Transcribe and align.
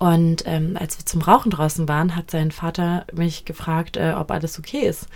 Und 0.00 0.44
ähm, 0.46 0.78
als 0.80 0.98
wir 0.98 1.04
zum 1.04 1.20
Rauchen 1.20 1.50
draußen 1.50 1.86
waren, 1.86 2.16
hat 2.16 2.30
sein 2.30 2.52
Vater 2.52 3.04
mich 3.12 3.44
gefragt, 3.44 3.98
äh, 3.98 4.14
ob 4.16 4.30
alles 4.30 4.58
okay 4.58 4.80
ist, 4.80 5.06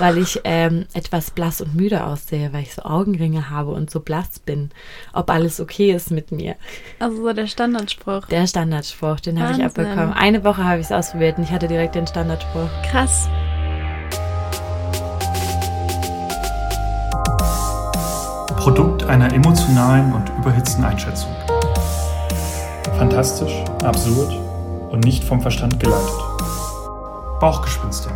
weil 0.00 0.18
ich 0.18 0.40
ähm, 0.42 0.86
etwas 0.92 1.30
blass 1.30 1.60
und 1.60 1.76
müde 1.76 2.04
aussehe, 2.04 2.52
weil 2.52 2.62
ich 2.62 2.74
so 2.74 2.82
Augenringe 2.82 3.48
habe 3.48 3.70
und 3.70 3.92
so 3.92 4.00
blass 4.00 4.40
bin. 4.40 4.70
Ob 5.12 5.30
alles 5.30 5.60
okay 5.60 5.92
ist 5.92 6.10
mit 6.10 6.32
mir. 6.32 6.56
Also 6.98 7.22
so 7.22 7.32
der 7.32 7.46
Standardspruch. 7.46 8.26
Der 8.26 8.48
Standardspruch, 8.48 9.20
den 9.20 9.40
habe 9.40 9.52
ich 9.52 9.64
abbekommen. 9.64 10.12
Eine 10.12 10.42
Woche 10.42 10.64
habe 10.64 10.80
ich 10.80 10.86
es 10.86 10.92
ausprobiert 10.92 11.38
und 11.38 11.44
ich 11.44 11.52
hatte 11.52 11.68
direkt 11.68 11.94
den 11.94 12.08
Standardspruch. 12.08 12.68
Krass. 12.90 13.28
Produkt 18.56 19.04
einer 19.04 19.32
emotionalen 19.32 20.12
und 20.12 20.28
überhitzten 20.40 20.82
Einschätzung. 20.82 21.30
Fantastisch, 22.98 23.52
absurd 23.82 24.32
und 24.90 25.04
nicht 25.04 25.24
vom 25.24 25.42
Verstand 25.42 25.80
geleitet. 25.80 26.14
Bauchgespinster, 27.40 28.12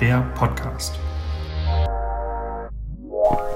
der 0.00 0.22
Podcast. 0.34 0.94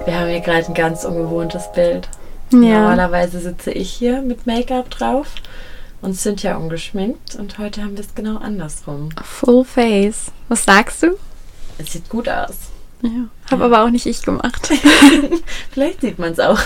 Wir 0.05 0.21
haben 0.21 0.29
hier 0.29 0.41
gerade 0.41 0.67
ein 0.67 0.75
ganz 0.75 1.05
ungewohntes 1.05 1.73
Bild. 1.73 2.11
Ja. 2.53 2.59
Normalerweise 2.59 3.41
sitze 3.41 3.71
ich 3.73 3.91
hier 3.91 4.21
mit 4.21 4.47
Make-up 4.47 4.91
drauf 4.91 5.29
und 6.03 6.15
sind 6.15 6.43
ja 6.43 6.57
ungeschminkt 6.59 7.37
und 7.37 7.57
heute 7.57 7.83
haben 7.83 7.97
wir 7.97 8.05
es 8.05 8.15
genau 8.15 8.37
andersrum. 8.37 9.09
Full 9.25 9.65
face. 9.65 10.31
Was 10.49 10.65
sagst 10.65 11.03
du? 11.03 11.17
Es 11.79 11.95
sieht 11.95 12.11
gut 12.11 12.29
aus. 12.29 12.55
Ja. 13.01 13.29
Hab 13.51 13.63
aber 13.63 13.83
auch 13.83 13.91
nicht 13.91 14.05
ich 14.05 14.23
gemacht. 14.23 14.71
Vielleicht 15.71 16.03
sieht 16.03 16.19
man 16.19 16.33
es 16.33 16.39
auch. 16.39 16.61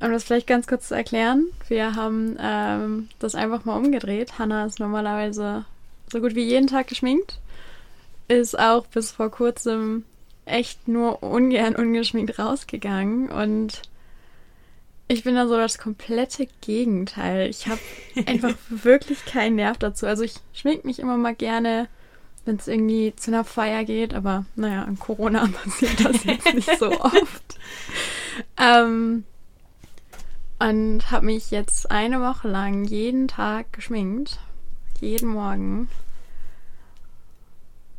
Um 0.00 0.12
das 0.12 0.24
vielleicht 0.24 0.46
ganz 0.46 0.66
kurz 0.66 0.88
zu 0.88 0.94
erklären, 0.94 1.46
wir 1.68 1.94
haben 1.94 2.36
ähm, 2.38 3.08
das 3.18 3.34
einfach 3.34 3.64
mal 3.64 3.76
umgedreht. 3.76 4.38
Hannah 4.38 4.66
ist 4.66 4.78
normalerweise 4.78 5.64
so 6.12 6.20
gut 6.20 6.34
wie 6.34 6.44
jeden 6.44 6.66
Tag 6.66 6.88
geschminkt, 6.88 7.40
ist 8.28 8.58
auch 8.58 8.86
bis 8.86 9.10
vor 9.10 9.30
kurzem 9.30 10.04
echt 10.44 10.86
nur 10.86 11.22
ungern 11.22 11.74
ungeschminkt 11.74 12.38
rausgegangen 12.38 13.28
und 13.30 13.82
ich 15.08 15.24
bin 15.24 15.34
da 15.36 15.46
so 15.46 15.56
das 15.56 15.78
komplette 15.78 16.48
Gegenteil. 16.60 17.48
Ich 17.48 17.68
habe 17.68 17.80
einfach 18.26 18.54
wirklich 18.68 19.24
keinen 19.24 19.56
Nerv 19.56 19.78
dazu. 19.78 20.06
Also 20.06 20.24
ich 20.24 20.34
schmink 20.52 20.84
mich 20.84 20.98
immer 20.98 21.16
mal 21.16 21.34
gerne, 21.34 21.88
wenn 22.44 22.56
es 22.56 22.68
irgendwie 22.68 23.14
zu 23.16 23.30
einer 23.30 23.44
Feier 23.44 23.84
geht, 23.84 24.14
aber 24.14 24.46
naja, 24.56 24.82
an 24.82 24.98
Corona 24.98 25.48
passiert 25.64 26.04
das 26.04 26.24
jetzt 26.24 26.54
nicht 26.54 26.78
so 26.78 26.90
oft. 26.90 27.14
Ähm, 28.58 29.24
und 30.58 31.10
habe 31.10 31.26
mich 31.26 31.50
jetzt 31.50 31.90
eine 31.90 32.20
Woche 32.20 32.48
lang 32.48 32.84
jeden 32.84 33.28
Tag 33.28 33.72
geschminkt. 33.72 34.38
Jeden 35.00 35.28
Morgen. 35.30 35.88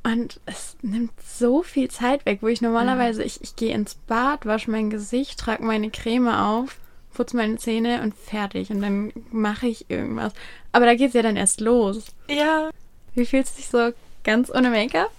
Und 0.04 0.40
es 0.46 0.78
nimmt 0.82 1.12
so 1.22 1.64
viel 1.64 1.90
Zeit 1.92 2.26
weg, 2.26 2.40
wo 2.42 2.48
ich 2.48 2.62
normalerweise, 2.62 3.24
ich, 3.24 3.42
ich 3.42 3.56
gehe 3.56 3.74
ins 3.74 3.96
Bad, 3.96 4.46
wasche 4.46 4.72
mein 4.72 4.90
Gesicht, 4.90 5.38
trage 5.40 5.64
meine 5.64 5.90
Creme 5.92 6.30
auf, 6.30 6.78
putze 7.14 7.36
meine 7.36 7.58
Zähne 7.58 8.02
und 8.02 8.16
fertig. 8.16 8.70
Und 8.70 8.82
dann 8.82 9.12
mache 9.32 9.68
ich 9.68 9.90
irgendwas. 9.90 10.34
Aber 10.72 10.86
da 10.86 10.96
geht 10.96 11.10
es 11.10 11.14
ja 11.14 11.22
dann 11.24 11.36
erst 11.36 11.60
los. 11.60 12.06
Ja. 12.30 12.70
Wie 13.16 13.26
fühlst 13.26 13.54
du 13.54 13.58
dich 13.58 13.68
so 13.70 13.92
ganz 14.24 14.50
ohne 14.50 14.70
Make-up? 14.70 15.12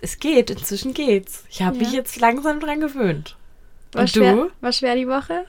Es 0.00 0.18
geht, 0.18 0.50
inzwischen 0.50 0.92
geht's. 0.92 1.44
Ich 1.48 1.62
habe 1.62 1.76
Ja. 1.76 1.82
mich 1.84 1.92
jetzt 1.92 2.18
langsam 2.20 2.58
dran 2.60 2.80
gewöhnt. 2.80 3.36
War 3.92 4.02
Und 4.02 4.10
schwer, 4.10 4.34
du? 4.34 4.50
War 4.60 4.72
schwer 4.72 4.96
die 4.96 5.08
Woche? 5.08 5.46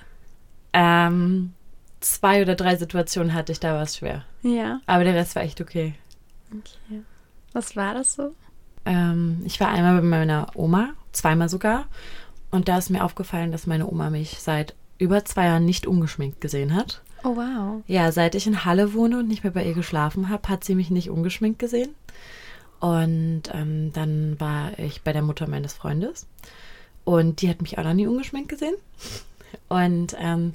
Ähm, 0.79 1.53
zwei 2.01 2.43
oder 2.43 2.53
drei 2.53 2.75
Situationen 2.75 3.33
hatte 3.33 3.51
ich, 3.51 3.59
da 3.59 3.73
war 3.73 3.81
es 3.81 3.97
schwer. 3.97 4.23
Ja. 4.43 4.79
Aber 4.85 5.03
der 5.03 5.15
Rest 5.15 5.35
war 5.35 5.41
echt 5.41 5.59
okay. 5.59 5.95
Okay. 6.51 7.01
Was 7.51 7.75
war 7.75 7.95
das 7.95 8.13
so? 8.13 8.35
Ähm, 8.85 9.41
ich 9.43 9.59
war 9.59 9.69
einmal 9.69 9.95
bei 9.95 10.03
meiner 10.03 10.51
Oma, 10.53 10.91
zweimal 11.13 11.49
sogar. 11.49 11.87
Und 12.51 12.67
da 12.67 12.77
ist 12.77 12.91
mir 12.91 13.03
aufgefallen, 13.03 13.51
dass 13.51 13.65
meine 13.65 13.87
Oma 13.87 14.11
mich 14.11 14.37
seit 14.39 14.75
über 14.99 15.25
zwei 15.25 15.45
Jahren 15.45 15.65
nicht 15.65 15.87
ungeschminkt 15.87 16.41
gesehen 16.41 16.75
hat. 16.75 17.01
Oh, 17.23 17.35
wow. 17.35 17.81
Ja, 17.87 18.11
seit 18.11 18.35
ich 18.35 18.45
in 18.45 18.63
Halle 18.63 18.93
wohne 18.93 19.17
und 19.17 19.27
nicht 19.27 19.43
mehr 19.43 19.53
bei 19.53 19.65
ihr 19.65 19.73
geschlafen 19.73 20.29
habe, 20.29 20.47
hat 20.47 20.63
sie 20.63 20.75
mich 20.75 20.91
nicht 20.91 21.09
ungeschminkt 21.09 21.57
gesehen. 21.57 21.89
Und 22.79 23.43
ähm, 23.51 23.91
dann 23.93 24.39
war 24.39 24.77
ich 24.77 25.01
bei 25.01 25.11
der 25.11 25.23
Mutter 25.23 25.47
meines 25.47 25.73
Freundes. 25.73 26.27
Und 27.03 27.41
die 27.41 27.49
hat 27.49 27.63
mich 27.63 27.79
auch 27.79 27.83
noch 27.83 27.93
nie 27.95 28.05
ungeschminkt 28.05 28.49
gesehen. 28.49 28.75
Und 29.67 30.15
ähm, 30.19 30.53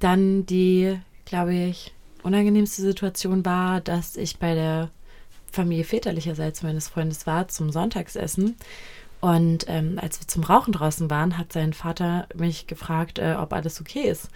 dann 0.00 0.46
die, 0.46 0.98
glaube 1.24 1.54
ich, 1.54 1.92
unangenehmste 2.22 2.82
Situation 2.82 3.44
war, 3.44 3.80
dass 3.80 4.16
ich 4.16 4.38
bei 4.38 4.54
der 4.54 4.90
Familie 5.50 5.84
väterlicherseits 5.84 6.62
meines 6.62 6.88
Freundes 6.88 7.26
war 7.26 7.48
zum 7.48 7.70
Sonntagsessen. 7.70 8.56
Und 9.24 9.64
ähm, 9.68 9.98
als 10.02 10.20
wir 10.20 10.28
zum 10.28 10.44
Rauchen 10.44 10.74
draußen 10.74 11.08
waren, 11.08 11.38
hat 11.38 11.50
sein 11.50 11.72
Vater 11.72 12.28
mich 12.34 12.66
gefragt, 12.66 13.18
äh, 13.18 13.36
ob 13.40 13.54
alles 13.54 13.80
okay 13.80 14.02
ist, 14.02 14.28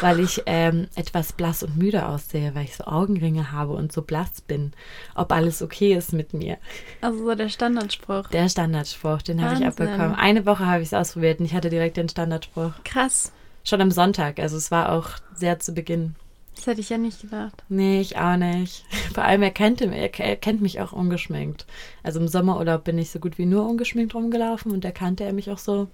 weil 0.00 0.20
ich 0.20 0.44
ähm, 0.46 0.86
etwas 0.94 1.32
blass 1.32 1.64
und 1.64 1.76
müde 1.76 2.06
aussehe, 2.06 2.54
weil 2.54 2.62
ich 2.62 2.76
so 2.76 2.84
Augenringe 2.84 3.50
habe 3.50 3.72
und 3.72 3.90
so 3.90 4.00
blass 4.00 4.40
bin. 4.40 4.74
Ob 5.16 5.32
alles 5.32 5.60
okay 5.60 5.92
ist 5.92 6.12
mit 6.12 6.34
mir. 6.34 6.58
Also 7.00 7.18
so 7.18 7.34
der 7.34 7.48
Standardspruch. 7.48 8.28
Der 8.28 8.48
Standardspruch, 8.48 9.22
den 9.22 9.42
habe 9.42 9.56
ich 9.58 9.66
abbekommen. 9.66 10.14
Eine 10.14 10.46
Woche 10.46 10.66
habe 10.66 10.82
ich 10.82 10.86
es 10.90 10.94
ausprobiert 10.94 11.40
und 11.40 11.46
ich 11.46 11.54
hatte 11.54 11.68
direkt 11.68 11.96
den 11.96 12.08
Standardspruch. 12.08 12.74
Krass. 12.84 13.32
Schon 13.64 13.80
am 13.80 13.90
Sonntag, 13.90 14.38
also 14.38 14.56
es 14.56 14.70
war 14.70 14.92
auch 14.92 15.08
sehr 15.34 15.58
zu 15.58 15.72
Beginn. 15.72 16.14
Das 16.58 16.66
hätte 16.66 16.80
ich 16.80 16.88
ja 16.88 16.98
nicht 16.98 17.20
gedacht. 17.20 17.62
Nee, 17.68 18.00
ich 18.00 18.16
auch 18.18 18.36
nicht. 18.36 18.84
Vor 19.14 19.22
allem, 19.22 19.42
er 19.42 19.52
kennt, 19.52 19.80
er, 19.80 19.92
er 19.92 20.36
kennt 20.36 20.60
mich 20.60 20.80
auch 20.80 20.92
ungeschminkt. 20.92 21.66
Also 22.02 22.18
im 22.18 22.26
Sommerurlaub 22.26 22.82
bin 22.82 22.98
ich 22.98 23.10
so 23.10 23.20
gut 23.20 23.38
wie 23.38 23.46
nur 23.46 23.64
ungeschminkt 23.64 24.12
rumgelaufen 24.12 24.72
und 24.72 24.84
da 24.84 24.90
kannte 24.90 25.22
er 25.22 25.32
mich 25.32 25.52
auch 25.52 25.58
so. 25.58 25.86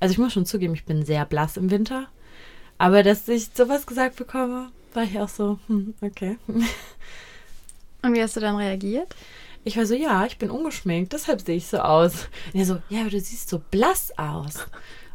Also 0.00 0.12
ich 0.12 0.18
muss 0.18 0.34
schon 0.34 0.44
zugeben, 0.44 0.74
ich 0.74 0.84
bin 0.84 1.06
sehr 1.06 1.24
blass 1.24 1.56
im 1.56 1.70
Winter. 1.70 2.08
Aber 2.76 3.02
dass 3.02 3.26
ich 3.28 3.48
sowas 3.54 3.86
gesagt 3.86 4.16
bekomme, 4.16 4.70
war 4.92 5.04
ich 5.04 5.18
auch 5.18 5.28
so, 5.28 5.58
hm, 5.68 5.94
okay. 6.02 6.36
Und 6.46 8.12
wie 8.12 8.22
hast 8.22 8.36
du 8.36 8.40
dann 8.40 8.56
reagiert? 8.56 9.16
Ich 9.64 9.78
war 9.78 9.86
so, 9.86 9.94
ja, 9.94 10.26
ich 10.26 10.36
bin 10.36 10.50
ungeschminkt, 10.50 11.14
deshalb 11.14 11.40
sehe 11.40 11.56
ich 11.56 11.66
so 11.66 11.78
aus. 11.78 12.28
Und 12.52 12.60
er 12.60 12.66
so, 12.66 12.82
ja, 12.90 13.00
aber 13.00 13.10
du 13.10 13.18
siehst 13.18 13.48
so 13.48 13.62
blass 13.70 14.12
aus. 14.18 14.66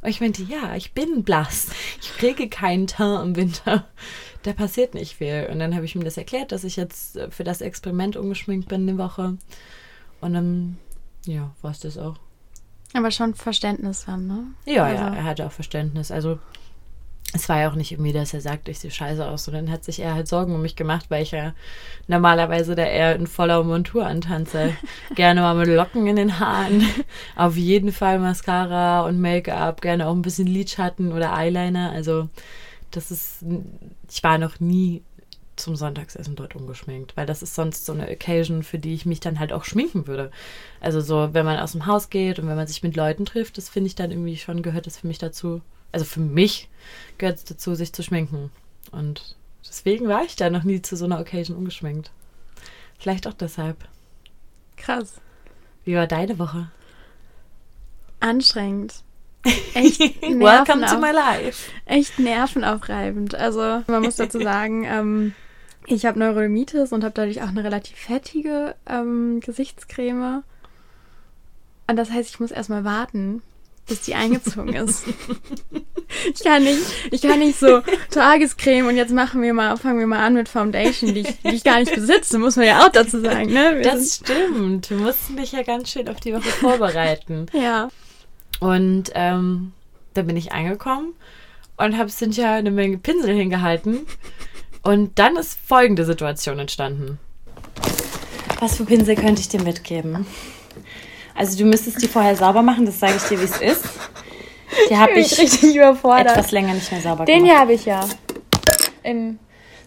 Und 0.01 0.09
ich 0.09 0.21
meinte, 0.21 0.43
ja, 0.43 0.75
ich 0.75 0.93
bin 0.93 1.23
blass. 1.23 1.67
Ich 2.01 2.17
kriege 2.17 2.47
keinen 2.47 2.87
Teint 2.87 3.23
im 3.23 3.35
Winter. 3.35 3.87
Da 4.49 4.53
passiert 4.55 4.95
nicht 4.95 5.15
viel. 5.15 5.47
Und 5.51 5.59
dann 5.59 5.75
habe 5.75 5.85
ich 5.85 5.93
ihm 5.93 6.03
das 6.03 6.17
erklärt, 6.17 6.51
dass 6.51 6.63
ich 6.63 6.75
jetzt 6.75 7.15
äh, 7.17 7.29
für 7.29 7.43
das 7.43 7.61
Experiment 7.61 8.15
ungeschminkt 8.17 8.67
bin 8.67 8.89
eine 8.89 8.97
Woche. 8.97 9.37
Und 10.21 10.33
dann, 10.33 10.77
ja, 11.27 11.51
war 11.61 11.69
es 11.69 11.81
das 11.81 11.99
auch. 11.99 12.15
Aber 12.95 13.11
schon 13.11 13.35
Verständnis 13.35 14.05
dann, 14.07 14.25
ne? 14.25 14.43
Ja, 14.65 14.85
Also- 14.85 15.03
ja, 15.03 15.13
er 15.13 15.23
hatte 15.23 15.45
auch 15.45 15.51
Verständnis. 15.51 16.09
Also 16.09 16.39
es 17.31 17.47
war 17.47 17.59
ja 17.61 17.69
auch 17.69 17.75
nicht 17.75 17.91
irgendwie, 17.91 18.11
dass 18.11 18.33
er 18.33 18.41
sagt, 18.41 18.67
ich 18.69 18.79
sehe 18.79 18.89
scheiße 18.89 19.23
aus, 19.23 19.43
sondern 19.43 19.69
hat 19.69 19.83
sich 19.83 19.99
eher 19.99 20.15
halt 20.15 20.27
Sorgen 20.27 20.55
um 20.55 20.63
mich 20.63 20.75
gemacht, 20.75 21.05
weil 21.09 21.21
ich 21.21 21.29
ja 21.29 21.53
normalerweise 22.07 22.73
da 22.73 22.81
eher 22.85 23.15
in 23.15 23.27
voller 23.27 23.63
Montur 23.63 24.07
antanze. 24.07 24.73
gerne 25.15 25.41
mal 25.41 25.53
mit 25.53 25.67
Locken 25.67 26.07
in 26.07 26.15
den 26.15 26.39
Haaren. 26.39 26.83
Auf 27.35 27.55
jeden 27.55 27.91
Fall 27.91 28.17
Mascara 28.17 29.01
und 29.05 29.21
Make-up, 29.21 29.81
gerne 29.81 30.07
auch 30.07 30.15
ein 30.15 30.23
bisschen 30.23 30.47
Lidschatten 30.47 31.13
oder 31.13 31.33
Eyeliner. 31.37 31.91
Also 31.91 32.29
das 32.91 33.11
ist, 33.11 33.43
ich 34.09 34.23
war 34.23 34.37
noch 34.37 34.59
nie 34.59 35.03
zum 35.59 35.75
Sonntagsessen 35.75 36.35
dort 36.35 36.55
ungeschminkt, 36.55 37.15
weil 37.17 37.25
das 37.25 37.43
ist 37.43 37.53
sonst 37.53 37.85
so 37.85 37.93
eine 37.93 38.09
Occasion, 38.09 38.63
für 38.63 38.79
die 38.79 38.93
ich 38.93 39.05
mich 39.05 39.19
dann 39.19 39.39
halt 39.39 39.53
auch 39.53 39.65
schminken 39.65 40.07
würde. 40.07 40.31
Also 40.79 41.01
so, 41.01 41.33
wenn 41.33 41.45
man 41.45 41.59
aus 41.59 41.73
dem 41.73 41.85
Haus 41.85 42.09
geht 42.09 42.39
und 42.39 42.47
wenn 42.47 42.55
man 42.55 42.67
sich 42.67 42.81
mit 42.81 42.95
Leuten 42.95 43.25
trifft, 43.25 43.57
das 43.57 43.69
finde 43.69 43.87
ich 43.87 43.95
dann 43.95 44.11
irgendwie 44.11 44.37
schon, 44.37 44.61
gehört 44.61 44.87
das 44.87 44.97
für 44.97 45.07
mich 45.07 45.17
dazu. 45.17 45.61
Also 45.91 46.05
für 46.05 46.21
mich 46.21 46.69
gehört 47.17 47.37
es 47.37 47.43
dazu, 47.43 47.75
sich 47.75 47.93
zu 47.93 48.03
schminken. 48.03 48.51
Und 48.91 49.35
deswegen 49.67 50.07
war 50.07 50.23
ich 50.23 50.35
da 50.35 50.49
noch 50.49 50.63
nie 50.63 50.81
zu 50.81 50.95
so 50.95 51.05
einer 51.05 51.19
Occasion 51.19 51.57
ungeschminkt. 51.57 52.11
Vielleicht 52.97 53.27
auch 53.27 53.33
deshalb. 53.33 53.87
Krass. 54.77 55.19
Wie 55.83 55.95
war 55.95 56.07
deine 56.07 56.39
Woche? 56.39 56.71
Anstrengend. 58.19 59.03
Echt 59.73 59.99
Welcome 60.21 60.85
to 60.85 60.99
my 60.99 61.11
life. 61.11 61.71
echt 61.85 62.19
nervenaufreibend. 62.19 63.35
Also 63.35 63.83
man 63.87 64.03
muss 64.03 64.17
dazu 64.17 64.39
sagen, 64.43 64.83
ähm, 64.85 65.33
ich 65.85 66.05
habe 66.05 66.19
Neurodermitis 66.19 66.91
und 66.91 67.03
habe 67.03 67.13
dadurch 67.13 67.41
auch 67.41 67.47
eine 67.47 67.63
relativ 67.63 67.97
fettige 67.97 68.75
ähm, 68.87 69.39
Gesichtscreme. 69.39 70.43
Und 71.87 71.95
das 71.95 72.11
heißt, 72.11 72.29
ich 72.29 72.39
muss 72.39 72.51
erstmal 72.51 72.83
warten, 72.83 73.41
bis 73.87 74.01
die 74.01 74.13
eingezogen 74.13 74.75
ist. 74.75 75.05
ich 76.33 76.43
kann 76.43 76.63
nicht, 76.63 76.81
ich 77.09 77.21
kann 77.21 77.39
nicht 77.39 77.57
so 77.57 77.81
Tagescreme 78.11 78.87
und 78.87 78.95
jetzt 78.95 79.11
machen 79.11 79.41
wir 79.41 79.53
mal, 79.53 79.75
fangen 79.77 79.97
wir 79.99 80.05
mal 80.05 80.23
an 80.23 80.35
mit 80.35 80.49
Foundation, 80.49 81.15
die 81.15 81.21
ich, 81.21 81.41
die 81.41 81.55
ich 81.55 81.63
gar 81.63 81.79
nicht 81.79 81.95
besitze, 81.95 82.37
muss 82.37 82.57
man 82.57 82.65
ja 82.65 82.85
auch 82.85 82.89
dazu 82.89 83.19
sagen, 83.19 83.51
ne? 83.51 83.77
Wir 83.77 83.81
Das 83.81 84.17
stimmt. 84.17 84.91
Wir 84.91 84.97
mussten 84.97 85.37
dich 85.37 85.53
ja 85.53 85.63
ganz 85.63 85.89
schön 85.89 86.07
auf 86.09 86.19
die 86.19 86.33
Woche 86.33 86.49
vorbereiten. 86.49 87.47
ja. 87.53 87.89
Und 88.59 89.11
ähm, 89.15 89.71
da 90.13 90.21
bin 90.23 90.35
ich 90.37 90.51
angekommen 90.51 91.13
und 91.77 91.97
habe 91.97 92.09
Cynthia 92.09 92.55
eine 92.55 92.71
Menge 92.71 92.97
Pinsel 92.97 93.35
hingehalten. 93.35 93.99
Und 94.83 95.17
dann 95.19 95.35
ist 95.37 95.57
folgende 95.65 96.05
Situation 96.05 96.59
entstanden. 96.59 97.19
Was 98.59 98.75
für 98.77 98.85
Pinsel 98.85 99.15
könnte 99.15 99.41
ich 99.41 99.47
dir 99.49 99.61
mitgeben? 99.61 100.25
Also 101.35 101.57
du 101.57 101.65
müsstest 101.65 102.01
die 102.01 102.07
vorher 102.07 102.35
sauber 102.35 102.61
machen, 102.61 102.85
das 102.85 102.99
sage 102.99 103.13
ich 103.15 103.23
dir, 103.23 103.39
wie 103.39 103.45
es 103.45 103.61
ist. 103.61 103.85
Die 104.89 104.97
habe 104.97 105.13
Ich 105.13 105.31
ich 105.31 105.37
bin 105.37 105.45
richtig 105.47 105.75
überfordert. 105.75 106.31
etwas 106.37 106.51
länger 106.51 106.73
nicht 106.73 106.91
mehr 106.91 107.01
sauber 107.01 107.25
Den 107.25 107.39
gemacht. 107.43 107.51
hier 107.51 107.59
habe 107.59 107.73
ich 107.73 107.85
ja. 107.85 108.05
In, 109.03 109.39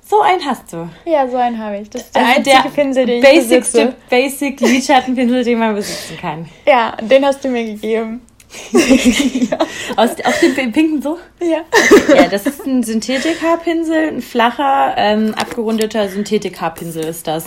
So 0.06 0.22
einen 0.22 0.44
hast 0.44 0.72
du. 0.72 0.88
ja, 1.04 1.28
so 1.28 1.36
einen 1.36 1.58
habe 1.58 1.78
ich. 1.78 1.90
Das 1.90 2.02
ist 2.02 2.14
der 2.16 2.22
Also 2.26 2.36
einzige 2.50 2.68
Pinsel, 2.74 3.06
den 3.06 3.22
ich 3.22 3.30
besitze. 3.30 3.94
basic 4.08 4.60
Lidschattenpinsel, 4.60 5.44
den 5.44 5.58
man 5.58 5.74
besitzen 5.74 6.16
kann. 6.18 6.48
Ja, 6.66 6.96
den 7.00 7.24
hast 7.24 7.44
du 7.44 7.48
mir 7.48 7.64
gegeben. 7.64 8.22
Aus, 9.96 10.10
auf 10.24 10.40
dem 10.40 10.72
pinken 10.72 11.00
so? 11.02 11.18
Ja. 11.40 11.62
Ja, 12.14 12.28
das 12.28 12.46
ist 12.46 12.66
ein 12.66 12.82
Synthetik-Haarpinsel, 12.82 14.08
ein 14.08 14.22
flacher, 14.22 14.94
ähm, 14.96 15.34
abgerundeter 15.34 16.08
Synthetik-Haarpinsel 16.08 17.04
ist 17.04 17.26
das. 17.26 17.44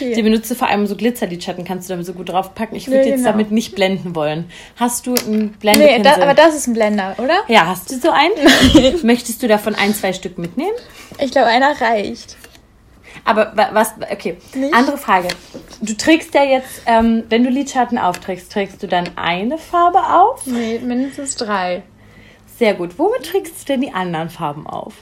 Die 0.00 0.10
Okay. 0.10 0.22
benutzt 0.22 0.50
du 0.50 0.54
vor 0.54 0.68
allem 0.68 0.86
so 0.86 0.96
Glitzerlidschatten, 0.96 1.64
kannst 1.64 1.88
du 1.88 1.92
damit 1.92 2.06
so 2.06 2.12
gut 2.14 2.28
draufpacken. 2.30 2.76
Ich 2.76 2.88
würde 2.88 3.00
Nee, 3.00 3.10
jetzt 3.10 3.18
genau. 3.18 3.30
damit 3.30 3.50
nicht 3.52 3.74
blenden 3.74 4.14
wollen. 4.16 4.50
Hast 4.76 5.06
du 5.06 5.14
einen 5.14 5.38
Nee, 5.46 5.50
Blendepinsel? 5.60 6.02
da, 6.02 6.22
aber 6.22 6.34
das 6.34 6.54
ist 6.56 6.66
ein 6.66 6.74
Blender, 6.74 7.14
oder? 7.18 7.38
ja, 7.48 7.66
hast 7.66 7.90
du 7.92 7.96
so 7.96 8.10
einen? 8.10 9.02
Möchtest 9.04 9.42
du 9.42 9.48
davon 9.48 9.74
ein, 9.74 9.94
zwei 9.94 10.12
Stück 10.12 10.38
mitnehmen? 10.38 10.74
Ich 11.20 11.30
glaube, 11.30 11.46
einer 11.48 11.80
reicht. 11.80 12.36
Aber 13.24 13.52
wa- 13.56 13.70
was, 13.72 13.94
okay, 14.10 14.36
Nicht? 14.54 14.74
andere 14.74 14.98
Frage. 14.98 15.28
Du 15.80 15.94
trägst 15.96 16.34
ja 16.34 16.44
jetzt, 16.44 16.82
ähm, 16.86 17.24
wenn 17.30 17.42
du 17.44 17.50
Lidschatten 17.50 17.96
aufträgst, 17.98 18.52
trägst 18.52 18.82
du 18.82 18.86
dann 18.86 19.10
eine 19.16 19.56
Farbe 19.58 19.98
auf? 19.98 20.46
Nee, 20.46 20.78
mindestens 20.84 21.36
drei. 21.36 21.82
Sehr 22.58 22.74
gut. 22.74 22.98
Womit 22.98 23.24
trägst 23.24 23.62
du 23.62 23.72
denn 23.72 23.80
die 23.80 23.92
anderen 23.92 24.28
Farben 24.30 24.66
auf? 24.66 24.94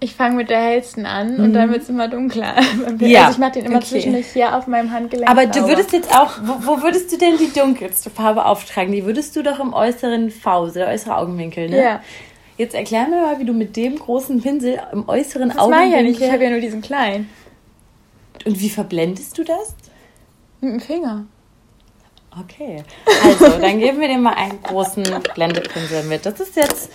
Ich 0.00 0.14
fange 0.14 0.36
mit 0.36 0.48
der 0.48 0.60
hellsten 0.60 1.06
an 1.06 1.40
und 1.40 1.52
dann 1.54 1.72
wird 1.72 1.82
es 1.82 1.88
immer 1.88 2.06
dunkler. 2.06 2.54
Ja, 3.00 3.22
Also 3.26 3.32
ich 3.32 3.38
mache 3.38 3.52
den 3.52 3.64
immer 3.66 3.78
okay. 3.78 3.86
zwischendurch 3.86 4.26
hier 4.32 4.54
auf 4.56 4.68
meinem 4.68 4.92
Handgelenk. 4.92 5.28
Aber 5.28 5.46
du 5.46 5.66
würdest 5.66 5.92
jetzt 5.92 6.16
auch, 6.16 6.34
wo, 6.44 6.54
wo 6.76 6.82
würdest 6.84 7.10
du 7.12 7.18
denn 7.18 7.36
die 7.36 7.52
dunkelste 7.52 8.08
Farbe 8.08 8.44
auftragen? 8.44 8.92
Die 8.92 9.04
würdest 9.04 9.34
du 9.34 9.42
doch 9.42 9.58
im 9.58 9.74
äußeren 9.74 10.30
Fause, 10.30 10.78
der 10.80 10.88
äußere 10.88 11.16
Augenwinkel, 11.16 11.68
ne? 11.68 11.82
Ja. 11.82 12.00
Jetzt 12.56 12.76
erklär 12.76 13.08
mir 13.08 13.20
mal, 13.22 13.38
wie 13.40 13.44
du 13.44 13.52
mit 13.52 13.76
dem 13.76 13.96
großen 13.98 14.40
Pinsel 14.40 14.80
im 14.92 15.08
äußeren 15.08 15.48
Das 15.48 15.56
mache 15.56 15.66
ich 15.66 15.70
ja 15.70 15.76
Augenwinkel... 15.80 16.04
nicht. 16.04 16.20
Ich 16.20 16.30
habe 16.32 16.44
ja 16.44 16.50
nur 16.50 16.60
diesen 16.60 16.80
kleinen. 16.80 17.28
Und 18.44 18.60
wie 18.60 18.70
verblendest 18.70 19.36
du 19.38 19.44
das? 19.44 19.74
Mit 20.60 20.72
dem 20.72 20.80
Finger. 20.80 21.26
Okay. 22.40 22.84
Also, 23.24 23.58
dann 23.58 23.78
geben 23.78 24.00
wir 24.00 24.08
dir 24.08 24.18
mal 24.18 24.34
einen 24.34 24.62
großen 24.62 25.04
Blendepinsel 25.34 26.04
mit. 26.04 26.26
Das 26.26 26.40
ist 26.40 26.56
jetzt... 26.56 26.90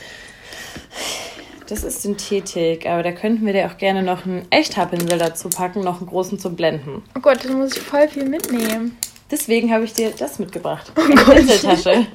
Das 1.68 1.84
ist 1.84 2.02
Synthetik, 2.02 2.86
aber 2.86 3.04
da 3.04 3.14
könnten 3.14 3.46
wir 3.46 3.54
dir 3.54 3.68
auch 3.68 3.78
gerne 3.78 4.04
noch 4.04 4.26
einen 4.26 4.46
Echthaarpinsel 4.52 5.18
dazu 5.18 5.50
packen, 5.50 5.82
noch 5.82 6.00
einen 6.00 6.10
großen 6.10 6.38
zum 6.38 6.56
Blenden. 6.56 7.02
Oh 7.18 7.22
Gott, 7.22 7.46
da 7.46 7.54
muss 7.54 7.78
ich 7.78 7.82
voll 7.82 8.08
viel 8.10 8.26
mitnehmen. 8.26 8.98
Deswegen 9.32 9.74
habe 9.74 9.86
ich 9.86 9.94
dir 9.94 10.12
das 10.12 10.40
mitgebracht. 10.40 10.92
Oh 10.98 11.02
Eine 11.02 11.16
Pinseltasche. 11.16 12.06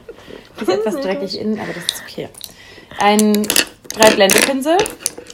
Die 0.58 0.62
ist 0.62 0.68
etwas 0.68 0.94
dreckig 1.00 1.40
innen, 1.40 1.58
aber 1.58 1.72
das 1.72 1.84
ist 1.84 2.02
okay. 2.06 2.28
Ein 2.98 3.48
drei 3.88 4.10
Blendepinsel, 4.10 4.76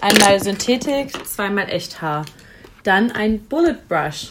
einmal 0.00 0.40
Synthetik, 0.40 1.10
zweimal 1.26 1.68
Echthaar. 1.68 2.24
Dann 2.84 3.10
ein 3.12 3.40
Bullet 3.40 3.76
Brush. 3.88 4.28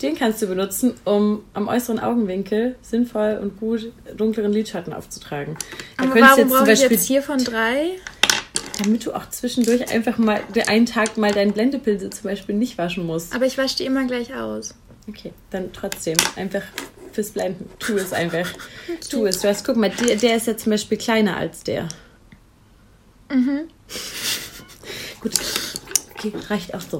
Den 0.00 0.16
kannst 0.16 0.40
du 0.40 0.46
benutzen, 0.46 0.94
um 1.04 1.42
am 1.54 1.66
äußeren 1.66 1.98
Augenwinkel 1.98 2.76
sinnvoll 2.82 3.38
und 3.42 3.58
gut 3.58 3.90
dunkleren 4.16 4.52
Lidschatten 4.52 4.92
aufzutragen. 4.92 5.56
Da 5.96 6.04
Aber 6.04 6.20
warum 6.20 6.48
brauche 6.48 6.60
ich 6.62 6.66
Beispiel- 6.80 6.90
jetzt 6.92 7.06
hier 7.06 7.22
von 7.22 7.42
drei? 7.42 7.96
damit 8.80 9.04
du 9.04 9.12
auch 9.12 9.28
zwischendurch 9.30 9.90
einfach 9.92 10.18
mal 10.18 10.40
einen 10.68 10.86
Tag 10.86 11.16
mal 11.16 11.32
deinen 11.32 11.52
Blendepinsel 11.52 12.10
zum 12.10 12.22
Beispiel 12.30 12.54
nicht 12.54 12.78
waschen 12.78 13.04
musst. 13.06 13.34
Aber 13.34 13.44
ich 13.44 13.58
wasche 13.58 13.78
die 13.78 13.84
immer 13.86 14.06
gleich 14.06 14.32
aus. 14.32 14.72
Okay, 15.08 15.32
dann 15.50 15.72
trotzdem 15.72 16.16
einfach 16.36 16.62
fürs 17.12 17.30
Blenden. 17.30 17.68
Tu 17.80 17.96
es 17.96 18.12
einfach. 18.12 18.48
Tu 19.10 19.26
es. 19.26 19.40
Du 19.40 19.48
hast, 19.48 19.64
guck 19.64 19.74
mal, 19.76 19.90
der, 19.90 20.14
der 20.14 20.36
ist 20.36 20.46
ja 20.46 20.56
zum 20.56 20.70
Beispiel 20.70 20.96
kleiner 20.96 21.36
als 21.36 21.64
der. 21.64 21.88
Mhm. 23.32 23.62
Gut. 25.20 25.32
Okay, 26.18 26.32
reicht 26.48 26.74
auch 26.74 26.80
so. 26.80 26.98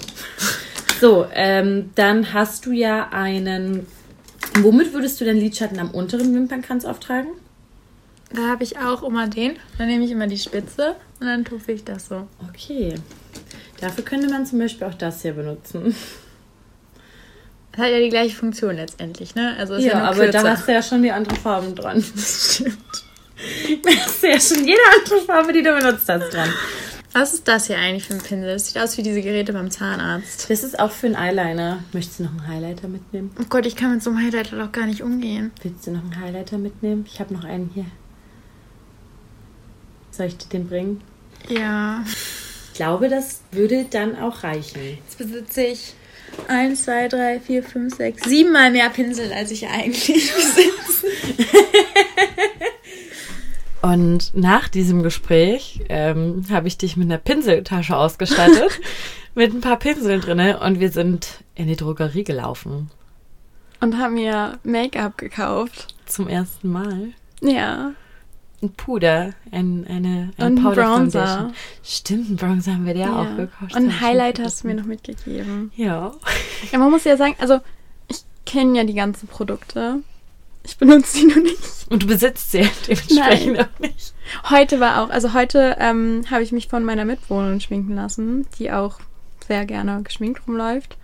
So, 1.01 1.27
ähm, 1.33 1.91
dann 1.95 2.33
hast 2.33 2.67
du 2.67 2.73
ja 2.73 3.09
einen. 3.11 3.87
Womit 4.61 4.93
würdest 4.93 5.21
du 5.21 5.25
den 5.25 5.37
Lidschatten 5.37 5.79
am 5.79 5.91
unteren 5.91 6.35
Wimpernkranz 6.35 6.85
auftragen? 6.85 7.29
Da 8.33 8.49
habe 8.49 8.65
ich 8.65 8.79
auch 8.79 9.03
immer 9.03 9.29
den. 9.29 9.57
Dann 9.79 9.89
nehme 9.89 10.05
ich 10.05 10.11
immer 10.11 10.27
die 10.27 10.39
Spitze 10.39 10.97
und 11.21 11.27
dann 11.27 11.45
tupfe 11.45 11.73
ich 11.73 11.85
das 11.85 12.09
so. 12.09 12.27
Okay. 12.49 12.95
Dafür 13.81 14.05
könnte 14.05 14.29
man 14.29 14.45
zum 14.45 14.59
Beispiel 14.59 14.87
auch 14.87 14.95
das 14.95 15.23
hier 15.23 15.33
benutzen. 15.33 15.95
Das 17.73 17.83
hat 17.83 17.91
ja 17.91 18.01
die 18.01 18.09
gleiche 18.09 18.35
Funktion 18.35 18.75
letztendlich, 18.75 19.35
ne? 19.35 19.55
Also 19.57 19.75
ist 19.75 19.85
Ja, 19.85 19.93
ja, 19.93 20.11
aber 20.11 20.27
da 20.29 20.43
hast 20.43 20.67
du 20.67 20.73
ja 20.73 20.83
schon 20.83 21.03
die 21.03 21.13
anderen 21.13 21.39
Farben 21.39 21.75
dran. 21.75 22.03
Stimmt. 22.17 22.77
Da 23.85 23.91
hast 23.91 24.23
du 24.23 24.29
ja 24.29 24.41
schon 24.41 24.67
jede 24.67 24.81
andere 24.99 25.21
Farbe, 25.25 25.53
die 25.53 25.63
du 25.63 25.73
benutzt 25.79 26.09
hast, 26.09 26.35
dran. 26.35 26.53
Was 27.19 27.35
ist 27.35 27.49
das 27.49 27.67
hier 27.67 27.79
eigentlich 27.79 28.05
für 28.05 28.15
ein 28.15 28.21
Pinsel? 28.21 28.53
Das 28.53 28.69
sieht 28.69 28.79
aus 28.79 28.97
wie 28.97 29.03
diese 29.03 29.21
Geräte 29.21 29.53
beim 29.53 29.73
Zahnarzt. 29.73 30.49
Das 30.49 30.63
ist 30.63 30.79
auch 30.79 30.93
für 30.93 31.09
einen 31.09 31.17
Eyeliner. 31.17 31.83
Möchtest 31.93 32.21
du 32.21 32.23
noch 32.23 32.31
einen 32.31 32.47
Highlighter 32.47 32.87
mitnehmen? 32.87 33.33
Oh 33.41 33.45
Gott, 33.49 33.67
ich 33.67 33.75
kann 33.75 33.91
mit 33.91 34.05
so 34.05 34.11
einem 34.11 34.25
Highlighter 34.25 34.57
doch 34.57 34.71
gar 34.71 34.87
nicht 34.87 35.03
umgehen. 35.03 35.51
Willst 35.65 35.85
du 35.85 35.91
noch 35.91 36.03
einen 36.03 36.21
Highlighter 36.21 36.59
mitnehmen? 36.59 37.05
Ich 37.09 37.19
habe 37.19 37.35
noch 37.35 37.43
einen 37.43 37.73
hier. 37.75 37.87
Soll 40.13 40.27
ich 40.27 40.37
dir 40.37 40.49
den 40.49 40.69
bringen? 40.69 41.01
Ja. 41.49 42.05
Ich 42.07 42.75
glaube, 42.75 43.09
das 43.09 43.41
würde 43.51 43.87
dann 43.91 44.17
auch 44.17 44.45
reichen. 44.45 44.81
Jetzt 45.05 45.19
besitze 45.19 45.65
ich 45.65 45.95
1, 46.47 46.85
2, 46.85 47.09
3, 47.09 47.41
4, 47.41 47.63
5, 47.65 47.97
6, 47.97 48.29
7 48.29 48.53
mal 48.53 48.71
mehr 48.71 48.91
Pinsel, 48.91 49.33
als 49.33 49.51
ich 49.51 49.67
eigentlich 49.67 50.33
besitze. 50.37 51.07
Und 53.81 54.35
nach 54.35 54.69
diesem 54.69 55.03
Gespräch 55.03 55.83
ähm, 55.89 56.45
habe 56.51 56.67
ich 56.67 56.79
dich 56.79 56.97
mit 56.97 57.07
einer 57.07 57.19
Pinseltasche 57.19 57.97
ausgestattet, 57.97 58.81
mit 59.35 59.55
ein 59.55 59.61
paar 59.61 59.79
Pinseln 59.79 60.21
drinne 60.21 60.59
und 60.61 60.81
wir 60.81 60.91
sind 60.91 61.45
in 61.55 61.69
die 61.69 61.77
Drogerie 61.77 62.25
gelaufen. 62.25 62.91
Und 63.81 63.97
haben 63.99 64.15
mir 64.15 64.59
Make-up 64.65 65.17
gekauft. 65.19 65.95
Zum 66.07 66.27
ersten 66.29 66.71
Mal. 66.73 67.09
Ja. 67.41 67.93
Ein 68.61 68.71
Puder, 68.73 69.35
ein, 69.53 69.87
eine, 69.89 70.33
ein 70.37 70.47
Und 70.53 70.59
ein 70.59 70.63
Powder 70.65 70.83
Bronzer. 70.83 71.27
Foundation. 71.27 71.55
Stimmt, 71.85 72.31
ein 72.31 72.37
Bronzer 72.37 72.73
haben 72.75 72.87
wir 72.87 72.95
dir 72.95 73.13
auch 73.13 73.37
gekauft. 73.37 73.63
Und 73.63 73.71
Das 73.73 73.77
ein 73.77 73.87
hab 73.87 73.95
ich 73.95 74.01
Highlight 74.01 74.37
schon 74.39 74.45
hast 74.47 74.65
du 74.65 74.69
mir 74.69 74.75
noch 74.75 74.87
mitgegeben. 74.87 75.71
Ja. 75.77 76.13
Ja, 76.73 76.79
man 76.79 76.91
muss 76.91 77.05
ja 77.05 77.17
sagen, 77.17 77.37
also 77.39 77.61
ich 78.09 78.23
kenne 78.45 78.79
ja 78.79 78.85
die 78.85 78.95
ganzen 78.95 79.29
Produkte. 79.29 80.01
Ich 80.65 80.77
benutze 80.77 81.19
die 81.19 81.27
nur 81.27 81.43
nicht. 81.43 81.87
Und 81.89 82.03
du 82.03 82.07
besitzt 82.07 82.53
sie 82.53 82.69
dementsprechend 82.87 83.57
Nein. 83.57 83.67
auch 83.67 83.79
nicht. 83.79 84.15
Heute 84.51 84.81
war 84.81 85.03
auch, 85.03 85.11
also 85.11 85.33
heute 85.33 85.77
ähm, 85.79 86.25
habe 86.31 86.43
ich 86.43 86.53
mich 86.53 86.69
von 86.69 86.85
meiner 86.85 87.05
Mitbewohnerin 87.05 87.61
schminken 87.61 87.95
lassen, 87.95 88.47
die 88.59 88.71
auch 88.71 89.01
sehr 89.47 89.65
gerne 89.65 90.03
geschminkt 90.03 90.47
rumläuft. 90.47 90.97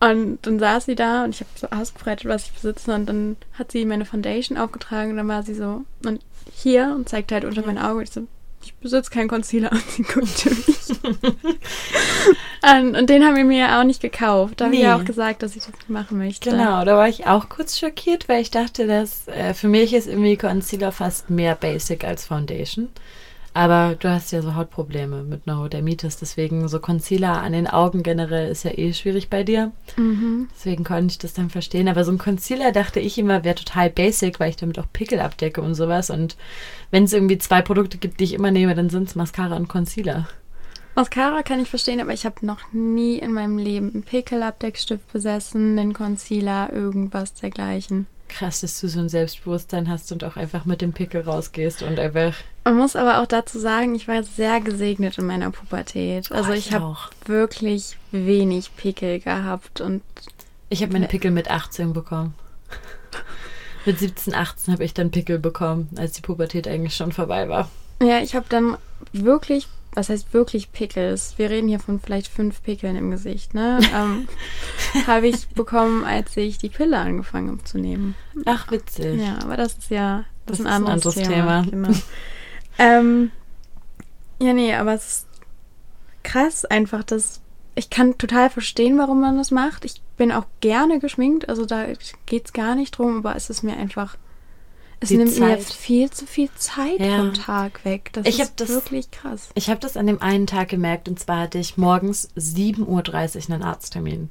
Und 0.00 0.38
dann 0.42 0.58
saß 0.58 0.84
sie 0.84 0.94
da 0.94 1.24
und 1.24 1.34
ich 1.34 1.40
habe 1.40 1.50
so 1.56 1.68
ausgebreitet, 1.68 2.28
was 2.28 2.44
ich 2.44 2.52
besitze. 2.52 2.94
Und 2.94 3.06
dann 3.06 3.36
hat 3.54 3.72
sie 3.72 3.84
meine 3.84 4.04
Foundation 4.04 4.56
aufgetragen 4.56 5.10
und 5.12 5.16
dann 5.16 5.28
war 5.28 5.42
sie 5.42 5.54
so, 5.54 5.84
und 6.04 6.20
hier 6.52 6.94
und 6.96 7.08
zeigte 7.08 7.34
halt 7.34 7.44
unter 7.44 7.66
mein 7.66 7.78
Auge. 7.78 8.04
Ich 8.04 8.10
so, 8.10 8.26
ich 8.62 8.74
besitze 8.74 9.10
keinen 9.10 9.28
Concealer. 9.28 9.72
Und 9.72 9.90
sie 9.90 10.02
guckte 10.02 10.50
mich. 10.50 10.78
und, 12.62 12.96
und 12.96 13.10
den 13.10 13.24
haben 13.24 13.36
wir 13.36 13.44
mir 13.44 13.58
ja 13.58 13.80
auch 13.80 13.84
nicht 13.84 14.00
gekauft. 14.00 14.60
Da 14.60 14.66
habe 14.66 14.74
ich 14.74 14.82
ja 14.82 14.96
Nee. 14.96 15.02
auch 15.02 15.04
gesagt, 15.06 15.42
dass 15.42 15.56
ich 15.56 15.62
das 15.64 15.72
nicht 15.74 15.88
machen 15.90 16.18
möchte. 16.18 16.50
Genau, 16.50 16.84
da 16.84 16.96
war 16.96 17.08
ich 17.08 17.26
auch 17.26 17.48
kurz 17.48 17.78
schockiert, 17.78 18.28
weil 18.28 18.42
ich 18.42 18.50
dachte, 18.50 18.86
dass 18.86 19.28
äh, 19.28 19.54
für 19.54 19.68
mich 19.68 19.94
ist 19.94 20.06
irgendwie 20.08 20.36
Concealer 20.36 20.92
fast 20.92 21.30
mehr 21.30 21.54
Basic 21.54 22.04
als 22.04 22.26
Foundation. 22.26 22.88
Aber 23.58 23.96
du 23.96 24.08
hast 24.08 24.30
ja 24.30 24.40
so 24.40 24.54
Hautprobleme 24.54 25.24
mit 25.24 25.48
Neurodermitis, 25.48 26.16
deswegen 26.16 26.68
so 26.68 26.78
Concealer 26.78 27.42
an 27.42 27.50
den 27.50 27.66
Augen 27.66 28.04
generell 28.04 28.48
ist 28.52 28.62
ja 28.62 28.70
eh 28.70 28.92
schwierig 28.92 29.30
bei 29.30 29.42
dir. 29.42 29.72
Mhm. 29.96 30.48
Deswegen 30.54 30.84
konnte 30.84 31.10
ich 31.10 31.18
das 31.18 31.32
dann 31.32 31.50
verstehen. 31.50 31.88
Aber 31.88 32.04
so 32.04 32.12
ein 32.12 32.18
Concealer 32.18 32.70
dachte 32.70 33.00
ich 33.00 33.18
immer, 33.18 33.42
wäre 33.42 33.56
total 33.56 33.90
basic, 33.90 34.38
weil 34.38 34.50
ich 34.50 34.56
damit 34.56 34.78
auch 34.78 34.86
Pickel 34.92 35.18
abdecke 35.18 35.60
und 35.60 35.74
sowas. 35.74 36.08
Und 36.08 36.36
wenn 36.92 37.02
es 37.02 37.12
irgendwie 37.12 37.38
zwei 37.38 37.60
Produkte 37.60 37.98
gibt, 37.98 38.20
die 38.20 38.24
ich 38.24 38.34
immer 38.34 38.52
nehme, 38.52 38.76
dann 38.76 38.90
sind 38.90 39.08
es 39.08 39.16
Mascara 39.16 39.56
und 39.56 39.66
Concealer. 39.66 40.28
Mascara 40.94 41.42
kann 41.42 41.58
ich 41.58 41.68
verstehen, 41.68 42.00
aber 42.00 42.12
ich 42.12 42.26
habe 42.26 42.46
noch 42.46 42.60
nie 42.72 43.18
in 43.18 43.32
meinem 43.32 43.58
Leben 43.58 43.90
einen 43.92 44.04
Pickelabdeckstift 44.04 45.12
besessen, 45.12 45.76
einen 45.76 45.94
Concealer, 45.94 46.72
irgendwas 46.72 47.34
dergleichen. 47.34 48.06
Krass, 48.28 48.60
dass 48.60 48.80
du 48.80 48.88
so 48.88 49.00
ein 49.00 49.08
Selbstbewusstsein 49.08 49.88
hast 49.88 50.12
und 50.12 50.22
auch 50.24 50.36
einfach 50.36 50.64
mit 50.64 50.80
dem 50.82 50.92
Pickel 50.92 51.22
rausgehst 51.22 51.82
und 51.82 51.98
einfach. 51.98 52.34
Man 52.64 52.76
muss 52.76 52.94
aber 52.96 53.20
auch 53.22 53.26
dazu 53.26 53.58
sagen, 53.58 53.94
ich 53.94 54.06
war 54.08 54.22
sehr 54.22 54.60
gesegnet 54.60 55.18
in 55.18 55.26
meiner 55.26 55.50
Pubertät. 55.50 56.30
Also 56.30 56.50
Oh, 56.50 56.54
ich 56.54 56.68
ich 56.68 56.72
habe 56.74 56.96
wirklich 57.26 57.96
wenig 58.12 58.76
Pickel 58.76 59.20
gehabt 59.20 59.80
und 59.80 60.02
Ich 60.68 60.82
habe 60.82 60.92
meine 60.92 61.06
Pickel 61.08 61.30
mit 61.30 61.50
18 61.50 61.92
bekommen. 61.94 62.34
mit 63.86 63.98
17, 63.98 64.34
18 64.34 64.74
habe 64.74 64.84
ich 64.84 64.92
dann 64.94 65.10
Pickel 65.10 65.38
bekommen, 65.38 65.88
als 65.96 66.12
die 66.12 66.20
Pubertät 66.22 66.68
eigentlich 66.68 66.94
schon 66.94 67.12
vorbei 67.12 67.48
war. 67.48 67.70
ja, 68.02 68.20
ich 68.20 68.34
habe 68.34 68.46
dann 68.48 68.76
wirklich, 69.12 69.66
was 69.98 70.08
heißt 70.08 70.32
wirklich 70.32 70.70
Pickles? 70.70 71.34
Wir 71.38 71.50
reden 71.50 71.68
hier 71.68 71.80
von 71.80 71.98
vielleicht 71.98 72.28
fünf 72.28 72.62
Pickeln 72.62 72.96
im 72.96 73.10
Gesicht, 73.10 73.52
ne? 73.52 73.80
ähm, 73.94 74.28
habe 75.06 75.26
ich 75.26 75.48
bekommen, 75.48 76.04
als 76.04 76.36
ich 76.36 76.56
die 76.58 76.68
Pille 76.68 76.96
angefangen 76.96 77.50
habe 77.50 77.64
zu 77.64 77.78
nehmen. 77.78 78.14
Ach, 78.46 78.70
witzig. 78.70 79.20
Ja, 79.20 79.38
aber 79.42 79.56
das 79.56 79.76
ist 79.76 79.90
ja 79.90 80.24
das, 80.46 80.58
Das 80.58 80.60
ist 80.60 80.66
ein 80.66 80.82
ist 80.82 80.88
ein 80.88 80.92
anderes, 80.92 81.16
anderes 81.16 81.28
Thema. 81.28 81.64
Thema. 81.64 81.88
Genau. 81.88 81.98
ähm, 82.78 83.30
ja, 84.40 84.52
nee, 84.52 84.72
aber 84.72 84.94
es 84.94 85.06
ist 85.06 85.26
krass 86.22 86.64
einfach, 86.64 87.02
dass 87.02 87.40
ich 87.74 87.90
kann 87.90 88.18
total 88.18 88.50
verstehen, 88.50 88.98
warum 88.98 89.20
man 89.20 89.36
das 89.36 89.50
macht. 89.50 89.84
Ich 89.84 90.00
bin 90.16 90.32
auch 90.32 90.46
gerne 90.60 91.00
geschminkt, 91.00 91.48
also 91.48 91.64
da 91.66 91.86
geht's 92.26 92.52
gar 92.52 92.76
nicht 92.76 92.92
drum, 92.92 93.18
aber 93.18 93.34
es 93.36 93.50
ist 93.50 93.62
mir 93.62 93.76
einfach, 93.76 94.16
es 95.00 95.10
nimmt 95.10 95.26
mir 95.38 95.46
Zeit. 95.48 95.58
jetzt 95.58 95.72
viel 95.74 96.10
zu 96.10 96.26
viel 96.26 96.48
Zeit 96.56 96.98
Ja. 96.98 97.18
vom 97.18 97.34
Tag 97.34 97.84
weg. 97.84 98.10
Das 98.12 98.26
Ich 98.26 98.40
ist 98.40 98.54
das- 98.60 98.68
wirklich 98.68 99.10
krass. 99.10 99.48
Ich 99.54 99.68
habe 99.70 99.78
das 99.80 99.96
an 99.96 100.06
dem 100.06 100.20
einen 100.20 100.46
Tag 100.46 100.68
gemerkt 100.68 101.08
und 101.08 101.18
zwar 101.20 101.40
hatte 101.42 101.58
ich 101.58 101.76
morgens 101.76 102.28
7.30 102.36 103.48
Uhr 103.48 103.54
einen 103.54 103.62
Arzttermin. 103.62 104.30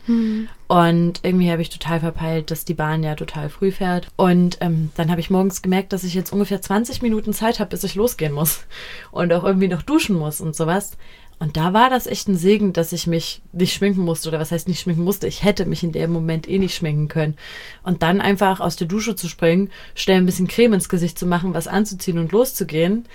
Und 0.67 1.19
irgendwie 1.24 1.50
habe 1.51 1.62
ich 1.62 1.69
total 1.69 2.00
verpeilt, 2.01 2.51
dass 2.51 2.65
die 2.65 2.74
Bahn 2.74 3.03
ja 3.03 3.15
total 3.15 3.50
früh 3.50 3.71
fährt. 3.71 4.09
Und 4.17 4.57
ähm, 4.62 4.91
dann 4.97 5.09
habe 5.09 5.21
ich 5.21 5.29
morgens 5.29 5.62
gemerkt, 5.62 5.93
dass 5.93 6.03
ich 6.03 6.13
jetzt 6.13 6.33
ungefähr 6.33 6.62
20 6.62 7.01
Minuten 7.01 7.31
Zeit 7.33 7.59
habe, 7.59 7.69
bis 7.69 7.83
ich 7.86 7.95
losgehen 7.95 8.33
muss. 8.33 8.62
Und 9.12 9.31
auch 9.33 9.43
irgendwie 9.45 9.69
noch 9.69 9.81
duschen 9.81 10.17
muss 10.17 10.41
und 10.41 10.55
sowas. 10.55 10.97
Und 11.39 11.56
da 11.56 11.72
war 11.74 11.89
das 11.89 12.08
echt 12.08 12.27
ein 12.27 12.38
Segen, 12.38 12.74
dass 12.74 12.94
ich 12.94 13.06
mich 13.06 13.41
nicht 13.51 13.74
schminken 13.74 14.01
musste. 14.01 14.29
Oder 14.29 14.39
was 14.39 14.51
heißt 14.51 14.67
nicht 14.67 14.79
schminken 14.79 15.03
musste? 15.03 15.27
Ich 15.27 15.44
hätte 15.44 15.65
mich 15.65 15.84
in 15.84 15.91
dem 15.91 16.12
Moment 16.12 16.50
eh 16.50 16.58
nicht 16.58 16.75
schminken 16.75 17.08
können. 17.10 17.38
Und 17.84 18.01
dann 18.01 18.22
einfach 18.22 18.60
aus 18.60 18.75
der 18.75 18.88
Dusche 18.88 19.15
zu 19.15 19.27
springen, 19.27 19.70
schnell 19.94 20.17
ein 20.17 20.25
bisschen 20.25 20.48
Creme 20.48 20.74
ins 20.74 20.89
Gesicht 20.89 21.20
zu 21.20 21.27
machen, 21.27 21.53
was 21.53 21.67
anzuziehen 21.67 22.17
und 22.17 22.32
loszugehen. 22.32 23.06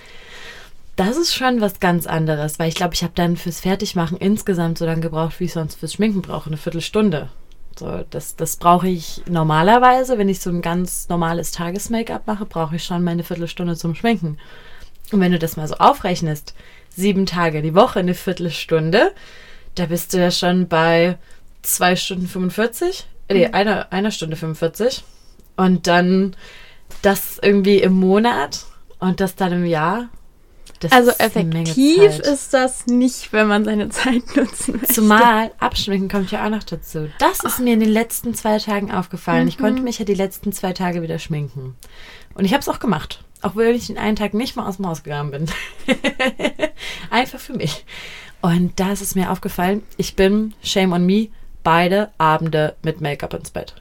Das 0.95 1.17
ist 1.17 1.33
schon 1.33 1.59
was 1.59 1.79
ganz 1.79 2.05
anderes, 2.05 2.59
weil 2.59 2.69
ich 2.69 2.75
glaube, 2.75 2.93
ich 2.93 3.03
habe 3.03 3.13
dann 3.15 3.35
fürs 3.35 3.59
Fertigmachen 3.59 4.17
insgesamt 4.17 4.77
so 4.77 4.85
lange 4.85 5.01
gebraucht, 5.01 5.39
wie 5.39 5.45
ich 5.45 5.53
sonst 5.53 5.75
fürs 5.75 5.93
Schminken 5.93 6.21
brauche, 6.21 6.47
eine 6.47 6.57
Viertelstunde. 6.57 7.29
So, 7.77 8.05
das, 8.11 8.35
das 8.35 8.57
brauche 8.57 8.87
ich 8.87 9.23
normalerweise, 9.27 10.19
wenn 10.19 10.29
ich 10.29 10.39
so 10.39 10.51
ein 10.51 10.61
ganz 10.61 11.09
normales 11.09 11.51
Tages-Make-up 11.51 12.27
mache, 12.27 12.45
brauche 12.45 12.75
ich 12.75 12.83
schon 12.83 13.03
meine 13.03 13.23
Viertelstunde 13.23 13.75
zum 13.75 13.95
Schminken. 13.95 14.37
Und 15.11 15.19
wenn 15.19 15.31
du 15.31 15.39
das 15.39 15.57
mal 15.57 15.67
so 15.67 15.75
aufrechnest, 15.75 16.53
sieben 16.95 17.25
Tage 17.25 17.61
die 17.61 17.75
Woche 17.75 17.99
eine 17.99 18.13
Viertelstunde, 18.13 19.11
da 19.75 19.87
bist 19.87 20.13
du 20.13 20.17
ja 20.19 20.31
schon 20.31 20.67
bei 20.67 21.17
zwei 21.61 21.95
Stunden 21.95 22.27
45, 22.27 23.05
nee, 23.31 23.47
einer, 23.47 23.91
einer 23.91 24.11
Stunde 24.11 24.35
45. 24.35 25.03
Und 25.55 25.87
dann 25.87 26.35
das 27.01 27.39
irgendwie 27.41 27.77
im 27.79 27.93
Monat 27.93 28.65
und 28.99 29.19
das 29.19 29.35
dann 29.35 29.51
im 29.53 29.65
Jahr. 29.65 30.09
Das 30.79 30.91
Also 30.91 31.11
ist 31.11 31.19
effektiv 31.21 32.11
Zeit. 32.11 32.19
ist 32.27 32.53
das 32.53 32.87
nicht, 32.87 33.31
wenn 33.31 33.47
man 33.47 33.63
seine 33.63 33.89
Zeit 33.89 34.35
nutzen 34.35 34.77
möchte. 34.77 34.93
Zumal 34.93 35.51
abschminken 35.59 36.09
kommt 36.09 36.31
ja 36.31 36.45
auch 36.45 36.49
noch 36.49 36.63
dazu. 36.63 37.09
Das 37.19 37.39
ist 37.43 37.59
mir 37.59 37.73
in 37.73 37.79
den 37.79 37.89
letzten 37.89 38.33
zwei 38.33 38.57
Tagen 38.57 38.91
aufgefallen. 38.91 39.47
Ich 39.47 39.57
konnte 39.57 39.81
mich 39.81 39.99
ja 39.99 40.05
die 40.05 40.13
letzten 40.13 40.51
zwei 40.51 40.73
Tage 40.73 41.01
wieder 41.01 41.19
schminken. 41.19 41.75
Und 42.33 42.45
ich 42.45 42.53
habe 42.53 42.61
es 42.61 42.69
auch 42.69 42.79
gemacht. 42.79 43.23
Auch 43.43 43.57
wenn 43.57 43.75
ich 43.75 43.87
den 43.87 43.97
einen 43.97 44.15
Tag 44.15 44.33
nicht 44.33 44.55
mal 44.55 44.67
aus 44.67 44.77
dem 44.77 44.87
Haus 44.87 45.03
gegangen 45.03 45.31
bin. 45.31 45.45
Einfach 47.09 47.39
für 47.39 47.53
mich. 47.53 47.85
Und 48.41 48.79
da 48.79 48.93
ist 48.93 49.01
es 49.01 49.15
mir 49.15 49.31
aufgefallen, 49.31 49.83
ich 49.97 50.15
bin, 50.15 50.53
shame 50.63 50.93
on 50.93 51.05
me, 51.05 51.27
beide 51.61 52.09
Abende 52.17 52.75
mit 52.83 53.01
Make-up 53.01 53.33
ins 53.33 53.51
Bett. 53.51 53.75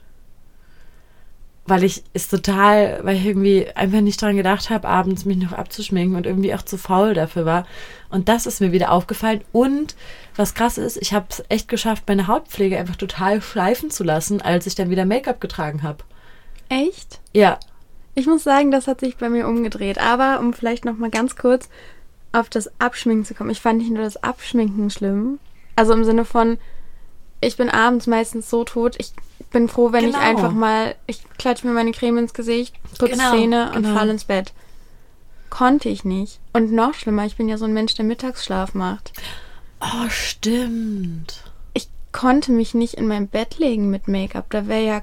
Weil 1.64 1.84
ich 1.84 2.02
es 2.12 2.26
total, 2.26 2.98
weil 3.04 3.16
ich 3.16 3.24
irgendwie 3.24 3.68
einfach 3.76 4.00
nicht 4.00 4.20
dran 4.20 4.36
gedacht 4.36 4.68
habe, 4.68 4.88
abends 4.88 5.24
mich 5.24 5.36
noch 5.36 5.52
abzuschminken 5.52 6.16
und 6.16 6.26
irgendwie 6.26 6.54
auch 6.54 6.62
zu 6.62 6.76
faul 6.76 7.14
dafür 7.14 7.44
war. 7.44 7.66
Und 8.10 8.28
das 8.28 8.46
ist 8.46 8.60
mir 8.60 8.72
wieder 8.72 8.90
aufgefallen. 8.90 9.42
Und 9.52 9.94
was 10.34 10.54
krass 10.54 10.76
ist, 10.76 10.96
ich 10.96 11.12
habe 11.12 11.26
es 11.30 11.44
echt 11.48 11.68
geschafft, 11.68 12.02
meine 12.08 12.26
Hautpflege 12.26 12.78
einfach 12.78 12.96
total 12.96 13.40
schleifen 13.40 13.90
zu 13.90 14.02
lassen, 14.02 14.42
als 14.42 14.66
ich 14.66 14.74
dann 14.74 14.90
wieder 14.90 15.04
Make-up 15.04 15.40
getragen 15.40 15.84
habe. 15.84 16.02
Echt? 16.68 17.20
Ja, 17.32 17.60
Ich 18.14 18.26
muss 18.26 18.44
sagen, 18.44 18.70
das 18.70 18.86
hat 18.86 19.00
sich 19.00 19.16
bei 19.16 19.28
mir 19.28 19.46
umgedreht. 19.48 19.98
Aber 19.98 20.40
um 20.40 20.52
vielleicht 20.52 20.84
noch 20.84 20.96
mal 20.98 21.10
ganz 21.10 21.36
kurz 21.36 21.68
auf 22.32 22.48
das 22.48 22.70
Abschminken 22.80 23.24
zu 23.24 23.34
kommen. 23.34 23.50
Ich 23.50 23.60
fand 23.60 23.78
nicht 23.78 23.90
nur 23.90 24.02
das 24.04 24.22
Abschminken 24.22 24.90
schlimm. 24.90 25.38
Also 25.76 25.92
im 25.92 26.04
Sinne 26.04 26.24
von, 26.24 26.58
ich 27.40 27.56
bin 27.56 27.68
abends 27.70 28.06
meistens 28.06 28.48
so 28.48 28.64
tot. 28.64 28.96
Ich 28.98 29.12
bin 29.50 29.68
froh, 29.68 29.92
wenn 29.92 30.04
ich 30.06 30.14
Genau. 30.14 30.24
einfach 30.24 30.52
mal, 30.52 30.94
ich 31.06 31.22
klatsche 31.38 31.66
mir 31.66 31.72
meine 31.74 31.92
Creme 31.92 32.18
ins 32.18 32.34
Gesicht, 32.34 32.74
putze 32.98 33.12
Genau, 33.12 33.32
Zähne 33.32 33.72
und 33.74 33.82
genau. 33.82 33.96
fall 33.98 34.08
ins 34.08 34.24
Bett. 34.24 34.52
Konnte 35.50 35.90
ich 35.90 36.04
nicht. 36.04 36.40
Und 36.54 36.72
noch 36.72 36.94
schlimmer, 36.94 37.26
ich 37.26 37.36
bin 37.36 37.48
ja 37.48 37.58
so 37.58 37.66
ein 37.66 37.74
Mensch, 37.74 37.94
der 37.94 38.06
Mittagsschlaf 38.06 38.72
macht. 38.74 39.12
Oh, 39.80 40.08
stimmt. 40.08 41.42
Ich 41.74 41.88
konnte 42.12 42.52
mich 42.52 42.72
nicht 42.74 42.94
in 42.94 43.06
mein 43.08 43.28
Bett 43.28 43.58
legen 43.58 43.90
mit 43.90 44.08
Make-up. 44.08 44.46
Da 44.50 44.66
wäre 44.68 44.84
ja 44.84 45.02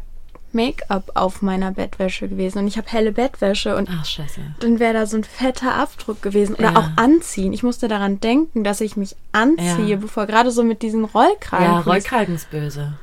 Make-up 0.53 1.11
auf 1.15 1.41
meiner 1.41 1.71
Bettwäsche 1.71 2.27
gewesen. 2.27 2.59
Und 2.59 2.67
ich 2.67 2.77
habe 2.77 2.87
helle 2.89 3.11
Bettwäsche 3.11 3.75
und 3.75 3.89
Ach, 3.91 4.05
scheiße. 4.05 4.41
dann 4.59 4.79
wäre 4.79 4.93
da 4.93 5.05
so 5.05 5.17
ein 5.17 5.23
fetter 5.23 5.75
Abdruck 5.75 6.21
gewesen. 6.21 6.55
Oder 6.55 6.71
Ja. 6.73 6.77
auch 6.79 6.89
anziehen. 7.01 7.53
Ich 7.53 7.63
musste 7.63 7.87
daran 7.87 8.19
denken, 8.19 8.63
dass 8.63 8.81
ich 8.81 8.95
mich 8.97 9.15
anziehe, 9.31 9.85
Ja. 9.91 9.95
bevor 9.97 10.25
gerade 10.25 10.51
so 10.51 10.63
mit 10.63 10.81
diesen 10.81 11.05
Rollkragen. 11.05 11.65
Ja, 11.65 11.79
Rollkragen 11.79 12.35
ist 12.35 12.49
böse. 12.51 12.93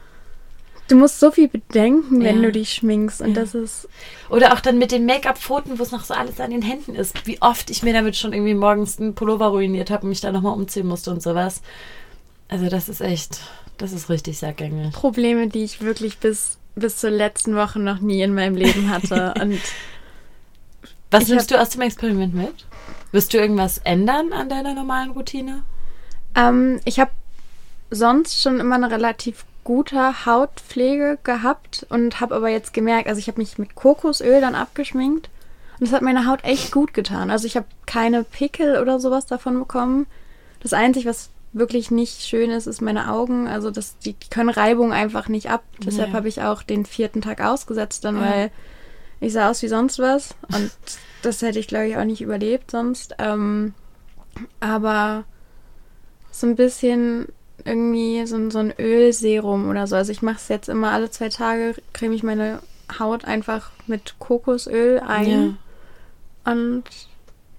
Du 0.88 0.94
musst 0.94 1.18
so 1.18 1.32
viel 1.32 1.48
bedenken, 1.48 2.22
wenn 2.22 2.36
Ja. 2.36 2.42
du 2.42 2.52
dich 2.52 2.72
schminkst. 2.74 3.20
Und 3.20 3.34
das 3.34 3.54
ist. 3.56 3.88
Oder 4.30 4.52
auch 4.54 4.60
dann 4.60 4.78
mit 4.78 4.92
den 4.92 5.04
Make-up-Pfoten, 5.04 5.78
wo 5.78 5.82
es 5.82 5.90
noch 5.90 6.04
so 6.04 6.14
alles 6.14 6.38
an 6.40 6.50
den 6.52 6.62
Händen 6.62 6.94
ist. 6.94 7.26
Wie 7.26 7.42
oft 7.42 7.70
ich 7.70 7.82
mir 7.82 7.92
damit 7.92 8.14
schon 8.16 8.32
irgendwie 8.32 8.54
morgens 8.54 9.00
einen 9.00 9.14
Pullover 9.16 9.48
ruiniert 9.48 9.90
habe 9.90 10.04
und 10.04 10.10
mich 10.10 10.20
da 10.20 10.30
nochmal 10.30 10.52
umziehen 10.54 10.86
musste 10.86 11.10
und 11.10 11.22
sowas. 11.22 11.60
Also 12.48 12.68
das 12.68 12.88
ist 12.88 13.00
echt, 13.00 13.40
das 13.78 13.92
ist 13.92 14.08
richtig 14.08 14.38
sackgängig. 14.38 14.92
Probleme, 14.92 15.48
die 15.48 15.64
ich 15.64 15.80
wirklich 15.80 16.18
bis, 16.18 16.58
bis 16.76 16.98
zur 16.98 17.10
letzten 17.10 17.56
Woche 17.56 17.80
noch 17.80 17.98
nie 18.00 18.22
in 18.22 18.34
meinem 18.34 18.54
Leben 18.54 18.90
hatte. 18.90 19.34
Und 19.40 19.60
Was 21.10 21.28
nimmst 21.28 21.50
du 21.50 21.60
aus 21.60 21.70
dem 21.70 21.80
Experiment 21.80 22.34
mit? 22.34 22.66
Wirst 23.10 23.34
du 23.34 23.38
irgendwas 23.38 23.78
ändern 23.78 24.32
an 24.32 24.48
deiner 24.48 24.74
normalen 24.74 25.10
Routine? 25.10 25.62
ähm, 26.36 26.80
ich 26.84 27.00
habe 27.00 27.10
sonst 27.90 28.40
schon 28.40 28.60
immer 28.60 28.76
eine 28.76 28.90
relativ 28.90 29.44
gute 29.64 30.26
Hautpflege 30.26 31.18
gehabt 31.24 31.86
und 31.88 32.20
habe 32.20 32.36
aber 32.36 32.48
jetzt 32.48 32.72
gemerkt, 32.72 33.08
also 33.08 33.18
ich 33.18 33.26
habe 33.26 33.40
mich 33.40 33.58
mit 33.58 33.74
Kokosöl 33.74 34.40
dann 34.40 34.54
abgeschminkt 34.54 35.28
und 35.78 35.88
das 35.88 35.92
hat 35.92 36.02
meine 36.02 36.26
Haut 36.26 36.44
echt 36.44 36.70
gut 36.70 36.94
getan. 36.94 37.30
Also 37.30 37.46
ich 37.46 37.56
habe 37.56 37.66
keine 37.86 38.22
Pickel 38.22 38.80
oder 38.80 39.00
sowas 39.00 39.26
davon 39.26 39.58
bekommen. 39.58 40.06
Das 40.60 40.72
Einzige, 40.72 41.08
was 41.08 41.30
wirklich 41.58 41.90
nicht 41.90 42.22
schön 42.22 42.50
ist, 42.50 42.66
ist 42.66 42.82
meine 42.82 43.10
Augen. 43.10 43.48
Also 43.48 43.70
das, 43.70 43.98
die, 43.98 44.12
die 44.12 44.28
können 44.28 44.50
Reibung 44.50 44.92
einfach 44.92 45.28
nicht 45.28 45.50
ab. 45.50 45.62
Deshalb 45.84 46.10
Ja. 46.10 46.14
habe 46.14 46.28
ich 46.28 46.42
auch 46.42 46.62
den 46.62 46.84
vierten 46.84 47.22
Tag 47.22 47.40
ausgesetzt 47.40 48.04
dann, 48.04 48.16
Ja. 48.16 48.22
weil 48.22 48.50
ich 49.20 49.32
sah 49.32 49.48
aus 49.50 49.62
wie 49.62 49.68
sonst 49.68 49.98
was 49.98 50.34
und 50.54 50.70
das 51.22 51.40
hätte 51.42 51.58
ich 51.58 51.66
glaube 51.68 51.86
ich 51.88 51.96
auch 51.96 52.04
nicht 52.04 52.20
überlebt 52.20 52.70
sonst. 52.70 53.14
Ähm, 53.18 53.72
aber 54.60 55.24
so 56.30 56.46
ein 56.46 56.56
bisschen 56.56 57.26
irgendwie 57.64 58.26
so, 58.26 58.36
ein- 58.36 58.50
so 58.50 58.58
ein 58.58 58.74
Ölserum 58.78 59.70
oder 59.70 59.86
so. 59.86 59.96
Also 59.96 60.12
ich 60.12 60.20
mache 60.22 60.36
es 60.36 60.48
jetzt 60.48 60.68
immer 60.68 60.92
alle 60.92 61.10
zwei 61.10 61.30
Tage, 61.30 61.74
creme 61.94 62.12
ich 62.12 62.22
meine 62.22 62.60
Haut 62.98 63.24
einfach 63.24 63.70
mit 63.86 64.16
Kokosöl 64.18 65.00
ein. 65.00 65.56
Und 66.44 66.84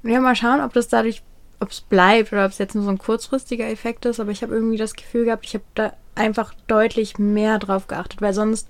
ja, 0.03 0.19
mal 0.21 0.35
schauen, 0.35 0.61
ob 0.61 0.71
das 0.73 0.87
dadurch, 0.87 1.23
ob 1.59 1.71
es 1.71 1.81
bleibt 1.81 2.31
oder 2.31 2.45
ob 2.45 2.51
es 2.51 2.57
jetzt 2.57 2.75
nur 2.75 2.83
so 2.83 2.89
ein 2.89 2.97
kurzfristiger 2.99 3.67
Effekt 3.69 4.05
ist. 4.05 4.19
Aber 4.19 4.31
ich 4.31 4.43
habe 4.43 4.53
irgendwie 4.53 4.77
das 4.77 4.93
Gefühl 4.95 5.25
gehabt, 5.25 5.45
ich 5.45 5.53
habe 5.55 5.63
da 5.75 5.93
einfach 6.15 6.53
deutlich 6.67 7.17
mehr 7.19 7.59
drauf 7.59 7.87
geachtet, 7.87 8.21
weil 8.21 8.33
sonst 8.33 8.67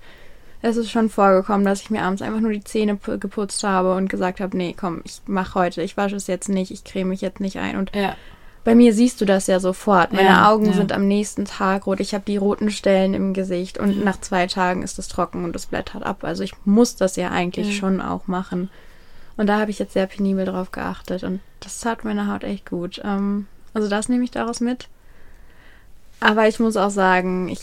ist 0.62 0.76
es 0.76 0.90
schon 0.90 1.08
vorgekommen, 1.08 1.64
dass 1.64 1.82
ich 1.82 1.90
mir 1.90 2.02
abends 2.02 2.20
einfach 2.22 2.40
nur 2.40 2.50
die 2.52 2.64
Zähne 2.64 2.94
pu- 2.94 3.18
geputzt 3.18 3.62
habe 3.62 3.94
und 3.94 4.08
gesagt 4.08 4.40
habe, 4.40 4.56
nee, 4.56 4.74
komm, 4.78 5.02
ich 5.04 5.20
mache 5.26 5.54
heute, 5.54 5.82
ich 5.82 5.96
wasche 5.96 6.16
es 6.16 6.26
jetzt 6.26 6.48
nicht, 6.48 6.70
ich 6.72 6.82
creme 6.82 7.10
mich 7.10 7.20
jetzt 7.20 7.40
nicht 7.40 7.58
ein. 7.58 7.76
Und 7.76 7.94
Ja. 7.94 8.16
bei 8.64 8.74
mir 8.74 8.92
siehst 8.92 9.20
du 9.20 9.24
das 9.24 9.46
ja 9.46 9.60
sofort. 9.60 10.12
Meine 10.12 10.28
Ja, 10.30 10.50
Augen 10.50 10.66
ja. 10.66 10.72
sind 10.72 10.90
am 10.92 11.06
nächsten 11.06 11.44
Tag 11.44 11.86
rot. 11.86 12.00
Ich 12.00 12.12
habe 12.12 12.24
die 12.26 12.36
roten 12.38 12.70
Stellen 12.70 13.14
im 13.14 13.34
Gesicht 13.34 13.78
und 13.78 14.04
nach 14.04 14.20
zwei 14.20 14.46
Tagen 14.48 14.82
ist 14.82 14.98
es 14.98 15.06
trocken 15.08 15.44
und 15.44 15.54
es 15.54 15.66
blättert 15.66 16.02
ab. 16.02 16.24
Also 16.24 16.42
ich 16.42 16.54
muss 16.64 16.96
das 16.96 17.14
ja 17.16 17.30
eigentlich 17.30 17.76
schon 17.76 18.00
auch 18.00 18.26
machen. 18.26 18.68
Und 19.38 19.46
da 19.46 19.60
habe 19.60 19.70
ich 19.70 19.78
jetzt 19.78 19.92
sehr 19.92 20.06
penibel 20.06 20.44
drauf 20.44 20.72
geachtet 20.72 21.22
und 21.22 21.40
das 21.60 21.78
tat 21.78 22.04
meine 22.04 22.30
Haut 22.30 22.42
echt 22.42 22.68
gut. 22.68 23.00
Ähm, 23.04 23.46
also 23.72 23.88
das 23.88 24.08
nehme 24.08 24.24
ich 24.24 24.32
daraus 24.32 24.60
mit. 24.60 24.88
Aber 26.18 26.48
ich 26.48 26.58
muss 26.58 26.76
auch 26.76 26.90
sagen, 26.90 27.48
ich 27.48 27.60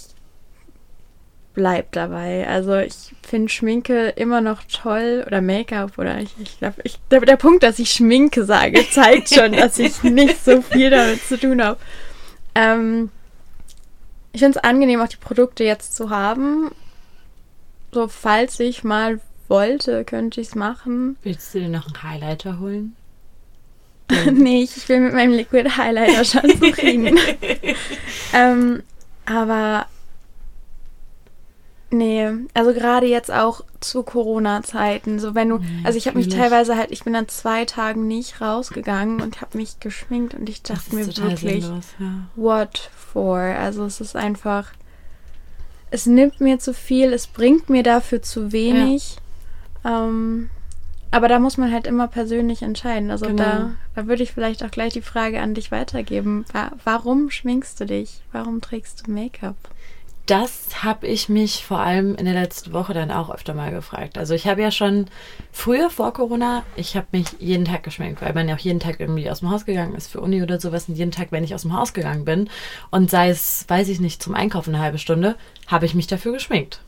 bleib 1.54 1.92
dabei. 1.92 2.48
Also 2.48 2.78
ich 2.78 3.14
finde 3.28 3.50
Schminke 3.50 4.08
immer 4.10 4.40
noch 4.40 4.64
toll 4.64 5.26
oder 5.28 5.42
Make-up 5.42 5.98
oder 5.98 6.20
ich, 6.20 6.30
ich 6.40 6.58
glaube, 6.60 6.82
der, 7.12 7.20
der 7.20 7.36
Punkt, 7.36 7.62
dass 7.64 7.78
ich 7.78 7.92
Schminke 7.92 8.46
sage, 8.46 8.86
zeigt 8.92 9.34
schon, 9.34 9.52
dass 9.52 9.78
ich 9.78 10.02
nicht 10.02 10.44
so 10.46 10.62
viel 10.62 10.90
damit 10.90 11.22
zu 11.24 11.38
tun 11.38 11.62
habe. 11.62 11.78
Ähm, 12.56 13.12
ich 14.32 14.40
finde 14.40 14.60
es 14.60 14.64
angenehm, 14.64 15.02
auch 15.02 15.10
die 15.10 15.18
Produkte 15.18 15.66
jetzt 15.66 15.94
zu 15.94 16.10
haben. 16.10 16.72
So, 17.92 18.08
falls 18.08 18.62
ich 18.62 18.86
mal 18.86 19.20
wollte, 19.48 20.04
könnte 20.04 20.42
ich 20.42 20.50
es 20.50 20.56
machen. 20.56 21.18
Willst 21.24 21.54
du 21.54 21.60
dir 21.60 21.70
noch 21.70 21.88
einen 21.88 22.04
Highlighter 22.04 22.60
holen? 22.60 22.96
nee, 24.32 24.64
ich 24.64 24.86
bin 24.88 25.04
mit 25.04 25.14
meinem 25.14 25.34
Liquid 25.34 25.70
Highlighter 25.78 26.26
schon 26.26 26.50
zufrieden. 26.60 27.18
ähm, 28.34 28.84
aber 29.26 29.88
nee, 31.90 32.30
also 32.54 32.74
gerade 32.74 33.08
jetzt 33.08 33.32
auch 33.32 33.62
zu 33.80 34.04
Corona-Zeiten, 34.04 35.20
so 35.20 35.34
wenn 35.34 35.50
du, 35.50 35.58
Ja, 35.58 35.64
also 35.86 35.98
ich 35.98 36.08
habe 36.08 36.18
mich 36.18 36.30
teilweise 36.30 36.76
halt, 36.78 36.92
ich 36.92 37.04
bin 37.04 37.14
dann 37.14 37.28
zwei 37.28 37.66
Tagen 37.66 38.08
nicht 38.08 38.42
rausgegangen 38.42 39.22
und 39.22 39.42
habe 39.42 39.58
mich 39.58 39.80
geschminkt 39.80 40.36
und 40.36 40.50
ich 40.50 40.62
dachte 40.62 40.94
mir 40.94 41.08
wirklich, 41.08 41.64
sinnlos, 41.64 41.86
ja. 42.00 42.28
what 42.36 42.92
for? 42.96 43.40
Also 43.40 43.86
es 43.86 44.02
ist 44.02 44.16
einfach, 44.16 44.72
es 45.90 46.06
nimmt 46.06 46.42
mir 46.42 46.60
zu 46.60 46.74
viel, 46.74 47.12
es 47.14 47.26
bringt 47.26 47.70
mir 47.70 47.82
dafür 47.82 48.22
zu 48.22 48.52
wenig. 48.52 49.18
Ähm, 49.86 50.50
aber 51.12 51.28
da 51.30 51.40
muss 51.40 51.58
man 51.58 51.72
halt 51.72 51.88
immer 51.88 52.08
persönlich 52.08 52.62
entscheiden. 52.62 53.10
Also 53.12 53.28
Genau. 53.28 53.42
da, 53.42 53.72
da 53.96 54.08
würde 54.08 54.24
ich 54.24 54.34
vielleicht 54.34 54.64
auch 54.64 54.72
gleich 54.72 54.94
die 54.94 55.02
Frage 55.02 55.40
an 55.40 55.54
dich 55.54 55.72
weitergeben. 55.72 56.44
Wa 56.52 56.72
warum 56.84 57.30
schminkst 57.30 57.80
du 57.80 57.86
dich? 57.86 58.22
Warum 58.34 58.60
trägst 58.60 59.08
du 59.08 59.12
Make-up? 59.12 59.56
Das 60.26 60.84
habe 60.84 61.06
ich 61.06 61.30
mich 61.30 61.64
vor 61.64 61.80
allem 61.80 62.16
in 62.16 62.26
der 62.26 62.34
letzten 62.34 62.74
Woche 62.74 62.96
dann 62.96 63.12
auch 63.12 63.30
öfter 63.30 63.54
mal 63.54 63.70
gefragt. 63.70 64.18
Also 64.18 64.34
ich 64.34 64.48
habe 64.48 64.60
ja 64.64 64.72
schon 64.72 65.06
früher 65.52 65.92
vor 65.92 66.14
Corona, 66.14 66.64
ich 66.76 66.98
habe 66.98 67.06
mich 67.12 67.28
jeden 67.38 67.64
Tag 67.66 67.84
geschminkt, 67.84 68.24
weil 68.24 68.34
man 68.34 68.50
ja 68.50 68.56
auch 68.56 68.60
jeden 68.60 68.80
Tag 68.80 69.00
irgendwie 69.00 69.30
aus 69.30 69.42
dem 69.42 69.52
Haus 69.52 69.66
gegangen 69.66 69.94
ist 69.94 70.08
für 70.08 70.22
Uni 70.22 70.42
oder 70.42 70.60
sowas. 70.60 70.90
Und 70.90 70.96
jeden 70.96 71.12
Tag, 71.12 71.28
wenn 71.30 71.44
ich 71.44 71.54
aus 71.54 71.62
dem 71.62 71.78
Haus 71.78 71.94
gegangen 71.94 72.26
bin 72.26 72.50
und 72.90 73.12
sei 73.12 73.30
es, 73.30 73.66
weiß 73.68 73.88
ich 73.88 74.00
nicht, 74.00 74.22
zum 74.24 74.34
Einkaufen 74.34 74.74
eine 74.74 74.84
halbe 74.84 74.98
Stunde, 74.98 75.36
habe 75.68 75.86
ich 75.86 75.94
mich 75.94 76.08
dafür 76.08 76.32
geschminkt. 76.32 76.82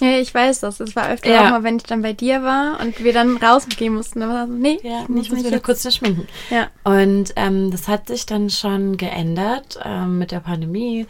Ja, 0.00 0.18
ich 0.18 0.32
weiß 0.34 0.60
das. 0.60 0.80
Es 0.80 0.96
war 0.96 1.10
öfter 1.10 1.30
Ja. 1.30 1.46
auch 1.46 1.50
mal, 1.50 1.62
wenn 1.62 1.76
ich 1.76 1.82
dann 1.84 2.02
bei 2.02 2.12
dir 2.12 2.42
war 2.42 2.80
und 2.80 3.02
wir 3.02 3.12
dann 3.12 3.36
rausgehen 3.36 3.94
mussten. 3.94 4.20
War 4.20 4.46
so, 4.46 4.52
nee, 4.52 4.78
Ja, 4.82 5.02
ich 5.02 5.08
muss 5.08 5.24
ich 5.26 5.30
muss 5.30 5.38
mich 5.42 5.46
wieder 5.46 5.60
kurz 5.60 5.94
schminken. 5.94 6.26
Ja. 6.50 6.68
Und 6.84 7.32
ähm, 7.36 7.70
das 7.70 7.86
hat 7.88 8.08
sich 8.08 8.26
dann 8.26 8.50
schon 8.50 8.96
geändert 8.96 9.78
ähm, 9.84 10.18
mit 10.18 10.32
der 10.32 10.40
Pandemie. 10.40 11.06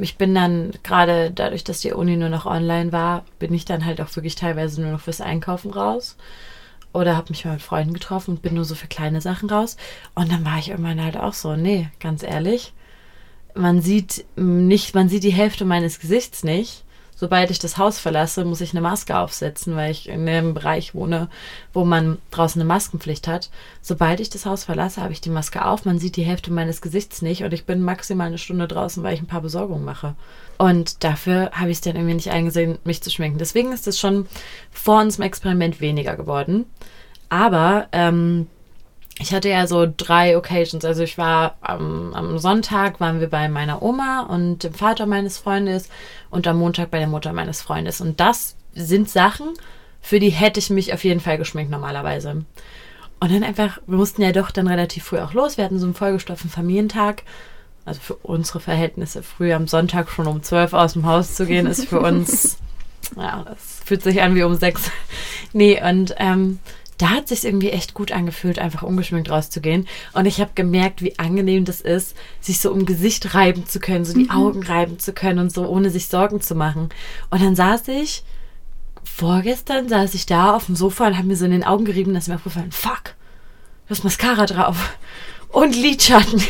Ich 0.00 0.16
bin 0.16 0.34
dann 0.34 0.72
gerade 0.82 1.30
dadurch, 1.30 1.62
dass 1.62 1.80
die 1.80 1.92
Uni 1.92 2.16
nur 2.16 2.28
noch 2.28 2.44
online 2.46 2.90
war, 2.92 3.24
bin 3.38 3.54
ich 3.54 3.64
dann 3.64 3.84
halt 3.84 4.00
auch 4.00 4.14
wirklich 4.16 4.34
teilweise 4.34 4.80
nur 4.82 4.90
noch 4.90 5.00
fürs 5.00 5.20
Einkaufen 5.20 5.70
raus. 5.70 6.16
Oder 6.92 7.16
habe 7.16 7.28
mich 7.30 7.44
mal 7.44 7.52
mit 7.52 7.62
Freunden 7.62 7.92
getroffen 7.92 8.32
und 8.32 8.42
bin 8.42 8.54
nur 8.54 8.64
so 8.64 8.74
für 8.74 8.86
kleine 8.88 9.20
Sachen 9.20 9.48
raus. 9.50 9.76
Und 10.14 10.32
dann 10.32 10.44
war 10.44 10.58
ich 10.58 10.70
irgendwann 10.70 11.02
halt 11.04 11.16
auch 11.16 11.34
so, 11.34 11.54
nee, 11.54 11.88
ganz 12.00 12.22
ehrlich, 12.22 12.72
man 13.54 13.80
sieht 13.80 14.24
nicht, 14.36 14.94
man 14.94 15.08
sieht 15.08 15.22
die 15.22 15.30
Hälfte 15.32 15.64
meines 15.64 16.00
Gesichts 16.00 16.42
nicht. 16.42 16.84
Sobald 17.18 17.50
ich 17.50 17.58
das 17.58 17.78
Haus 17.78 17.98
verlasse, 17.98 18.44
muss 18.44 18.60
ich 18.60 18.72
eine 18.72 18.82
Maske 18.82 19.18
aufsetzen, 19.18 19.74
weil 19.74 19.90
ich 19.90 20.08
in 20.08 20.28
einem 20.28 20.52
Bereich 20.52 20.94
wohne, 20.94 21.28
wo 21.72 21.84
man 21.84 22.18
draußen 22.30 22.60
eine 22.60 22.68
Maskenpflicht 22.68 23.26
hat. 23.26 23.50
Sobald 23.80 24.20
ich 24.20 24.28
das 24.28 24.44
Haus 24.44 24.64
verlasse, 24.64 25.00
habe 25.00 25.14
ich 25.14 25.22
die 25.22 25.30
Maske 25.30 25.64
auf. 25.64 25.86
Man 25.86 25.98
sieht 25.98 26.16
die 26.16 26.24
Hälfte 26.24 26.52
meines 26.52 26.82
Gesichts 26.82 27.22
nicht 27.22 27.42
und 27.42 27.54
ich 27.54 27.64
bin 27.64 27.80
maximal 27.80 28.26
eine 28.26 28.38
Stunde 28.38 28.68
draußen, 28.68 29.02
weil 29.02 29.14
ich 29.14 29.20
ein 29.20 29.26
paar 29.26 29.40
Besorgungen 29.40 29.84
mache. 29.84 30.14
Und 30.58 31.04
dafür 31.04 31.50
habe 31.52 31.70
ich 31.70 31.78
es 31.78 31.80
dann 31.80 31.96
irgendwie 31.96 32.14
nicht 32.14 32.30
eingesehen, 32.30 32.78
mich 32.84 33.02
zu 33.02 33.10
schminken. 33.10 33.38
Deswegen 33.38 33.72
ist 33.72 33.86
es 33.86 33.98
schon 33.98 34.26
vor 34.70 35.00
unserem 35.00 35.24
Experiment 35.24 35.80
weniger 35.80 36.16
geworden. 36.16 36.66
Aber 37.30 37.88
ähm, 37.92 38.46
ich 39.18 39.32
hatte 39.32 39.48
ja 39.48 39.66
so 39.66 39.86
drei 39.94 40.36
Occasions. 40.36 40.84
Also 40.84 41.02
ich 41.02 41.16
war 41.16 41.56
am, 41.60 42.12
am 42.12 42.38
Sonntag 42.38 43.00
waren 43.00 43.20
wir 43.20 43.30
bei 43.30 43.48
meiner 43.48 43.82
Oma 43.82 44.22
und 44.28 44.64
dem 44.64 44.74
Vater 44.74 45.06
meines 45.06 45.38
Freundes 45.38 45.88
und 46.30 46.46
am 46.46 46.58
Montag 46.58 46.90
bei 46.90 46.98
der 46.98 47.08
Mutter 47.08 47.32
meines 47.32 47.62
Freundes. 47.62 48.00
Und 48.00 48.20
das 48.20 48.56
sind 48.74 49.08
Sachen, 49.08 49.54
für 50.02 50.20
die 50.20 50.30
hätte 50.30 50.60
ich 50.60 50.70
mich 50.70 50.92
auf 50.92 51.02
jeden 51.02 51.20
Fall 51.20 51.38
geschminkt 51.38 51.70
normalerweise. 51.70 52.44
Und 53.18 53.32
dann 53.32 53.42
einfach, 53.42 53.78
wir 53.86 53.96
mussten 53.96 54.20
ja 54.20 54.32
doch 54.32 54.50
dann 54.50 54.68
relativ 54.68 55.04
früh 55.04 55.18
auch 55.18 55.32
los. 55.32 55.56
Wir 55.56 55.64
hatten 55.64 55.78
so 55.78 55.86
einen 55.86 55.94
vollgestopften 55.94 56.50
Familientag. 56.50 57.22
Also 57.86 58.00
für 58.00 58.14
unsere 58.16 58.60
Verhältnisse 58.60 59.22
früh 59.22 59.52
am 59.52 59.66
Sonntag 59.66 60.10
schon 60.10 60.26
um 60.26 60.42
12 60.42 60.74
aus 60.74 60.92
dem 60.92 61.06
Haus 61.06 61.34
zu 61.34 61.46
gehen, 61.46 61.66
ist 61.66 61.88
für 61.88 62.00
uns, 62.00 62.58
ja, 63.16 63.44
das 63.44 63.80
fühlt 63.84 64.02
sich 64.02 64.20
an 64.20 64.34
wie 64.34 64.42
um 64.42 64.54
sechs. 64.56 64.90
Nee, 65.52 65.80
und 65.82 66.14
ähm, 66.18 66.58
da 66.98 67.10
hat 67.10 67.28
sich 67.28 67.44
irgendwie 67.44 67.70
echt 67.70 67.94
gut 67.94 68.12
angefühlt, 68.12 68.58
einfach 68.58 68.82
ungeschminkt 68.82 69.30
rauszugehen. 69.30 69.86
Und 70.12 70.26
ich 70.26 70.40
habe 70.40 70.52
gemerkt, 70.54 71.02
wie 71.02 71.18
angenehm 71.18 71.64
das 71.64 71.80
ist, 71.80 72.16
sich 72.40 72.60
so 72.60 72.72
um 72.72 72.86
Gesicht 72.86 73.34
reiben 73.34 73.66
zu 73.66 73.80
können, 73.80 74.04
so 74.04 74.14
die 74.14 74.30
Augen 74.30 74.62
reiben 74.62 74.98
zu 74.98 75.12
können 75.12 75.38
und 75.38 75.52
so, 75.52 75.66
ohne 75.66 75.90
sich 75.90 76.08
Sorgen 76.08 76.40
zu 76.40 76.54
machen. 76.54 76.88
Und 77.30 77.42
dann 77.42 77.54
saß 77.54 77.88
ich, 77.88 78.24
vorgestern 79.04 79.88
saß 79.88 80.14
ich 80.14 80.26
da 80.26 80.54
auf 80.54 80.66
dem 80.66 80.76
Sofa 80.76 81.06
und 81.06 81.16
habe 81.16 81.28
mir 81.28 81.36
so 81.36 81.44
in 81.44 81.50
den 81.50 81.64
Augen 81.64 81.84
gerieben, 81.84 82.14
dass 82.14 82.28
mir 82.28 82.36
aufgefallen, 82.36 82.72
fuck, 82.72 83.14
du 83.86 83.90
hast 83.90 84.04
Mascara 84.04 84.46
drauf. 84.46 84.96
Und 85.48 85.74
Lidschatten. 85.74 86.42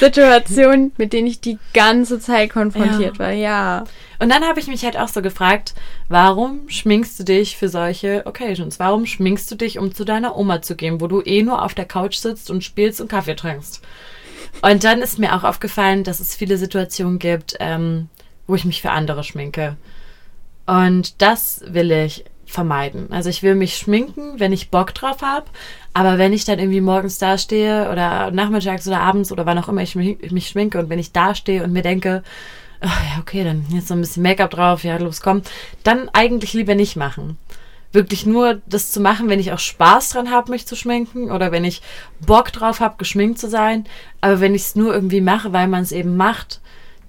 Situationen, 0.00 0.92
mit 0.96 1.12
denen 1.12 1.26
ich 1.26 1.40
die 1.40 1.58
ganze 1.74 2.20
Zeit 2.20 2.50
konfrontiert 2.50 3.14
Ja. 3.16 3.18
war. 3.18 3.32
Ja. 3.32 3.84
Und 4.20 4.30
dann 4.30 4.44
habe 4.44 4.60
ich 4.60 4.66
mich 4.66 4.84
halt 4.84 4.96
auch 4.96 5.08
so 5.08 5.22
gefragt, 5.22 5.74
warum 6.08 6.68
schminkst 6.68 7.18
du 7.18 7.24
dich 7.24 7.56
für 7.56 7.68
solche 7.68 8.26
Occasions? 8.26 8.78
Warum 8.78 9.06
schminkst 9.06 9.50
du 9.50 9.54
dich, 9.54 9.78
um 9.78 9.94
zu 9.94 10.04
deiner 10.04 10.36
Oma 10.36 10.62
zu 10.62 10.76
gehen, 10.76 11.00
wo 11.00 11.06
du 11.06 11.20
eh 11.22 11.42
nur 11.42 11.62
auf 11.64 11.74
der 11.74 11.84
Couch 11.84 12.16
sitzt 12.16 12.50
und 12.50 12.62
spielst 12.64 13.00
und 13.00 13.08
Kaffee 13.08 13.36
trinkst? 13.36 13.82
Und 14.62 14.84
dann 14.84 15.02
ist 15.02 15.18
mir 15.18 15.34
auch 15.36 15.44
aufgefallen, 15.44 16.04
dass 16.04 16.20
es 16.20 16.34
viele 16.34 16.56
Situationen 16.58 17.18
gibt, 17.18 17.56
ähm, 17.60 18.08
wo 18.46 18.54
ich 18.54 18.64
mich 18.64 18.82
für 18.82 18.90
andere 18.90 19.22
schminke. 19.24 19.76
Und 20.66 21.20
das 21.22 21.62
will 21.66 21.90
ich 21.92 22.24
vermeiden. 22.48 23.12
Also 23.12 23.28
ich 23.28 23.42
will 23.42 23.54
mich 23.54 23.76
schminken, 23.76 24.40
wenn 24.40 24.52
ich 24.52 24.70
Bock 24.70 24.94
drauf 24.94 25.22
habe, 25.22 25.46
aber 25.92 26.18
wenn 26.18 26.32
ich 26.32 26.44
dann 26.44 26.58
irgendwie 26.58 26.80
morgens 26.80 27.18
dastehe 27.18 27.90
oder 27.90 28.30
nachmittags 28.30 28.88
oder 28.88 29.00
abends 29.00 29.30
oder 29.30 29.46
wann 29.46 29.58
auch 29.58 29.68
immer 29.68 29.82
ich 29.82 29.94
mich, 29.94 30.48
schminke 30.48 30.78
und 30.78 30.88
wenn 30.88 30.98
ich 30.98 31.12
dastehe 31.12 31.62
und 31.62 31.72
mir 31.72 31.82
denke, 31.82 32.22
ach 32.80 33.02
ja, 33.04 33.20
okay, 33.20 33.44
dann 33.44 33.66
jetzt 33.70 33.88
so 33.88 33.94
ein 33.94 34.00
bisschen 34.00 34.22
Make-up 34.22 34.50
drauf, 34.50 34.84
ja, 34.84 34.96
los, 34.96 35.20
komm, 35.20 35.42
dann 35.84 36.08
eigentlich 36.12 36.54
lieber 36.54 36.74
nicht 36.74 36.96
machen. 36.96 37.36
Wirklich 37.90 38.26
nur 38.26 38.60
das 38.66 38.92
zu 38.92 39.00
machen, 39.00 39.28
wenn 39.28 39.40
ich 39.40 39.52
auch 39.52 39.58
Spaß 39.58 40.10
dran 40.10 40.30
habe, 40.30 40.50
mich 40.50 40.66
zu 40.66 40.76
schminken 40.76 41.30
oder 41.30 41.52
wenn 41.52 41.64
ich 41.64 41.80
Bock 42.20 42.52
drauf 42.52 42.80
habe, 42.80 42.96
geschminkt 42.98 43.38
zu 43.38 43.48
sein. 43.48 43.86
Aber 44.20 44.40
wenn 44.40 44.54
ich 44.54 44.62
es 44.62 44.76
nur 44.76 44.92
irgendwie 44.92 45.22
mache, 45.22 45.54
weil 45.54 45.68
man 45.68 45.82
es 45.82 45.92
eben 45.92 46.16
macht, 46.16 46.60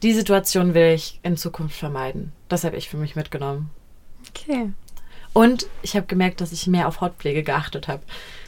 die 0.04 0.13
Situation 0.13 0.73
will 0.73 0.93
ich 0.93 1.19
in 1.21 1.36
Zukunft 1.36 1.78
vermeiden. 1.78 2.32
Das 2.47 2.63
habe 2.63 2.78
ich 2.78 2.88
für 2.88 2.95
mich 2.95 3.17
mitgenommen. 3.17 3.69
Okay. 4.30 4.69
Und 5.33 5.67
ich 5.81 5.95
habe 5.95 6.07
gemerkt, 6.07 6.41
dass 6.41 6.51
ich 6.51 6.67
mehr 6.67 6.87
auf 6.87 7.01
Hautpflege 7.01 7.43
geachtet 7.43 7.87
habe. 7.87 8.01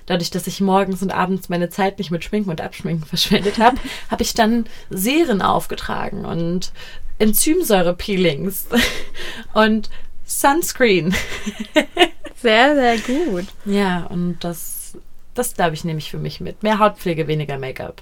Dadurch, 0.05 0.31
dass 0.31 0.47
ich 0.47 0.61
morgens 0.61 1.01
und 1.01 1.11
abends 1.11 1.47
meine 1.47 1.69
Zeit 1.69 1.99
nicht 1.99 2.11
mit 2.11 2.23
Schminken 2.23 2.49
und 2.49 2.61
Abschminken 2.61 3.05
verschwendet 3.07 3.59
habe, 3.59 3.77
habe 4.09 4.23
ich 4.23 4.33
dann 4.33 4.65
Serien 4.89 5.41
aufgetragen 5.41 6.25
und 6.25 6.71
Enzymsäure-Peelings 7.19 8.65
und 9.53 9.89
Sunscreen. 10.25 11.13
Sehr, 12.41 12.73
sehr 12.73 12.97
gut. 12.97 13.45
Ja, 13.65 14.07
und 14.07 14.39
das, 14.39 14.97
das 15.35 15.53
glaube 15.53 15.75
ich, 15.75 15.83
nehme 15.83 15.99
ich 15.99 16.09
für 16.09 16.17
mich 16.17 16.41
mit. 16.41 16.63
Mehr 16.63 16.79
Hautpflege, 16.79 17.27
weniger 17.27 17.59
Make-up. 17.59 18.01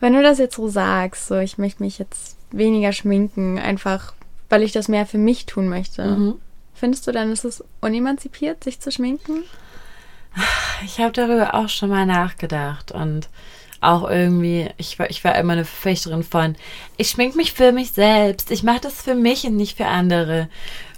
Wenn 0.00 0.14
du 0.14 0.22
das 0.22 0.38
jetzt 0.38 0.56
so 0.56 0.66
sagst, 0.66 1.28
so 1.28 1.36
ich 1.36 1.56
möchte 1.56 1.80
mich 1.80 2.00
jetzt 2.00 2.36
weniger 2.50 2.92
schminken, 2.92 3.56
einfach 3.60 4.14
weil 4.48 4.64
ich 4.64 4.72
das 4.72 4.88
mehr 4.88 5.06
für 5.06 5.18
mich 5.18 5.46
tun 5.46 5.68
möchte. 5.68 6.04
Mhm. 6.04 6.34
Findest 6.80 7.06
du 7.06 7.12
dann, 7.12 7.30
ist 7.30 7.44
es 7.44 7.62
unemanzipiert, 7.82 8.64
sich 8.64 8.80
zu 8.80 8.90
schminken? 8.90 9.44
Ich 10.82 10.98
habe 10.98 11.12
darüber 11.12 11.54
auch 11.54 11.68
schon 11.68 11.90
mal 11.90 12.06
nachgedacht 12.06 12.90
und 12.90 13.28
auch 13.82 14.08
irgendwie, 14.08 14.70
ich 14.78 14.98
war, 14.98 15.10
ich 15.10 15.22
war 15.22 15.36
immer 15.36 15.52
eine 15.52 15.66
Verfechterin 15.66 16.22
von, 16.22 16.56
ich 16.96 17.10
schmink 17.10 17.36
mich 17.36 17.52
für 17.52 17.72
mich 17.72 17.92
selbst, 17.92 18.50
ich 18.50 18.62
mache 18.62 18.80
das 18.80 19.02
für 19.02 19.14
mich 19.14 19.44
und 19.44 19.56
nicht 19.56 19.76
für 19.76 19.88
andere. 19.88 20.48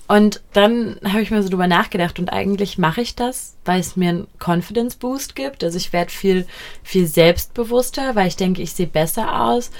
Und 0.06 0.40
dann 0.52 1.00
habe 1.04 1.22
ich 1.22 1.32
mir 1.32 1.42
so 1.42 1.48
drüber 1.48 1.66
nachgedacht 1.66 2.20
und 2.20 2.28
eigentlich 2.28 2.78
mache 2.78 3.00
ich 3.00 3.16
das, 3.16 3.56
weil 3.64 3.80
es 3.80 3.96
mir 3.96 4.10
einen 4.10 4.28
Confidence 4.38 4.94
Boost 4.94 5.34
gibt. 5.34 5.64
Also 5.64 5.78
ich 5.78 5.92
werde 5.92 6.12
viel, 6.12 6.46
viel 6.84 7.08
selbstbewusster, 7.08 8.14
weil 8.14 8.28
ich 8.28 8.36
denke, 8.36 8.62
ich 8.62 8.72
sehe 8.72 8.86
besser 8.86 9.40
aus. 9.40 9.72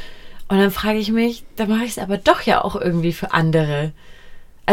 Und 0.49 0.59
dann 0.59 0.73
frage 0.73 0.99
ich 0.99 1.12
mich, 1.12 1.45
da 1.55 1.67
mache 1.67 1.85
ich 1.85 1.93
es 1.93 1.99
aber 1.99 2.17
doch 2.19 2.43
ja 2.43 2.65
auch 2.65 2.75
irgendwie 2.75 3.12
für 3.12 3.33
andere. 3.33 3.93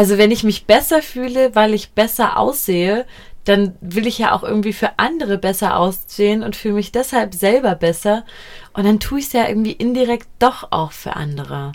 Also 0.00 0.16
wenn 0.16 0.30
ich 0.30 0.44
mich 0.44 0.64
besser 0.64 1.02
fühle, 1.02 1.54
weil 1.54 1.74
ich 1.74 1.90
besser 1.90 2.38
aussehe, 2.38 3.04
dann 3.44 3.74
will 3.82 4.06
ich 4.06 4.16
ja 4.16 4.32
auch 4.32 4.42
irgendwie 4.42 4.72
für 4.72 4.98
andere 4.98 5.36
besser 5.36 5.76
aussehen 5.76 6.42
und 6.42 6.56
fühle 6.56 6.72
mich 6.72 6.90
deshalb 6.90 7.34
selber 7.34 7.74
besser. 7.74 8.24
Und 8.72 8.86
dann 8.86 8.98
tue 8.98 9.18
ich 9.18 9.26
es 9.26 9.34
ja 9.34 9.46
irgendwie 9.46 9.72
indirekt 9.72 10.26
doch 10.38 10.68
auch 10.72 10.92
für 10.92 11.16
andere. 11.16 11.72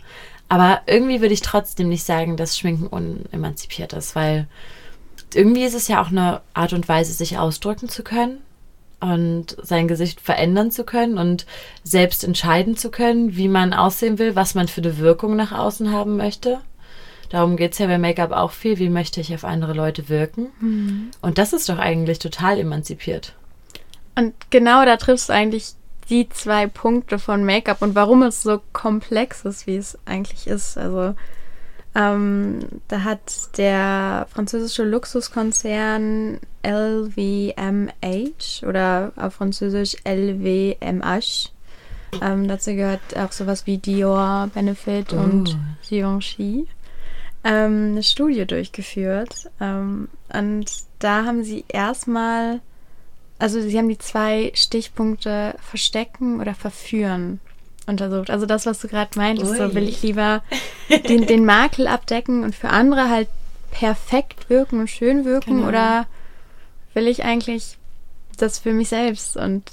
Aber 0.49 0.81
irgendwie 0.87 1.21
würde 1.21 1.35
ich 1.35 1.43
trotzdem 1.43 1.87
nicht 1.87 2.03
sagen, 2.03 2.35
dass 2.35 2.57
Schminken 2.57 2.87
unemanzipiert 2.87 3.93
ist, 3.93 4.15
weil 4.15 4.47
irgendwie 5.35 5.63
ist 5.63 5.75
es 5.75 5.87
ja 5.87 6.01
auch 6.01 6.09
eine 6.09 6.41
Art 6.55 6.73
und 6.73 6.89
Weise, 6.89 7.13
sich 7.13 7.37
ausdrücken 7.37 7.89
zu 7.89 8.01
können 8.01 8.41
und 9.01 9.55
sein 9.61 9.87
Gesicht 9.87 10.19
verändern 10.19 10.71
zu 10.71 10.83
können 10.83 11.19
und 11.19 11.45
selbst 11.83 12.23
entscheiden 12.23 12.75
zu 12.75 12.89
können, 12.89 13.35
wie 13.35 13.49
man 13.49 13.71
aussehen 13.71 14.17
will, 14.17 14.35
was 14.35 14.55
man 14.55 14.67
für 14.67 14.81
eine 14.81 14.97
Wirkung 14.97 15.35
nach 15.35 15.51
außen 15.51 15.91
haben 15.91 16.17
möchte. 16.17 16.61
Darum 17.29 17.55
geht 17.57 17.73
es 17.73 17.79
ja 17.79 17.87
bei 17.87 17.97
Make-up 17.97 18.31
auch 18.31 18.51
viel. 18.51 18.79
Wie 18.79 18.89
möchte 18.89 19.21
ich 19.21 19.33
auf 19.33 19.43
andere 19.45 19.73
Leute 19.73 20.09
wirken? 20.09 21.11
Und 21.21 21.37
das 21.37 21.53
ist 21.53 21.69
doch 21.69 21.79
eigentlich 21.79 22.19
total 22.19 22.59
emanzipiert. 22.59 23.33
Und 24.17 24.33
genau 24.49 24.85
da 24.85 24.97
triffst 24.97 25.29
du 25.29 25.33
eigentlich 25.33 25.73
die 26.09 26.29
zwei 26.29 26.67
Punkte 26.67 27.19
von 27.19 27.43
Make-up 27.43 27.81
und 27.81 27.95
warum 27.95 28.21
es 28.23 28.43
so 28.43 28.61
komplex 28.73 29.43
ist, 29.43 29.67
wie 29.67 29.75
es 29.77 29.97
eigentlich 30.05 30.47
ist. 30.47 30.77
Also 30.77 31.15
ähm, 31.95 32.59
da 32.87 33.03
hat 33.03 33.57
der 33.57 34.27
französische 34.31 34.83
Luxuskonzern 34.83 36.39
LVMH 36.65 38.67
oder 38.67 39.11
auf 39.15 39.35
Französisch 39.35 39.95
LVMH. 40.05 41.49
Ähm, 42.21 42.47
dazu 42.47 42.73
gehört 42.75 43.01
auch 43.17 43.31
sowas 43.31 43.65
wie 43.65 43.77
Dior, 43.77 44.49
Benefit 44.53 45.13
Oh. 45.13 45.17
und 45.17 45.57
Givenchy. 45.87 46.67
Ähm, 47.45 47.91
eine 47.91 48.03
Studie 48.03 48.45
durchgeführt. 48.45 49.49
Ähm, 49.61 50.09
und 50.33 50.65
da 50.99 51.23
haben 51.25 51.43
sie 51.43 51.63
erstmal, 51.67 52.59
also 53.39 53.61
sie 53.61 53.77
haben 53.77 53.87
die 53.87 53.99
zwei 53.99 54.51
Stichpunkte 54.55 55.55
Verstecken 55.61 56.41
oder 56.41 56.55
Verführen 56.55 57.39
untersucht. 57.87 58.31
Also 58.31 58.45
das, 58.47 58.65
was 58.65 58.79
du 58.81 58.87
gerade 58.87 59.17
meintest, 59.17 59.51
Ui. 59.51 59.57
so 59.57 59.75
will 59.75 59.87
ich 59.87 60.01
lieber 60.01 60.41
den, 61.07 61.27
den 61.27 61.45
Makel 61.45 61.87
abdecken 61.87 62.43
und 62.43 62.55
für 62.55 62.69
andere 62.69 63.09
halt 63.09 63.27
perfekt 63.71 64.49
wirken 64.49 64.79
und 64.79 64.89
schön 64.89 65.23
wirken 65.25 65.57
Genau. 65.57 65.67
oder 65.67 66.07
will 66.95 67.07
ich 67.07 67.23
eigentlich 67.23 67.77
das 68.37 68.57
für 68.57 68.73
mich 68.73 68.89
selbst 68.89 69.37
und 69.37 69.63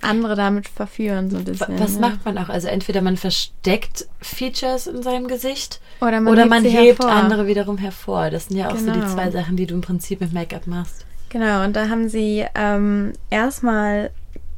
andere 0.00 0.36
damit 0.36 0.68
verführen 0.68 1.30
so 1.30 1.38
ein 1.38 1.44
bisschen. 1.44 1.78
Was 1.78 1.94
ne? 1.94 2.00
macht 2.00 2.24
man 2.24 2.38
auch? 2.38 2.48
Also 2.48 2.68
entweder 2.68 3.02
man 3.02 3.16
versteckt 3.16 4.06
Features 4.20 4.86
in 4.86 5.02
seinem 5.02 5.28
Gesicht 5.28 5.80
Oder 6.00 6.20
man 6.20 6.32
oder 6.32 6.42
hebt 6.42 6.50
man 6.50 6.64
hebt 6.64 7.04
andere 7.04 7.46
wiederum 7.46 7.78
hervor. 7.78 8.30
Das 8.30 8.46
sind 8.46 8.56
ja 8.56 8.68
auch 8.68 8.76
so 8.76 8.86
die 8.86 9.00
Genau. 9.00 9.12
zwei 9.12 9.30
Sachen, 9.30 9.56
die 9.56 9.66
du 9.66 9.74
im 9.74 9.80
Prinzip 9.80 10.20
mit 10.20 10.32
Make-up 10.32 10.66
machst. 10.66 11.04
Genau, 11.30 11.64
und 11.64 11.76
da 11.76 11.88
haben 11.88 12.08
sie 12.08 12.46
ähm, 12.54 13.12
erstmal 13.28 14.10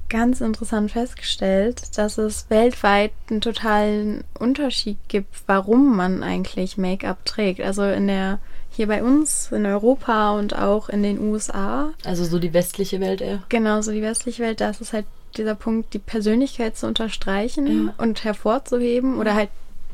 ganz 0.09 0.41
interessant 0.41 0.91
festgestellt, 0.91 1.97
dass 1.97 2.19
es 2.19 2.47
weltweit 2.49 3.13
einen 3.31 3.41
totalen 3.41 4.25
Unterschied 4.39 4.99
gibt, 5.09 5.35
warum 5.47 5.97
man 5.97 6.23
eigentlich 6.23 6.77
Make-up 6.77 7.25
trägt. 7.25 7.61
Also 7.61 7.85
in 7.85 8.09
der 8.09 8.41
hier 8.73 8.87
bei 8.87 9.03
uns 9.03 9.51
in 9.53 9.67
Europa 9.67 10.33
und 10.33 10.57
auch 10.57 10.89
in 10.89 11.03
den 11.03 11.19
USA, 11.19 11.91
Also 12.05 12.25
so 12.25 12.39
die 12.39 12.55
westliche 12.55 13.01
Welt 13.01 13.21
eher. 13.21 13.43
genauso 13.49 13.91
die 13.93 14.03
westliche 14.03 14.43
Welt, 14.43 14.61
da 14.61 14.71
ist 14.71 14.81
es 14.81 14.93
halt 14.93 15.07
dieser 15.37 15.55
Punkt, 15.55 15.93
die 15.95 15.99
Persönlichkeit 15.99 16.77
zu 16.77 16.87
unterstreichen 16.87 17.87
Ja. 17.89 17.95
und 17.99 18.25
hervorzuheben 18.25 19.19
oder 19.19 19.35
halt 19.35 19.51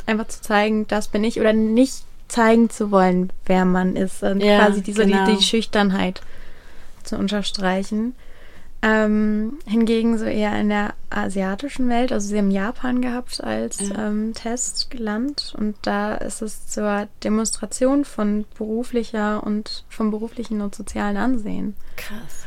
einfach 0.07 0.29
zu 0.29 0.41
zeigen, 0.43 0.87
das 0.89 1.09
bin 1.09 1.25
ich 1.25 1.41
oder 1.41 1.53
nicht 1.53 2.05
zeigen 2.29 2.71
zu 2.71 2.91
wollen, 2.91 3.33
wer 3.47 3.65
man 3.65 3.97
ist. 3.97 4.23
Und 4.23 4.41
Ja, 4.41 4.59
quasi 4.67 4.83
diese 4.83 5.07
genau. 5.07 5.25
die, 5.27 5.37
die 5.37 5.43
Schüchternheit 5.43 6.21
zu 7.05 7.17
unterstreichen. 7.17 8.15
Ähm, 8.83 9.59
hingegen 9.67 10.19
so 10.19 10.27
eher 10.27 10.61
in 10.61 10.69
der 10.69 10.93
asiatischen 11.11 11.89
Welt, 11.89 12.13
also 12.13 12.29
sie 12.29 12.37
haben 12.39 12.51
Japan 12.51 13.01
gehabt 13.01 13.43
als 13.43 13.81
Ja. 13.81 14.09
ähm, 14.09 14.33
Testland 14.35 15.55
und 15.59 15.77
da 15.83 16.15
ist 16.15 16.43
es 16.43 16.69
zur 16.69 17.09
Demonstration 17.25 18.05
von 18.05 18.45
beruflicher 18.59 19.43
und 19.43 19.85
vom 19.89 20.11
beruflichen 20.11 20.61
und 20.61 20.75
sozialen 20.75 21.17
Ansehen. 21.17 21.75
Krass. 21.97 22.45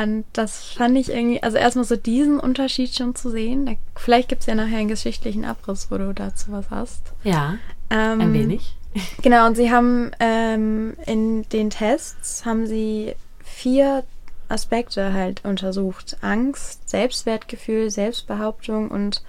Und 0.00 0.24
das 0.32 0.64
fand 0.64 0.96
ich 0.96 1.10
irgendwie, 1.10 1.42
also 1.42 1.56
erstmal 1.56 1.84
so 1.84 1.96
diesen 1.96 2.38
Unterschied 2.38 2.94
schon 2.94 3.14
zu 3.14 3.30
sehen. 3.30 3.66
Da, 3.66 3.72
vielleicht 3.96 4.28
gibt 4.28 4.42
es 4.42 4.46
ja 4.46 4.54
nachher 4.54 4.78
einen 4.78 4.88
geschichtlichen 4.88 5.44
Abriss, 5.44 5.88
wo 5.90 5.98
du 5.98 6.12
dazu 6.14 6.52
was 6.52 6.70
hast. 6.70 7.12
Ja, 7.24 7.56
Ähm, 7.90 8.20
ein 8.20 8.32
wenig. 8.32 8.74
Genau, 9.22 9.46
und 9.46 9.54
sie 9.56 9.70
haben 9.70 10.10
ähm, 10.18 10.94
in 11.06 11.48
den 11.50 11.70
Tests 11.70 12.44
haben 12.46 12.66
sie 12.66 13.14
vier 13.44 14.02
Aspekte 14.48 15.12
halt 15.12 15.44
untersucht. 15.44 16.16
Angst, 16.22 16.88
Selbstwertgefühl, 16.88 17.90
Selbstbehauptung 17.90 18.90
und 18.90 19.22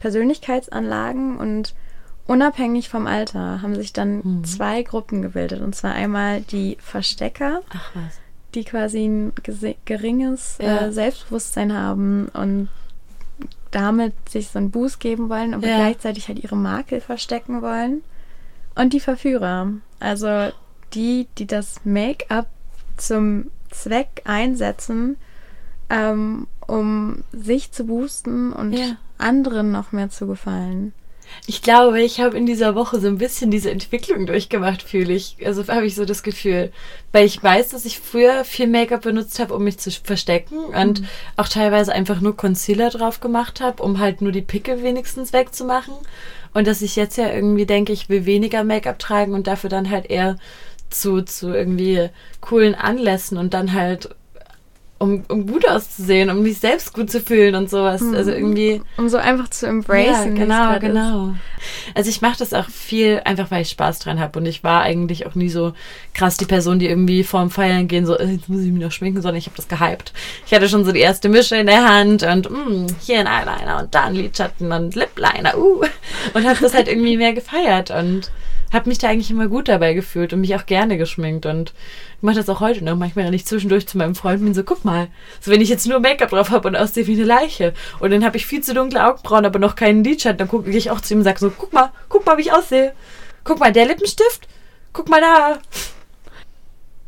Persönlichkeitsanlagen 0.00 1.36
und 1.38 1.74
unabhängig 2.26 2.88
vom 2.88 3.06
Alter 3.06 3.62
haben 3.62 3.74
sich 3.76 3.92
dann 3.92 4.16
Mhm. 4.24 4.44
zwei 4.44 4.82
Gruppen 4.82 5.22
gebildet. 5.22 5.60
Und 5.60 5.74
zwar 5.76 5.92
einmal 5.92 6.40
die 6.40 6.76
Verstecker, 6.80 7.60
Ach 7.70 7.90
was. 7.94 8.18
Die 8.56 8.64
quasi 8.64 9.04
ein 9.06 9.32
geringes 9.84 10.58
Ja. 10.60 10.86
äh, 10.86 10.92
Selbstbewusstsein 10.92 11.72
haben 11.72 12.28
und 12.32 12.68
damit 13.70 14.14
sich 14.28 14.48
so 14.48 14.58
einen 14.58 14.70
Boost 14.70 14.98
geben 15.00 15.28
wollen, 15.28 15.54
aber 15.54 15.66
Ja. 15.66 15.76
gleichzeitig 15.76 16.28
halt 16.28 16.42
ihre 16.42 16.56
Makel 16.56 17.00
verstecken 17.00 17.62
wollen. 17.62 18.02
Und 18.74 18.92
die 18.92 19.00
Verführer, 19.00 19.70
also 20.00 20.50
die, 20.94 21.28
die 21.38 21.46
das 21.46 21.80
Make-up 21.84 22.46
zum 22.96 23.50
Zweck 23.70 24.22
einsetzen, 24.24 25.16
ähm, 25.90 26.46
um 26.66 27.22
sich 27.32 27.70
zu 27.72 27.84
boosten 27.84 28.52
und 28.52 28.72
Ja. 28.72 28.96
anderen 29.18 29.70
noch 29.70 29.92
mehr 29.92 30.08
zu 30.10 30.26
gefallen. 30.26 30.92
Ich 31.46 31.62
glaube, 31.62 32.00
ich 32.00 32.20
habe 32.20 32.36
in 32.36 32.46
dieser 32.46 32.74
Woche 32.74 33.00
so 33.00 33.06
ein 33.06 33.18
bisschen 33.18 33.50
diese 33.50 33.70
Entwicklung 33.70 34.26
durchgemacht, 34.26 34.82
fühle 34.82 35.12
ich. 35.12 35.36
Also 35.44 35.66
habe 35.68 35.86
ich 35.86 35.94
so 35.94 36.04
das 36.04 36.22
Gefühl. 36.22 36.72
Weil 37.12 37.26
ich 37.26 37.42
weiß, 37.42 37.68
dass 37.70 37.84
ich 37.84 38.00
früher 38.00 38.44
viel 38.44 38.66
Make-up 38.66 39.02
benutzt 39.02 39.38
habe, 39.38 39.54
um 39.54 39.64
mich 39.64 39.78
zu 39.78 39.90
verstecken 39.90 40.58
und 40.58 41.02
auch 41.36 41.48
teilweise 41.48 41.92
einfach 41.92 42.20
nur 42.20 42.36
Concealer 42.36 42.90
drauf 42.90 43.20
gemacht 43.20 43.60
habe, 43.60 43.82
um 43.82 43.98
halt 43.98 44.22
nur 44.22 44.32
die 44.32 44.42
Pickel 44.42 44.82
wenigstens 44.82 45.32
wegzumachen. 45.32 45.94
Und 46.52 46.66
dass 46.66 46.82
ich 46.82 46.96
jetzt 46.96 47.16
ja 47.18 47.32
irgendwie 47.32 47.66
denke, 47.66 47.92
ich 47.92 48.08
will 48.08 48.26
weniger 48.26 48.64
Make-up 48.64 48.98
tragen 48.98 49.34
und 49.34 49.46
dafür 49.46 49.70
dann 49.70 49.90
halt 49.90 50.06
eher 50.06 50.38
zu, 50.90 51.22
zu 51.22 51.52
irgendwie 51.52 52.08
coolen 52.40 52.74
Anlässen 52.74 53.38
und 53.38 53.54
dann 53.54 53.72
halt 53.72 54.14
um, 54.98 55.24
um 55.28 55.46
gut 55.46 55.68
auszusehen, 55.68 56.30
um 56.30 56.42
mich 56.42 56.58
selbst 56.58 56.94
gut 56.94 57.10
zu 57.10 57.20
fühlen 57.20 57.54
und 57.54 57.68
sowas. 57.68 58.02
Also 58.14 58.30
irgendwie. 58.30 58.80
Um 58.96 59.08
so 59.10 59.18
einfach 59.18 59.48
zu 59.48 59.66
Ja, 59.66 59.72
embracen. 59.72 60.32
es 60.32 60.38
genau, 60.40 60.54
grad 60.68 60.82
ist. 60.82 60.88
genau. 60.88 61.34
Also 61.94 62.08
ich 62.10 62.22
mache 62.22 62.38
das 62.38 62.54
auch 62.54 62.68
viel, 62.70 63.20
einfach 63.24 63.50
weil 63.50 63.62
ich 63.62 63.70
Spaß 63.70 63.98
dran 63.98 64.20
habe. 64.20 64.38
Und 64.38 64.46
ich 64.46 64.64
war 64.64 64.82
eigentlich 64.82 65.26
auch 65.26 65.34
nie 65.34 65.50
so 65.50 65.74
krass 66.14 66.36
die 66.38 66.46
Person, 66.46 66.78
die 66.78 66.88
irgendwie 66.88 67.24
vorm 67.24 67.50
Feiern 67.50 67.88
gehen, 67.88 68.06
so, 68.06 68.16
äh, 68.16 68.24
jetzt 68.26 68.48
muss 68.48 68.62
ich 68.62 68.72
mich 68.72 68.82
noch 68.82 68.92
schminken, 68.92 69.20
sondern 69.20 69.36
ich 69.38 69.46
habe 69.46 69.56
das 69.56 69.68
gehypt. 69.68 70.12
Ich 70.46 70.54
hatte 70.54 70.68
schon 70.68 70.84
so 70.84 70.92
die 70.92 71.00
erste 71.00 71.28
Mische 71.28 71.56
in 71.56 71.66
der 71.66 71.86
Hand 71.86 72.22
und 72.22 72.50
mh, 72.50 72.86
hier 73.00 73.20
ein 73.20 73.26
Eyeliner 73.26 73.80
und 73.82 73.94
da 73.94 74.04
ein 74.04 74.14
Lidschatten 74.14 74.72
und 74.72 74.94
Lipliner, 74.94 75.58
uh. 75.58 75.82
Und 76.32 76.46
habe 76.46 76.58
das 76.60 76.72
halt 76.74 76.88
irgendwie 76.88 77.16
mehr 77.18 77.34
gefeiert 77.34 77.90
und 77.90 78.30
habe 78.72 78.88
mich 78.88 78.98
da 78.98 79.08
eigentlich 79.08 79.30
immer 79.30 79.48
gut 79.48 79.68
dabei 79.68 79.94
gefühlt 79.94 80.32
und 80.32 80.40
mich 80.40 80.54
auch 80.54 80.66
gerne 80.66 80.98
geschminkt 80.98 81.46
und 81.46 81.72
ich 82.16 82.22
mache 82.22 82.36
das 82.36 82.48
auch 82.48 82.60
heute 82.60 82.84
noch. 82.84 82.96
Manchmal 82.96 83.26
renne 83.26 83.36
ich 83.36 83.46
zwischendurch 83.46 83.86
zu 83.86 83.98
meinem 83.98 84.14
Freund 84.14 84.40
und 84.40 84.46
bin 84.46 84.54
so, 84.54 84.64
guck 84.64 84.84
mal, 84.84 85.08
so 85.40 85.50
wenn 85.50 85.60
ich 85.60 85.68
jetzt 85.68 85.86
nur 85.86 86.00
Make-up 86.00 86.30
drauf 86.30 86.50
habe 86.50 86.68
und 86.68 86.76
aussehe 86.76 87.06
wie 87.06 87.14
eine 87.14 87.24
Leiche 87.24 87.74
und 88.00 88.10
dann 88.10 88.24
habe 88.24 88.36
ich 88.36 88.46
viel 88.46 88.62
zu 88.62 88.74
dunkle 88.74 89.06
Augenbrauen, 89.06 89.44
aber 89.44 89.58
noch 89.58 89.76
keinen 89.76 90.04
Lidschatten, 90.04 90.38
dann 90.38 90.48
gucke 90.48 90.70
ich 90.70 90.90
auch 90.90 91.00
zu 91.00 91.14
ihm 91.14 91.18
und 91.18 91.24
sage 91.24 91.38
so, 91.38 91.50
guck 91.50 91.72
mal, 91.72 91.90
guck 92.08 92.26
mal, 92.26 92.36
wie 92.38 92.42
ich 92.42 92.52
aussehe. 92.52 92.92
Guck 93.44 93.60
mal, 93.60 93.72
der 93.72 93.86
Lippenstift, 93.86 94.48
guck 94.92 95.08
mal 95.08 95.20
da. 95.20 95.58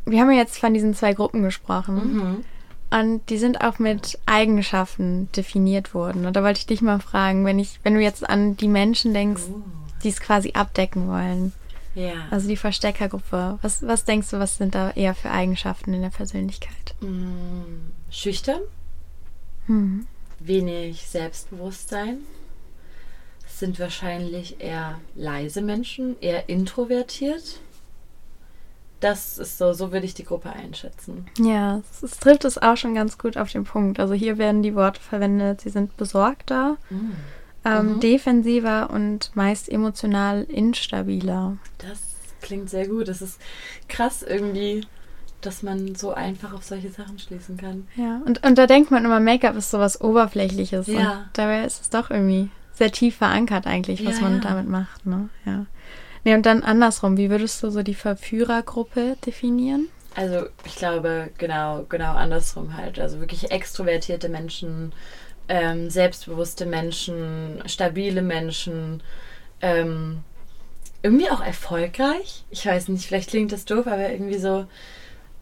Wir 0.05 0.21
haben 0.21 0.31
ja 0.31 0.37
jetzt 0.37 0.59
von 0.59 0.73
diesen 0.73 0.93
zwei 0.95 1.13
Gruppen 1.13 1.43
gesprochen. 1.43 1.95
Mhm. 1.95 2.43
Und 2.91 3.29
die 3.29 3.37
sind 3.37 3.61
auch 3.61 3.77
mit 3.77 4.17
Eigenschaften 4.25 5.29
definiert 5.35 5.93
worden. 5.93 6.25
Und 6.25 6.35
da 6.35 6.43
wollte 6.43 6.59
ich 6.59 6.65
dich 6.65 6.81
mal 6.81 6.99
fragen, 6.99 7.45
wenn 7.45 7.59
ich, 7.59 7.79
wenn 7.83 7.93
du 7.93 8.01
jetzt 8.01 8.27
an 8.27 8.57
die 8.57 8.67
Menschen 8.67 9.13
denkst, 9.13 9.43
die 10.03 10.09
es 10.09 10.19
quasi 10.19 10.51
abdecken 10.53 11.07
wollen, 11.07 11.53
Ja. 11.95 12.13
also 12.31 12.47
die 12.47 12.57
Versteckergruppe, 12.57 13.59
was, 13.61 13.85
was 13.85 14.05
denkst 14.05 14.29
du, 14.29 14.39
was 14.39 14.57
sind 14.57 14.75
da 14.75 14.91
eher 14.91 15.15
für 15.15 15.31
Eigenschaften 15.31 15.93
in 15.93 16.01
der 16.01 16.09
Persönlichkeit? 16.09 16.95
Mm, 17.01 17.91
Schüchtern, 18.09 18.61
Hm. 19.67 20.07
wenig 20.39 21.07
Selbstbewusstsein. 21.07 22.19
Sind 23.47 23.77
wahrscheinlich 23.79 24.61
eher 24.61 24.99
leise 25.15 25.61
Menschen, 25.61 26.15
eher 26.21 26.47
introvertiert. 26.47 27.59
Das 29.01 29.37
ist 29.37 29.57
so, 29.57 29.73
so 29.73 29.91
würde 29.91 30.05
ich 30.05 30.13
die 30.13 30.23
Gruppe 30.25 30.49
einschätzen. 30.51 31.25
Ja, 31.37 31.81
es, 31.91 32.03
es 32.03 32.19
trifft 32.19 32.45
es 32.45 32.57
auch 32.57 32.75
schon 32.77 32.95
ganz 32.95 33.17
gut 33.17 33.37
auf 33.37 33.51
den 33.51 33.63
Punkt. 33.65 33.99
Also 33.99 34.13
hier 34.13 34.37
werden 34.37 34.61
die 34.63 34.75
Worte 34.75 34.99
verwendet, 35.01 35.61
sie 35.61 35.69
sind 35.69 35.95
besorgter, 35.97 36.77
ähm, 37.65 37.95
Mhm. 37.95 37.99
defensiver 37.99 38.89
und 38.89 39.31
meist 39.35 39.69
emotional 39.69 40.43
instabiler. 40.43 41.57
Das 41.79 41.99
klingt 42.41 42.69
sehr 42.69 42.87
gut. 42.87 43.07
Das 43.07 43.21
ist 43.21 43.39
krass 43.87 44.23
irgendwie, 44.23 44.81
dass 45.41 45.63
man 45.63 45.95
so 45.95 46.13
einfach 46.13 46.53
auf 46.53 46.63
solche 46.63 46.89
Sachen 46.89 47.19
schließen 47.19 47.57
kann. 47.57 47.87
Ja, 47.95 48.21
und, 48.25 48.43
und 48.45 48.57
da 48.57 48.65
denkt 48.67 48.91
man 48.91 49.05
immer, 49.05 49.19
Make-up 49.19 49.55
ist 49.55 49.71
sowas 49.71 49.99
Oberflächliches. 50.01 50.87
Ja. 50.87 51.11
Und 51.11 51.29
dabei 51.33 51.63
ist 51.63 51.81
es 51.81 51.89
doch 51.89 52.09
irgendwie 52.09 52.49
sehr 52.73 52.91
tief 52.91 53.17
verankert 53.17 53.67
eigentlich, 53.67 54.05
was 54.05 54.17
Ja, 54.17 54.21
man 54.23 54.35
ja. 54.35 54.39
damit 54.41 54.67
macht. 54.69 55.05
Ne? 55.05 55.29
Ja. 55.45 55.65
Nee, 56.23 56.33
und 56.35 56.45
dann 56.45 56.63
andersrum, 56.63 57.17
wie 57.17 57.29
würdest 57.29 57.61
du 57.63 57.69
so 57.69 57.83
die 57.83 57.93
Verführergruppe 57.95 59.15
definieren? 59.25 59.87
Also 60.15 60.47
ich 60.65 60.75
glaube 60.75 61.29
genau, 61.37 61.85
genau 61.87 62.13
andersrum 62.13 62.75
halt. 62.75 62.99
Also 62.99 63.19
wirklich 63.19 63.51
extrovertierte 63.51 64.27
Menschen, 64.27 64.91
ähm, 65.49 65.89
selbstbewusste 65.89 66.65
Menschen, 66.65 67.61
stabile 67.65 68.21
Menschen, 68.21 69.03
ähm, 69.61 70.23
irgendwie 71.03 71.29
auch 71.29 71.41
erfolgreich. 71.41 72.43
Ich 72.49 72.65
weiß 72.65 72.87
nicht, 72.89 73.05
vielleicht 73.05 73.29
klingt 73.29 73.51
das 73.51 73.65
doof, 73.65 73.87
aber 73.87 74.09
irgendwie 74.09 74.37
so 74.37 74.67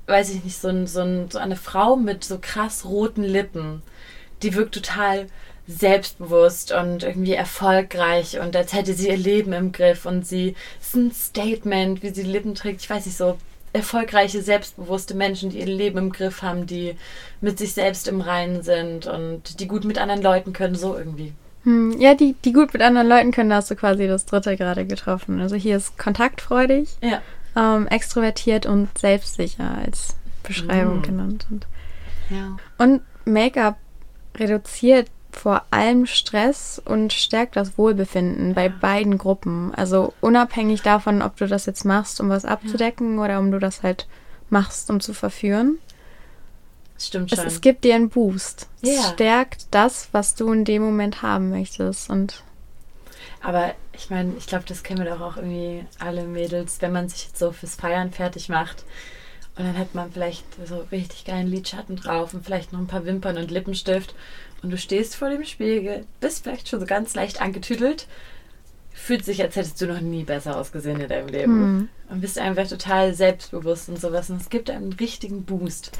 weiß 0.07 0.33
ich 0.33 0.43
nicht, 0.43 0.57
so, 0.57 0.69
ein, 0.69 0.87
so, 0.87 1.01
ein, 1.01 1.29
so 1.29 1.37
eine 1.37 1.57
Frau 1.57 1.95
mit 1.95 2.23
so 2.23 2.39
krass 2.39 2.85
roten 2.85 3.23
Lippen, 3.23 3.83
die 4.41 4.55
wirkt 4.55 4.73
total 4.73 5.27
selbstbewusst 5.67 6.71
und 6.71 7.03
irgendwie 7.03 7.33
erfolgreich 7.33 8.39
und 8.39 8.55
als 8.55 8.71
hätte 8.71 8.93
sie 8.93 9.09
ihr 9.09 9.17
Leben 9.17 9.51
im 9.51 9.73
Griff 9.73 10.05
und 10.05 10.25
sie 10.25 10.55
ist 10.81 10.95
ein 10.95 11.11
Statement, 11.11 12.01
wie 12.03 12.11
sie 12.11 12.23
Lippen 12.23 12.55
trägt. 12.55 12.81
Ich 12.81 12.89
weiß 12.89 13.05
nicht, 13.05 13.17
so 13.17 13.37
erfolgreiche, 13.77 14.41
selbstbewusste 14.41 15.13
Menschen, 15.15 15.49
die 15.49 15.59
ihr 15.59 15.65
Leben 15.65 15.97
im 15.97 16.11
Griff 16.11 16.41
haben, 16.41 16.65
die 16.67 16.95
mit 17.41 17.57
sich 17.57 17.73
selbst 17.73 18.07
im 18.07 18.21
Reinen 18.21 18.61
sind 18.63 19.07
und 19.07 19.59
die 19.59 19.67
gut 19.67 19.85
mit 19.85 19.97
anderen 19.97 20.21
Leuten 20.21 20.53
können, 20.53 20.75
so 20.75 20.97
irgendwie. 20.97 21.33
Hm, 21.63 21.99
ja, 21.99 22.13
die, 22.15 22.35
die 22.45 22.53
gut 22.53 22.73
mit 22.73 22.81
anderen 22.81 23.07
Leuten 23.07 23.31
können, 23.31 23.49
da 23.49 23.57
hast 23.57 23.71
du 23.71 23.75
quasi 23.75 24.07
das 24.07 24.25
dritte 24.25 24.55
gerade 24.57 24.85
getroffen. 24.85 25.41
Also 25.41 25.55
hier 25.55 25.77
ist 25.77 25.97
kontaktfreudig, 25.97 26.89
Ja. 27.01 27.21
ähm, 27.55 27.87
extrovertiert 27.87 28.65
und 28.65 28.95
selbstsicher 28.97 29.77
als 29.83 30.15
Beschreibung 30.43 30.99
Mm. 30.99 31.03
genannt. 31.03 31.45
Und, 31.49 31.67
Ja. 32.29 32.57
und 32.77 33.01
Make-up 33.25 33.77
reduziert 34.37 35.07
vor 35.37 35.63
allem 35.71 36.05
Stress 36.05 36.81
und 36.83 37.13
stärkt 37.13 37.55
das 37.55 37.77
Wohlbefinden 37.77 38.53
bei 38.53 38.69
beiden 38.69 39.17
Gruppen. 39.17 39.73
Also 39.75 40.13
unabhängig 40.21 40.81
davon, 40.81 41.21
ob 41.21 41.37
du 41.37 41.47
das 41.47 41.65
jetzt 41.65 41.85
machst, 41.85 42.19
um 42.19 42.29
was 42.29 42.45
abzudecken 42.45 43.19
oder 43.19 43.39
um 43.39 43.51
du 43.51 43.59
das 43.59 43.83
halt 43.83 44.07
machst, 44.49 44.89
um 44.89 44.99
zu 44.99 45.13
verführen. 45.13 45.77
Stimmt 46.99 47.31
Es, 47.31 47.37
schon. 47.37 47.47
es 47.47 47.61
gibt 47.61 47.83
dir 47.83 47.95
einen 47.95 48.09
Boost. 48.09 48.67
Es 48.81 48.95
Ja. 48.95 49.01
stärkt 49.13 49.67
das, 49.71 50.09
was 50.11 50.35
du 50.35 50.51
in 50.51 50.65
dem 50.65 50.81
Moment 50.81 51.21
haben 51.21 51.49
möchtest. 51.51 52.09
Und 52.09 52.43
Aber 53.43 53.73
ich 53.93 54.09
meine, 54.09 54.33
ich 54.37 54.47
glaube, 54.47 54.65
das 54.67 54.83
kennen 54.83 55.03
wir 55.03 55.11
doch 55.11 55.21
auch 55.21 55.37
irgendwie 55.37 55.85
alle 55.99 56.23
Mädels, 56.23 56.81
wenn 56.81 56.91
man 56.91 57.09
sich 57.09 57.25
jetzt 57.27 57.37
so 57.37 57.51
fürs 57.51 57.75
Feiern 57.75 58.11
fertig 58.11 58.49
macht 58.49 58.83
und 59.57 59.65
dann 59.65 59.77
hat 59.77 59.95
man 59.95 60.11
vielleicht 60.11 60.45
so 60.67 60.85
richtig 60.91 61.25
geilen 61.25 61.47
Lidschatten 61.47 61.95
drauf 61.95 62.33
und 62.33 62.45
vielleicht 62.45 62.73
noch 62.73 62.79
ein 62.79 62.87
paar 62.87 63.05
Wimpern 63.05 63.37
und 63.37 63.51
Lippenstift 63.51 64.13
und 64.63 64.69
du 64.71 64.77
stehst 64.77 65.15
vor 65.15 65.29
dem 65.29 65.43
Spiegel, 65.45 66.05
bist 66.19 66.43
vielleicht 66.43 66.67
schon 66.69 66.79
so 66.79 66.85
ganz 66.85 67.13
leicht 67.15 67.41
angetüdelt, 67.41 68.07
fühlt 68.93 69.23
sich, 69.23 69.41
als 69.43 69.55
hättest 69.55 69.79
du 69.79 69.85
noch 69.85 70.01
nie 70.01 70.23
besser 70.23 70.57
ausgesehen 70.57 70.99
in 70.99 71.07
deinem 71.07 71.27
Leben 71.27 71.53
Hm. 71.53 71.89
und 72.09 72.21
bist 72.21 72.39
einfach 72.39 72.67
total 72.67 73.13
selbstbewusst 73.13 73.89
und 73.89 73.99
sowas 74.01 74.29
und 74.31 74.41
es 74.41 74.49
gibt 74.49 74.69
einen 74.71 74.93
richtigen 74.93 75.43
Boost. 75.43 75.91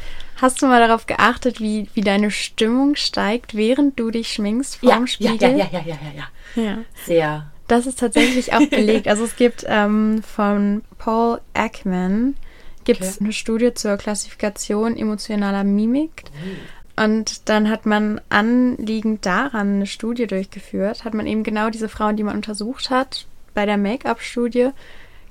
hast 0.41 0.61
du 0.61 0.65
mal 0.67 0.79
darauf 0.85 1.05
geachtet, 1.05 1.59
wie, 1.61 1.87
wie 1.93 2.01
deine 2.01 2.31
Stimmung 2.31 2.95
steigt, 2.95 3.55
während 3.55 3.99
du 3.99 4.09
dich 4.09 4.33
schminkst 4.33 4.77
vorm 4.77 4.89
ja, 4.89 4.99
ja, 4.99 5.07
Spiegel? 5.07 5.51
ja, 5.51 5.55
ja, 5.57 5.69
ja, 5.71 5.81
ja, 5.85 5.97
ja. 6.55 6.63
ja. 6.63 6.77
Sehr. 7.05 7.51
Das 7.67 7.85
ist 7.85 7.99
tatsächlich 7.99 8.53
auch 8.53 8.65
belegt. 8.69 9.07
Also 9.09 9.25
es 9.25 9.35
gibt 9.35 9.65
ähm, 9.67 10.23
von 10.23 10.83
Paul 10.97 11.39
Ekman 11.53 12.35
gibt 12.85 13.01
es 13.01 13.15
Okay. 13.15 13.25
eine 13.25 13.33
Studie 13.33 13.73
zur 13.73 13.97
Klassifikation 13.97 14.95
emotionaler 14.95 15.65
Mimik. 15.65 16.23
Und 16.97 17.47
dann 17.47 17.69
hat 17.69 17.86
man 17.86 18.19
anliegend 18.29 19.25
daran 19.25 19.75
eine 19.75 19.86
Studie 19.86 20.25
durchgeführt, 20.25 21.05
hat 21.05 21.13
man 21.13 21.27
eben 21.27 21.43
genau 21.43 21.69
diese 21.69 21.89
Frauen, 21.89 22.17
die 22.17 22.23
man 22.23 22.36
untersucht 22.36 22.89
hat, 22.89 23.27
bei 23.53 23.65
der 23.65 23.77
Make-up-Studie 23.77 24.71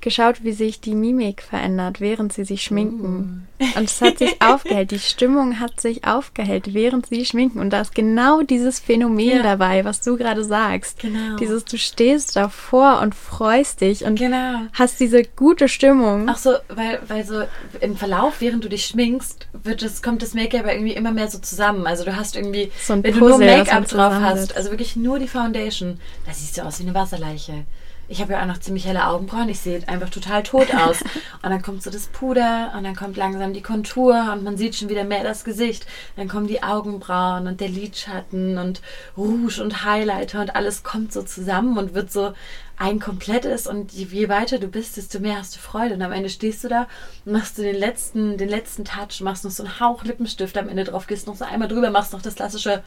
geschaut, 0.01 0.43
wie 0.43 0.51
sich 0.51 0.79
die 0.81 0.95
Mimik 0.95 1.41
verändert, 1.41 1.99
während 1.99 2.33
sie 2.33 2.43
sich 2.45 2.63
schminken. 2.63 3.47
Und 3.75 3.83
es 3.85 3.99
hat 4.01 4.19
sich 4.19 4.41
aufgehellt, 4.41 4.91
die 4.91 4.99
Stimmung 4.99 5.59
hat 5.59 5.79
sich 5.81 6.05
aufgehellt, 6.05 6.73
während 6.73 7.07
sie 7.07 7.25
schminken. 7.25 7.59
Und 7.59 7.71
da 7.71 7.81
ist 7.81 7.95
genau 7.95 8.41
dieses 8.41 8.79
Phänomen 8.79 9.37
Ja. 9.37 9.43
dabei, 9.43 9.83
was 9.85 10.01
du 10.01 10.15
gerade 10.17 10.43
sagst. 10.43 10.99
Genau. 10.99 11.35
Dieses, 11.37 11.65
du 11.65 11.77
stehst 11.77 12.35
davor 12.35 13.01
und 13.01 13.15
freust 13.15 13.81
dich 13.81 14.03
und 14.05 14.19
Genau. 14.19 14.61
hast 14.73 14.99
diese 14.99 15.23
gute 15.23 15.67
Stimmung. 15.67 16.27
Ach 16.29 16.37
so, 16.37 16.51
weil, 16.69 16.99
weil 17.07 17.25
so 17.25 17.43
im 17.81 17.95
Verlauf, 17.97 18.35
während 18.41 18.63
du 18.63 18.69
dich 18.69 18.85
schminkst, 18.85 19.47
wird 19.63 19.81
es, 19.83 20.01
kommt 20.01 20.21
das 20.21 20.33
Make-up 20.33 20.65
irgendwie 20.67 20.93
immer 20.93 21.11
mehr 21.11 21.27
so 21.29 21.39
zusammen. 21.39 21.87
Also 21.87 22.03
du 22.05 22.15
hast 22.15 22.35
irgendwie, 22.35 22.71
So 22.81 22.93
ein 22.93 23.03
wenn 23.03 23.13
du 23.13 23.19
nur 23.19 23.31
Puzzle, 23.31 23.57
Make-up 23.57 23.87
drauf 23.87 24.13
hast, 24.13 24.55
also 24.55 24.69
wirklich 24.71 24.95
nur 24.95 25.19
die 25.19 25.27
Foundation, 25.27 25.99
da 26.25 26.33
siehst 26.33 26.57
du 26.57 26.61
aus 26.63 26.79
wie 26.79 26.83
eine 26.83 26.93
Wasserleiche. 26.93 27.65
Ich 28.09 28.21
habe 28.21 28.33
ja 28.33 28.41
auch 28.41 28.47
noch 28.47 28.59
ziemlich 28.59 28.85
helle 28.85 29.05
Augenbrauen, 29.07 29.49
ich 29.49 29.59
sehe 29.59 29.85
einfach 29.87 30.09
total 30.09 30.43
tot 30.43 30.73
aus. 30.73 31.01
und 31.43 31.49
dann 31.49 31.61
kommt 31.61 31.83
so 31.83 31.89
das 31.89 32.07
Puder 32.07 32.73
und 32.75 32.83
dann 32.83 32.95
kommt 32.95 33.17
langsam 33.17 33.53
die 33.53 33.61
Kontur 33.61 34.31
und 34.33 34.43
man 34.43 34.57
sieht 34.57 34.75
schon 34.75 34.89
wieder 34.89 35.03
mehr 35.03 35.23
das 35.23 35.43
Gesicht. 35.43 35.85
Dann 36.15 36.27
kommen 36.27 36.47
die 36.47 36.63
Augenbrauen 36.63 37.47
und 37.47 37.59
der 37.59 37.69
Lidschatten 37.69 38.57
und 38.57 38.81
Rouge 39.17 39.61
und 39.61 39.83
Highlighter 39.83 40.41
und 40.41 40.55
alles 40.55 40.83
kommt 40.83 41.11
so 41.11 41.21
zusammen 41.21 41.77
und 41.77 41.93
wird 41.93 42.11
so 42.11 42.33
ein 42.79 42.99
komplettes 42.99 43.65
und 43.65 43.91
je, 43.91 44.29
weiter 44.29 44.59
du 44.59 44.67
bist, 44.67 44.97
desto 44.97 45.19
mehr 45.19 45.39
hast 45.39 45.55
du 45.55 45.59
Freude. 45.59 45.95
Und 45.95 46.01
am 46.03 46.11
Ende 46.11 46.29
stehst 46.29 46.63
du 46.63 46.67
da 46.67 46.87
und 47.25 47.33
machst 47.33 47.57
du 47.57 47.63
den 47.63 47.75
letzten, 47.75 48.37
den 48.37 48.49
letzten 48.49 48.85
Touch, 48.85 49.19
machst 49.21 49.43
noch 49.43 49.51
so 49.51 49.63
einen 49.63 49.79
Hauch 49.79 50.03
Lippenstift 50.03 50.57
am 50.57 50.69
Ende 50.69 50.83
drauf, 50.83 51.07
gehst 51.07 51.25
noch 51.25 51.35
so 51.35 51.43
einmal 51.43 51.67
drüber, 51.67 51.89
machst 51.89 52.13
noch 52.13 52.21
das 52.21 52.35
klassische 52.35 52.83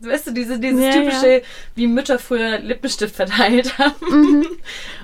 Weißt 0.00 0.28
du, 0.28 0.32
diese, 0.32 0.60
dieses 0.60 0.84
Ja, 0.84 0.92
typische, 0.92 1.42
wie 1.74 1.86
Mütter 1.86 2.18
früher 2.18 2.58
Lippenstift 2.58 3.16
verteilt 3.16 3.78
haben. 3.78 3.94
Mhm. 4.10 4.46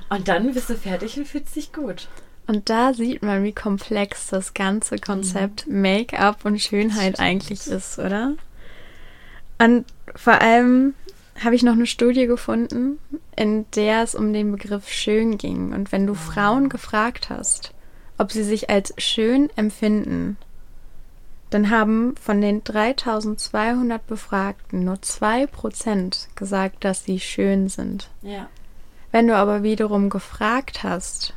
Und 0.09 0.29
dann 0.29 0.53
bist 0.53 0.71
du 0.71 0.75
fertig 0.75 1.17
und 1.17 1.27
fühlst 1.27 1.57
dich 1.57 1.73
gut. 1.73 2.09
Und 2.47 2.69
da 2.69 2.93
sieht 2.93 3.23
man, 3.23 3.43
wie 3.43 3.53
komplex 3.53 4.29
das 4.29 4.55
ganze 4.55 4.99
Konzept 4.99 5.67
Make-up 5.67 6.45
und 6.45 6.61
Schönheit 6.61 7.19
eigentlich 7.19 7.67
ist, 7.67 7.99
oder? 7.99 8.35
Und 9.59 9.87
vor 10.15 10.41
allem 10.41 10.95
habe 11.43 11.55
ich 11.55 11.63
noch 11.63 11.73
eine 11.73 11.87
Studie 11.87 12.27
gefunden, 12.27 12.99
in 13.35 13.65
der 13.75 14.03
es 14.03 14.15
um 14.15 14.33
den 14.33 14.53
Begriff 14.53 14.89
schön 14.89 15.39
ging. 15.39 15.73
Und 15.73 15.91
wenn 15.91 16.07
du 16.07 16.15
Frauen 16.15 16.69
gefragt 16.69 17.31
hast, 17.31 17.73
ob 18.19 18.31
sie 18.31 18.45
sich 18.45 18.71
als 18.71 18.95
schön 18.99 19.51
empfinden, 19.57 20.37
dann 21.55 21.71
haben 21.71 22.17
von 22.21 22.41
den 22.41 22.65
3200 22.65 24.05
Befragten 24.07 24.85
nur 24.85 24.97
2% 24.97 26.27
gesagt, 26.35 26.85
dass 26.85 27.05
sie 27.05 27.21
schön 27.21 27.69
sind. 27.69 28.09
Ja. 28.23 28.49
Wenn 29.13 29.29
du 29.29 29.37
aber 29.37 29.63
wiederum 29.63 30.11
gefragt 30.11 30.83
hast, 30.83 31.33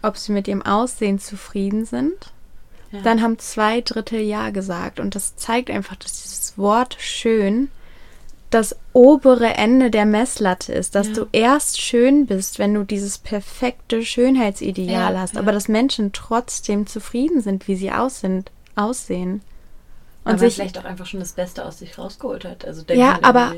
ob 0.00 0.16
sie 0.16 0.32
mit 0.32 0.48
ihrem 0.48 0.62
Aussehen 0.62 1.18
zufrieden 1.18 1.84
sind, 1.84 2.32
ja. 2.92 3.02
dann 3.02 3.20
haben 3.20 3.38
zwei 3.38 3.82
Drittel 3.82 4.20
Ja 4.20 4.48
gesagt. 4.48 4.98
Und 4.98 5.14
das 5.14 5.36
zeigt 5.36 5.70
einfach, 5.70 5.96
dass 5.96 6.22
dieses 6.22 6.56
Wort 6.56 6.96
schön 6.98 7.68
das 8.48 8.74
obere 8.94 9.54
Ende 9.54 9.90
der 9.90 10.06
Messlatte 10.06 10.72
ist, 10.72 10.94
dass 10.94 11.08
Ja. 11.08 11.12
du 11.14 11.26
erst 11.32 11.80
schön 11.80 12.24
bist, 12.26 12.58
wenn 12.58 12.72
du 12.74 12.84
dieses 12.84 13.18
perfekte 13.18 14.02
Schönheitsideal 14.02 15.12
Ja, 15.14 15.20
hast, 15.20 15.36
aber 15.36 15.52
dass 15.52 15.68
Menschen 15.68 16.12
trotzdem 16.12 16.86
zufrieden 16.86 17.42
sind, 17.42 17.68
wie 17.68 17.76
sie 17.76 17.92
aussehen. 17.92 18.44
Aussehen. 18.80 19.42
Und 20.24 20.32
Und 20.32 20.38
sich, 20.38 20.54
vielleicht 20.56 20.78
auch 20.78 20.84
einfach 20.84 21.06
schon 21.06 21.20
das 21.20 21.32
Beste 21.32 21.64
aus 21.64 21.78
sich 21.78 21.96
rausgeholt 21.98 22.44
hat. 22.44 22.64
Also 22.64 22.82
Ja, 22.92 23.18
aber- 23.22 23.54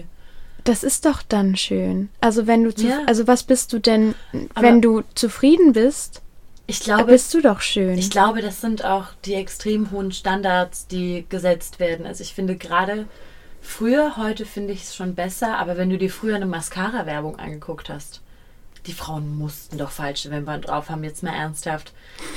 das 0.64 0.84
ist 0.84 1.04
doch 1.06 1.22
dann 1.22 1.56
schön. 1.56 2.08
Also 2.20 2.46
wenn 2.46 2.62
du, 2.64 2.70
Ja. 2.82 3.00
also 3.06 3.26
was 3.26 3.42
bist 3.42 3.72
du 3.72 3.78
denn, 3.80 4.14
Aber- 4.54 4.62
wenn 4.66 4.80
du 4.80 5.02
zufrieden 5.14 5.72
bist, 5.72 6.22
ich 6.68 6.80
glaube, 6.80 7.06
bist 7.06 7.34
du 7.34 7.40
doch 7.40 7.60
schön. 7.60 7.98
Ich 7.98 8.10
glaube, 8.10 8.40
das 8.42 8.60
sind 8.60 8.84
auch 8.84 9.06
die 9.24 9.34
extrem 9.34 9.90
hohen 9.90 10.12
Standards, 10.12 10.86
die 10.86 11.26
gesetzt 11.28 11.80
werden. 11.80 12.06
Also 12.06 12.22
ich 12.22 12.32
finde 12.34 12.56
gerade 12.56 13.06
früher, 13.60 14.16
heute 14.16 14.46
finde 14.46 14.72
ich 14.72 14.84
es 14.84 14.94
schon 14.94 15.14
besser, 15.16 15.58
aber 15.58 15.76
wenn 15.76 15.90
du 15.90 15.98
dir 15.98 16.10
früher 16.10 16.36
eine 16.36 16.46
Mascara-Werbung 16.46 17.36
angeguckt 17.40 17.88
hast, 17.88 18.20
die 18.86 18.92
Frauen 18.92 19.38
mussten 19.38 19.78
doch 19.78 19.90
falsche 19.90 20.30
Wimpern 20.30 20.60
drauf 20.60 20.90
haben, 20.90 21.04
jetzt 21.04 21.22
mal 21.22 21.34
ernsthaft. 21.34 21.92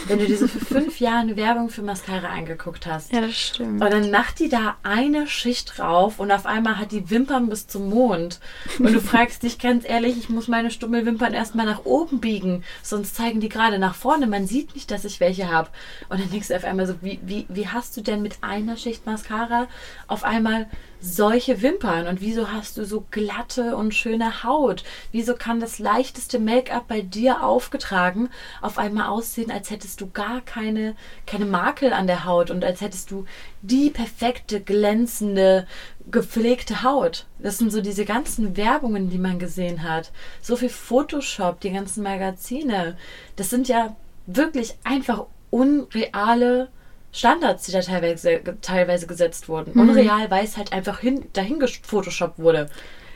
Wenn 0.07 0.19
du 0.19 0.25
dir 0.27 0.37
so 0.37 0.47
für 0.47 0.63
fünf 0.63 0.99
Jahre 0.99 1.19
eine 1.19 1.35
Werbung 1.35 1.69
für 1.69 1.81
Mascara 1.81 2.29
angeguckt 2.29 2.85
hast, 2.85 3.11
ja, 3.11 3.21
das 3.21 3.35
stimmt. 3.35 3.81
und 3.81 3.91
dann 3.91 4.11
macht 4.11 4.39
die 4.39 4.49
da 4.49 4.77
eine 4.83 5.27
Schicht 5.27 5.77
drauf 5.77 6.19
und 6.19 6.31
auf 6.31 6.45
einmal 6.45 6.77
hat 6.77 6.91
die 6.91 7.09
Wimpern 7.09 7.49
bis 7.49 7.67
zum 7.67 7.89
Mond. 7.89 8.39
Und 8.77 8.93
du 8.93 9.01
fragst 9.01 9.43
dich 9.43 9.57
ganz 9.57 9.87
ehrlich, 9.87 10.17
ich 10.17 10.29
muss 10.29 10.47
meine 10.47 10.69
Stummelwimpern 10.69 11.33
erstmal 11.33 11.65
nach 11.65 11.85
oben 11.85 12.19
biegen, 12.19 12.63
sonst 12.83 13.15
zeigen 13.15 13.39
die 13.39 13.49
gerade 13.49 13.79
nach 13.79 13.95
vorne. 13.95 14.27
Man 14.27 14.45
sieht 14.45 14.75
nicht, 14.75 14.91
dass 14.91 15.05
ich 15.05 15.19
welche 15.19 15.51
habe. 15.51 15.69
Und 16.09 16.19
dann 16.19 16.29
denkst 16.29 16.49
du 16.49 16.55
auf 16.55 16.63
einmal 16.63 16.85
so, 16.85 16.95
wie, 17.01 17.19
wie, 17.23 17.45
wie 17.49 17.67
hast 17.67 17.97
du 17.97 18.01
denn 18.01 18.21
mit 18.21 18.37
einer 18.41 18.77
Schicht 18.77 19.05
Mascara 19.05 19.67
auf 20.07 20.23
einmal 20.23 20.67
solche 21.05 21.61
Wimpern? 21.61 22.07
Und 22.07 22.19
wieso 22.21 22.51
hast 22.51 22.77
du 22.77 22.85
so 22.85 23.05
glatte 23.11 23.75
und 23.75 23.93
schöne 23.93 24.43
Haut? 24.43 24.83
Wieso 25.11 25.35
kann 25.35 25.59
das 25.59 25.77
leichteste 25.79 26.39
Make-up 26.39 26.87
bei 26.87 27.01
dir 27.01 27.43
aufgetragen 27.43 28.29
auf 28.61 28.77
einmal 28.77 29.09
aussehen, 29.09 29.51
als 29.51 29.69
hättest 29.69 30.01
du 30.01 30.09
gar 30.09 30.41
keine, 30.41 30.95
keine 31.27 31.45
Makel 31.45 31.93
an 31.93 32.07
der 32.07 32.25
Haut 32.25 32.49
und 32.49 32.63
als 32.63 32.81
hättest 32.81 33.11
du 33.11 33.25
die 33.61 33.91
perfekte, 33.91 34.61
glänzende, 34.61 35.67
gepflegte 36.09 36.83
Haut? 36.83 37.27
Das 37.39 37.59
sind 37.59 37.71
so 37.71 37.81
diese 37.81 38.05
ganzen 38.05 38.57
Werbungen, 38.57 39.09
die 39.09 39.19
man 39.19 39.37
gesehen 39.37 39.83
hat. 39.83 40.11
So 40.41 40.55
viel 40.55 40.69
Photoshop, 40.69 41.59
die 41.59 41.71
ganzen 41.71 42.03
Magazine. 42.03 42.97
Das 43.35 43.49
sind 43.49 43.67
ja 43.67 43.95
wirklich 44.25 44.75
einfach 44.83 45.25
unreale 45.51 46.69
Standards, 47.17 47.65
die 47.65 47.71
da 47.71 47.81
teilweise, 47.81 48.41
teilweise 48.61 49.07
gesetzt 49.07 49.47
wurden. 49.47 49.71
Unreal, 49.79 50.29
weil 50.29 50.43
es 50.43 50.57
halt 50.57 50.73
einfach 50.73 50.99
hin, 50.99 51.25
dahin 51.33 51.59
gefotoshoppt 51.59 52.39
wurde. 52.39 52.69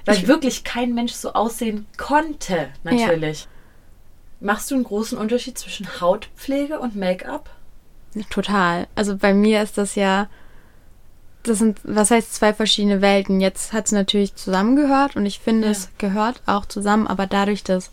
Weil 0.06 0.16
Ich- 0.18 0.28
wirklich 0.28 0.64
kein 0.64 0.94
Mensch 0.94 1.12
so 1.14 1.34
aussehen 1.34 1.86
konnte, 1.98 2.70
natürlich. 2.84 3.48
Machst 4.40 4.72
du 4.72 4.76
einen 4.76 4.86
großen 4.86 5.18
Unterschied 5.18 5.58
zwischen 5.58 6.00
Hautpflege 6.00 6.80
und 6.80 6.96
Make-up? 6.96 7.50
Total. 8.30 8.88
Also 8.96 9.18
bei 9.18 9.34
mir 9.34 9.62
ist 9.62 9.78
das 9.78 9.96
ja, 9.96 10.30
das 11.44 11.60
sind, 11.60 11.80
was 11.84 12.10
heißt 12.12 12.34
zwei 12.36 12.54
verschiedene 12.54 13.02
Welten. 13.02 13.42
Jetzt 13.42 13.74
hat 13.74 13.88
es 13.88 13.92
natürlich 13.92 14.36
zusammengehört 14.36 15.16
und 15.18 15.26
ich 15.26 15.40
finde, 15.40 15.66
Ja. 15.68 15.72
es 15.72 15.90
gehört 15.98 16.42
auch 16.46 16.66
zusammen, 16.66 17.06
aber 17.08 17.28
dadurch, 17.28 17.64
dass 17.64 17.92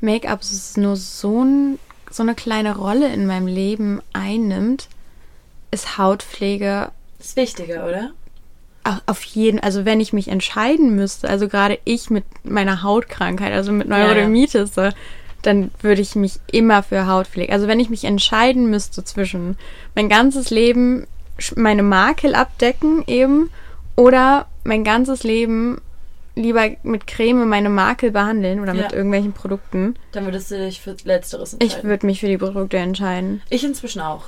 Make-up 0.00 0.40
nur 0.76 0.96
so, 0.96 1.44
ein, 1.44 1.78
so 2.10 2.22
eine 2.22 2.34
kleine 2.34 2.76
Rolle 2.76 3.12
in 3.12 3.26
meinem 3.26 3.46
Leben 3.46 4.00
einnimmt, 4.14 4.88
ist 5.74 5.98
Hautpflege 5.98 6.90
Ist 7.18 7.36
wichtiger, 7.36 7.86
oder? 7.86 8.10
au- 8.84 9.00
auf 9.06 9.22
jeden, 9.24 9.60
also 9.60 9.84
wenn 9.84 10.00
ich 10.00 10.12
mich 10.12 10.28
entscheiden 10.28 10.94
müsste, 10.94 11.28
also 11.28 11.48
gerade 11.48 11.78
ich 11.84 12.10
mit 12.10 12.24
meiner 12.44 12.82
Hautkrankheit, 12.82 13.52
also 13.52 13.72
mit 13.72 13.88
Ja, 13.88 13.98
ja. 13.98 14.04
Neurodermitis, 14.06 14.74
so, 14.74 14.88
dann 15.42 15.70
würde 15.80 16.00
ich 16.02 16.14
mich 16.14 16.38
immer 16.50 16.82
für 16.82 17.06
Hautpflege, 17.06 17.52
also 17.52 17.66
wenn 17.68 17.80
ich 17.80 17.90
mich 17.90 18.04
entscheiden 18.04 18.70
müsste 18.70 19.04
zwischen 19.04 19.56
mein 19.94 20.08
ganzes 20.08 20.50
Leben 20.50 21.06
meine 21.56 21.82
Makel 21.82 22.34
abdecken 22.34 23.02
eben 23.06 23.50
oder 23.96 24.46
mein 24.64 24.84
ganzes 24.84 25.24
Leben 25.24 25.80
lieber 26.36 26.68
mit 26.82 27.06
Creme 27.06 27.48
meine 27.48 27.68
Makel 27.70 28.10
behandeln 28.10 28.60
oder 28.60 28.74
mit 28.74 28.90
Ja. 28.90 28.92
irgendwelchen 28.92 29.32
Produkten, 29.32 29.94
Dann 30.12 30.24
würdest 30.24 30.50
du 30.50 30.58
dich 30.58 30.80
für 30.80 30.96
Letzteres 31.04 31.54
ich 31.54 31.60
entscheiden. 31.60 31.88
würde 31.90 32.06
mich 32.06 32.20
für 32.20 32.26
die 32.28 32.38
Produkte 32.38 32.76
entscheiden. 32.76 33.40
Ich 33.50 33.64
inzwischen 33.64 34.00
auch. 34.00 34.24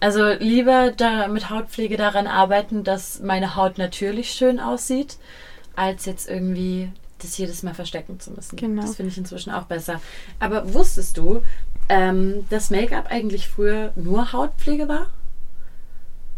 Also 0.00 0.30
lieber 0.32 0.92
da 0.92 1.28
mit 1.28 1.50
Hautpflege 1.50 1.98
daran 1.98 2.26
arbeiten, 2.26 2.84
dass 2.84 3.20
meine 3.20 3.54
Haut 3.54 3.76
natürlich 3.76 4.30
schön 4.30 4.58
aussieht, 4.58 5.18
als 5.76 6.06
jetzt 6.06 6.28
irgendwie 6.28 6.90
das 7.18 7.36
jedes 7.36 7.62
Mal 7.62 7.74
verstecken 7.74 8.18
zu 8.18 8.30
müssen. 8.32 8.56
Genau. 8.56 8.82
Das 8.82 8.96
finde 8.96 9.12
ich 9.12 9.18
inzwischen 9.18 9.52
auch 9.52 9.64
besser. 9.64 10.00
Aber 10.38 10.72
wusstest 10.72 11.18
du, 11.18 11.42
ähm, 11.90 12.46
dass 12.48 12.70
Make-up 12.70 13.10
eigentlich 13.10 13.48
früher 13.48 13.92
nur 13.94 14.32
Hautpflege 14.32 14.88
war? 14.88 15.06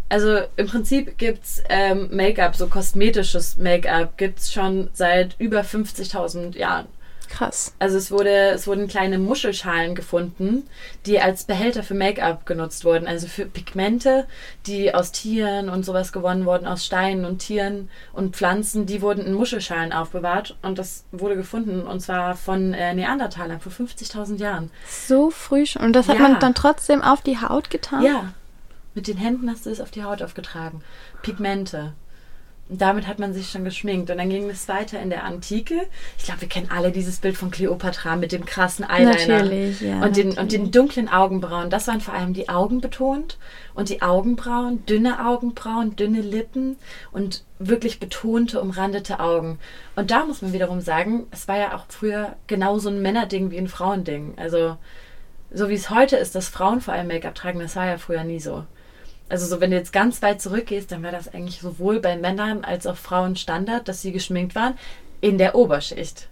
Also 0.08 0.40
im 0.56 0.66
Prinzip 0.66 1.16
gibt 1.16 1.44
es 1.44 1.62
ähm, 1.68 2.08
Make-up, 2.10 2.56
so 2.56 2.66
kosmetisches 2.66 3.56
Make-up, 3.56 4.18
gibt 4.18 4.40
es 4.40 4.52
schon 4.52 4.90
seit 4.92 5.36
über 5.38 5.60
50.000 5.60 6.56
Jahren. 6.58 6.86
Krass. 7.32 7.74
Also 7.78 7.96
es 7.96 8.10
wurde, 8.10 8.50
es 8.50 8.66
wurden 8.66 8.88
kleine 8.88 9.18
Muschelschalen 9.18 9.94
gefunden, 9.94 10.68
die 11.06 11.18
als 11.18 11.44
Behälter 11.44 11.82
für 11.82 11.94
Make-up 11.94 12.44
genutzt 12.44 12.84
wurden. 12.84 13.06
Also 13.06 13.26
für 13.26 13.46
Pigmente, 13.46 14.26
die 14.66 14.94
aus 14.94 15.12
Tieren 15.12 15.70
und 15.70 15.82
sowas 15.84 16.12
gewonnen 16.12 16.44
wurden, 16.44 16.66
aus 16.66 16.84
Steinen 16.84 17.24
und 17.24 17.38
Tieren 17.38 17.88
und 18.12 18.36
Pflanzen, 18.36 18.84
die 18.84 19.00
wurden 19.00 19.24
in 19.24 19.32
Muschelschalen 19.32 19.94
aufbewahrt 19.94 20.56
und 20.60 20.78
das 20.78 21.04
wurde 21.10 21.36
gefunden 21.36 21.82
und 21.86 22.00
zwar 22.00 22.36
von 22.36 22.74
äh, 22.74 22.92
Neandertalern 22.92 23.60
vor 23.60 23.72
50.000 23.72 24.36
Jahren. 24.36 24.70
So 24.86 25.30
früh 25.30 25.64
schon. 25.64 25.80
Und 25.82 25.94
das 25.94 26.08
hat 26.08 26.16
Ja. 26.16 26.22
man 26.22 26.38
dann 26.38 26.54
trotzdem 26.54 27.00
auf 27.00 27.22
die 27.22 27.40
Haut 27.40 27.70
getan? 27.70 28.02
Ja, 28.04 28.34
mit 28.94 29.06
den 29.08 29.16
Händen 29.16 29.50
hast 29.50 29.64
du 29.64 29.70
es 29.70 29.80
auf 29.80 29.90
die 29.90 30.04
Haut 30.04 30.22
aufgetragen. 30.22 30.82
Pigmente. 31.22 31.94
Und 32.72 32.80
damit 32.80 33.06
hat 33.06 33.18
man 33.18 33.34
sich 33.34 33.50
schon 33.50 33.64
geschminkt. 33.64 34.10
Und 34.10 34.16
dann 34.16 34.30
ging 34.30 34.48
es 34.48 34.66
weiter 34.66 34.98
in 34.98 35.10
der 35.10 35.24
Antike. 35.24 35.74
Ich 36.16 36.24
glaube, 36.24 36.40
wir 36.40 36.48
kennen 36.48 36.70
alle 36.74 36.90
dieses 36.90 37.18
Bild 37.18 37.36
von 37.36 37.50
Kleopatra 37.50 38.16
mit 38.16 38.32
dem 38.32 38.46
krassen 38.46 38.82
Eyeliner. 38.88 39.42
Natürlich, 39.42 39.82
ja. 39.82 40.02
Und 40.02 40.16
den, 40.16 40.28
und 40.28 40.36
natürlich. 40.36 40.52
den 40.52 40.70
dunklen 40.70 41.08
Augenbrauen. 41.10 41.68
Das 41.68 41.86
waren 41.86 42.00
vor 42.00 42.14
allem 42.14 42.32
die 42.32 42.48
Augen 42.48 42.80
betont. 42.80 43.36
Und 43.74 43.90
die 43.90 44.00
Augenbrauen, 44.00 44.86
dünne 44.86 45.26
Augenbrauen, 45.26 45.96
dünne 45.96 46.22
Lippen 46.22 46.78
und 47.10 47.44
wirklich 47.58 48.00
betonte, 48.00 48.58
umrandete 48.62 49.20
Augen. 49.20 49.58
Und 49.94 50.10
da 50.10 50.24
muss 50.24 50.40
man 50.40 50.54
wiederum 50.54 50.80
sagen, 50.80 51.26
es 51.30 51.48
war 51.48 51.58
ja 51.58 51.76
auch 51.76 51.84
früher 51.90 52.36
genauso 52.46 52.88
ein 52.88 53.02
Männerding 53.02 53.50
wie 53.50 53.58
ein 53.58 53.68
Frauending. 53.68 54.32
Also, 54.38 54.78
so 55.52 55.68
wie 55.68 55.74
es 55.74 55.90
heute 55.90 56.16
ist, 56.16 56.34
dass 56.34 56.48
Frauen 56.48 56.80
vor 56.80 56.94
allem 56.94 57.08
Make-up 57.08 57.34
tragen, 57.34 57.60
das 57.60 57.76
war 57.76 57.84
ja 57.84 57.98
früher 57.98 58.24
nie 58.24 58.40
so. 58.40 58.64
Also 59.32 59.46
so, 59.46 59.62
wenn 59.62 59.70
du 59.70 59.78
jetzt 59.78 59.94
ganz 59.94 60.20
weit 60.20 60.42
zurückgehst, 60.42 60.92
dann 60.92 61.02
war 61.02 61.10
das 61.10 61.32
eigentlich 61.32 61.62
sowohl 61.62 62.00
bei 62.00 62.18
Männern 62.18 62.64
als 62.64 62.86
auch 62.86 62.98
Frauen 62.98 63.34
Standard, 63.34 63.88
dass 63.88 64.02
sie 64.02 64.12
geschminkt 64.12 64.54
waren 64.54 64.74
in 65.22 65.38
der 65.38 65.54
Oberschicht. 65.54 66.28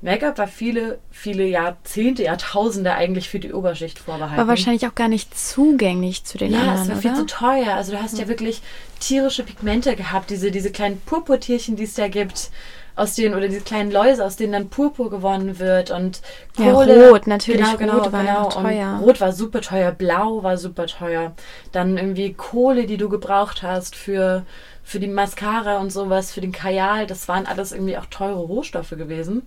Make-up 0.00 0.38
war 0.38 0.46
viele, 0.46 1.00
viele 1.10 1.44
Jahrzehnte, 1.44 2.22
Jahrtausende 2.22 2.94
eigentlich 2.94 3.28
für 3.28 3.40
die 3.40 3.52
Oberschicht 3.52 3.98
vorbehalten. 3.98 4.36
War 4.36 4.46
wahrscheinlich 4.46 4.86
auch 4.86 4.94
gar 4.94 5.08
nicht 5.08 5.36
zugänglich 5.36 6.22
zu 6.22 6.38
den 6.38 6.52
ja, 6.52 6.60
anderen, 6.60 6.82
es 6.82 6.88
war 6.88 6.96
viel 6.98 7.10
oder? 7.10 7.20
zu 7.20 7.26
teuer. 7.26 7.74
Also 7.74 7.90
du 7.90 8.00
hast 8.00 8.16
ja 8.16 8.28
wirklich 8.28 8.62
tierische 9.00 9.42
Pigmente 9.42 9.96
gehabt, 9.96 10.30
diese, 10.30 10.52
diese 10.52 10.70
kleinen 10.70 11.00
Purpurtierchen, 11.00 11.74
die 11.74 11.82
es 11.82 11.94
da 11.94 12.06
gibt, 12.06 12.52
aus 12.96 13.14
denen, 13.14 13.34
oder 13.34 13.46
diese 13.46 13.60
kleinen 13.60 13.92
Läuse, 13.92 14.24
aus 14.24 14.36
denen 14.36 14.52
dann 14.52 14.68
Purpur 14.70 15.10
gewonnen 15.10 15.58
wird 15.58 15.90
und 15.90 16.22
Ja, 16.58 16.72
Kohle. 16.72 17.10
Rot, 17.10 17.26
natürlich. 17.26 17.60
Genau, 17.60 17.76
genau, 17.76 17.98
Rot 17.98 18.12
war 18.12 18.22
genau. 18.22 18.48
teuer. 18.48 18.94
Und 18.98 19.04
Rot 19.04 19.20
war 19.20 19.32
super 19.32 19.60
teuer, 19.60 19.92
Blau 19.92 20.42
war 20.42 20.56
super 20.56 20.86
teuer. 20.86 21.34
Dann 21.72 21.98
irgendwie 21.98 22.32
Kohle, 22.32 22.86
die 22.86 22.96
du 22.96 23.10
gebraucht 23.10 23.62
hast 23.62 23.94
für, 23.94 24.44
für 24.82 24.98
die 24.98 25.08
Mascara 25.08 25.78
und 25.78 25.92
sowas, 25.92 26.32
für 26.32 26.40
den 26.40 26.52
Kajal, 26.52 27.06
das 27.06 27.28
waren 27.28 27.46
alles 27.46 27.72
irgendwie 27.72 27.98
auch 27.98 28.06
teure 28.06 28.40
Rohstoffe 28.40 28.90
gewesen. 28.90 29.42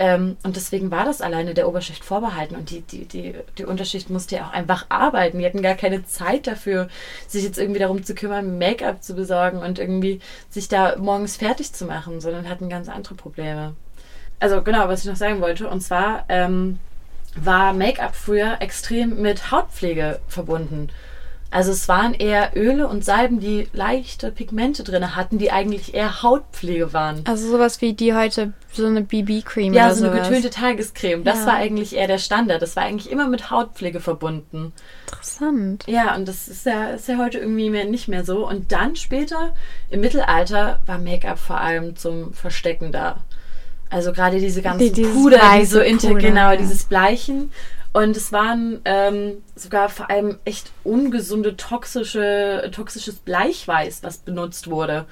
Ähm, 0.00 0.38
und 0.42 0.56
deswegen 0.56 0.90
war 0.90 1.04
das 1.04 1.20
alleine 1.20 1.52
der 1.52 1.68
Oberschicht 1.68 2.06
vorbehalten. 2.06 2.56
Und 2.56 2.70
die, 2.70 2.80
die, 2.80 3.04
die, 3.04 3.34
die 3.58 3.64
Unterschicht 3.66 4.08
musste 4.08 4.36
ja 4.36 4.46
auch 4.46 4.52
einfach 4.52 4.86
arbeiten. 4.88 5.38
Die 5.38 5.44
hatten 5.44 5.60
gar 5.60 5.74
keine 5.74 6.06
Zeit 6.06 6.46
dafür, 6.46 6.88
sich 7.28 7.44
jetzt 7.44 7.58
irgendwie 7.58 7.80
darum 7.80 8.02
zu 8.02 8.14
kümmern, 8.14 8.56
Make-up 8.58 9.02
zu 9.02 9.14
besorgen 9.14 9.58
und 9.58 9.78
irgendwie 9.78 10.20
sich 10.48 10.68
da 10.68 10.96
morgens 10.96 11.36
fertig 11.36 11.74
zu 11.74 11.84
machen, 11.84 12.22
sondern 12.22 12.48
hatten 12.48 12.70
ganz 12.70 12.88
andere 12.88 13.14
Probleme. 13.14 13.76
Also 14.38 14.62
genau, 14.62 14.88
was 14.88 15.00
ich 15.00 15.10
noch 15.10 15.16
sagen 15.16 15.42
wollte. 15.42 15.68
Und 15.68 15.82
zwar 15.82 16.24
ähm, 16.30 16.78
war 17.36 17.74
Make-up 17.74 18.16
früher 18.16 18.56
extrem 18.60 19.20
mit 19.20 19.50
Hautpflege 19.50 20.18
verbunden. 20.28 20.88
Also 21.52 21.72
es 21.72 21.88
waren 21.88 22.14
eher 22.14 22.52
Öle 22.54 22.86
und 22.86 23.04
Salben, 23.04 23.40
die 23.40 23.68
leichte 23.72 24.30
Pigmente 24.30 24.84
drin 24.84 25.16
hatten, 25.16 25.36
die 25.38 25.50
eigentlich 25.50 25.94
eher 25.94 26.22
Hautpflege 26.22 26.92
waren. 26.92 27.22
Also 27.26 27.50
sowas 27.50 27.80
wie 27.80 27.92
die 27.92 28.14
heute, 28.14 28.52
so 28.72 28.86
eine 28.86 29.00
BB-Cream 29.02 29.74
Ja, 29.74 29.86
oder 29.86 29.94
so 29.96 30.04
eine 30.04 30.14
sowas. 30.14 30.28
getönte 30.28 30.50
Tagescreme. 30.50 31.24
Das 31.24 31.40
Ja. 31.40 31.46
war 31.46 31.54
eigentlich 31.54 31.96
eher 31.96 32.06
der 32.06 32.18
Standard. 32.18 32.62
Das 32.62 32.76
war 32.76 32.84
eigentlich 32.84 33.10
immer 33.10 33.26
mit 33.26 33.50
Hautpflege 33.50 33.98
verbunden. 33.98 34.72
Interessant. 35.10 35.84
Ja, 35.88 36.14
und 36.14 36.28
das 36.28 36.46
ist 36.46 36.66
ja, 36.66 36.90
ist 36.90 37.08
ja 37.08 37.18
heute 37.18 37.38
irgendwie 37.38 37.70
mehr, 37.70 37.84
nicht 37.84 38.06
mehr 38.06 38.24
so. 38.24 38.46
Und 38.48 38.70
dann 38.70 38.94
später, 38.94 39.52
im 39.90 40.00
Mittelalter, 40.02 40.80
war 40.86 40.98
Make-up 40.98 41.38
vor 41.40 41.60
allem 41.60 41.96
zum 41.96 42.32
Verstecken 42.32 42.92
da. 42.92 43.16
Also 43.90 44.12
gerade 44.12 44.38
diese 44.38 44.62
ganzen 44.62 44.92
Die- 44.92 45.02
Puder, 45.02 45.40
die 45.58 45.64
so 45.64 45.80
Puder, 45.80 46.14
genau, 46.20 46.50
ja. 46.52 46.56
dieses 46.56 46.84
Bleichen. 46.84 47.50
Und 47.92 48.16
es 48.16 48.30
waren 48.32 48.80
ähm, 48.84 49.42
sogar 49.56 49.88
vor 49.88 50.10
allem 50.10 50.38
echt 50.44 50.70
ungesunde, 50.84 51.56
toxische, 51.56 52.70
toxisches 52.72 53.16
Bleichweiß, 53.16 54.02
was 54.02 54.18
benutzt 54.18 54.70
wurde. 54.70 55.06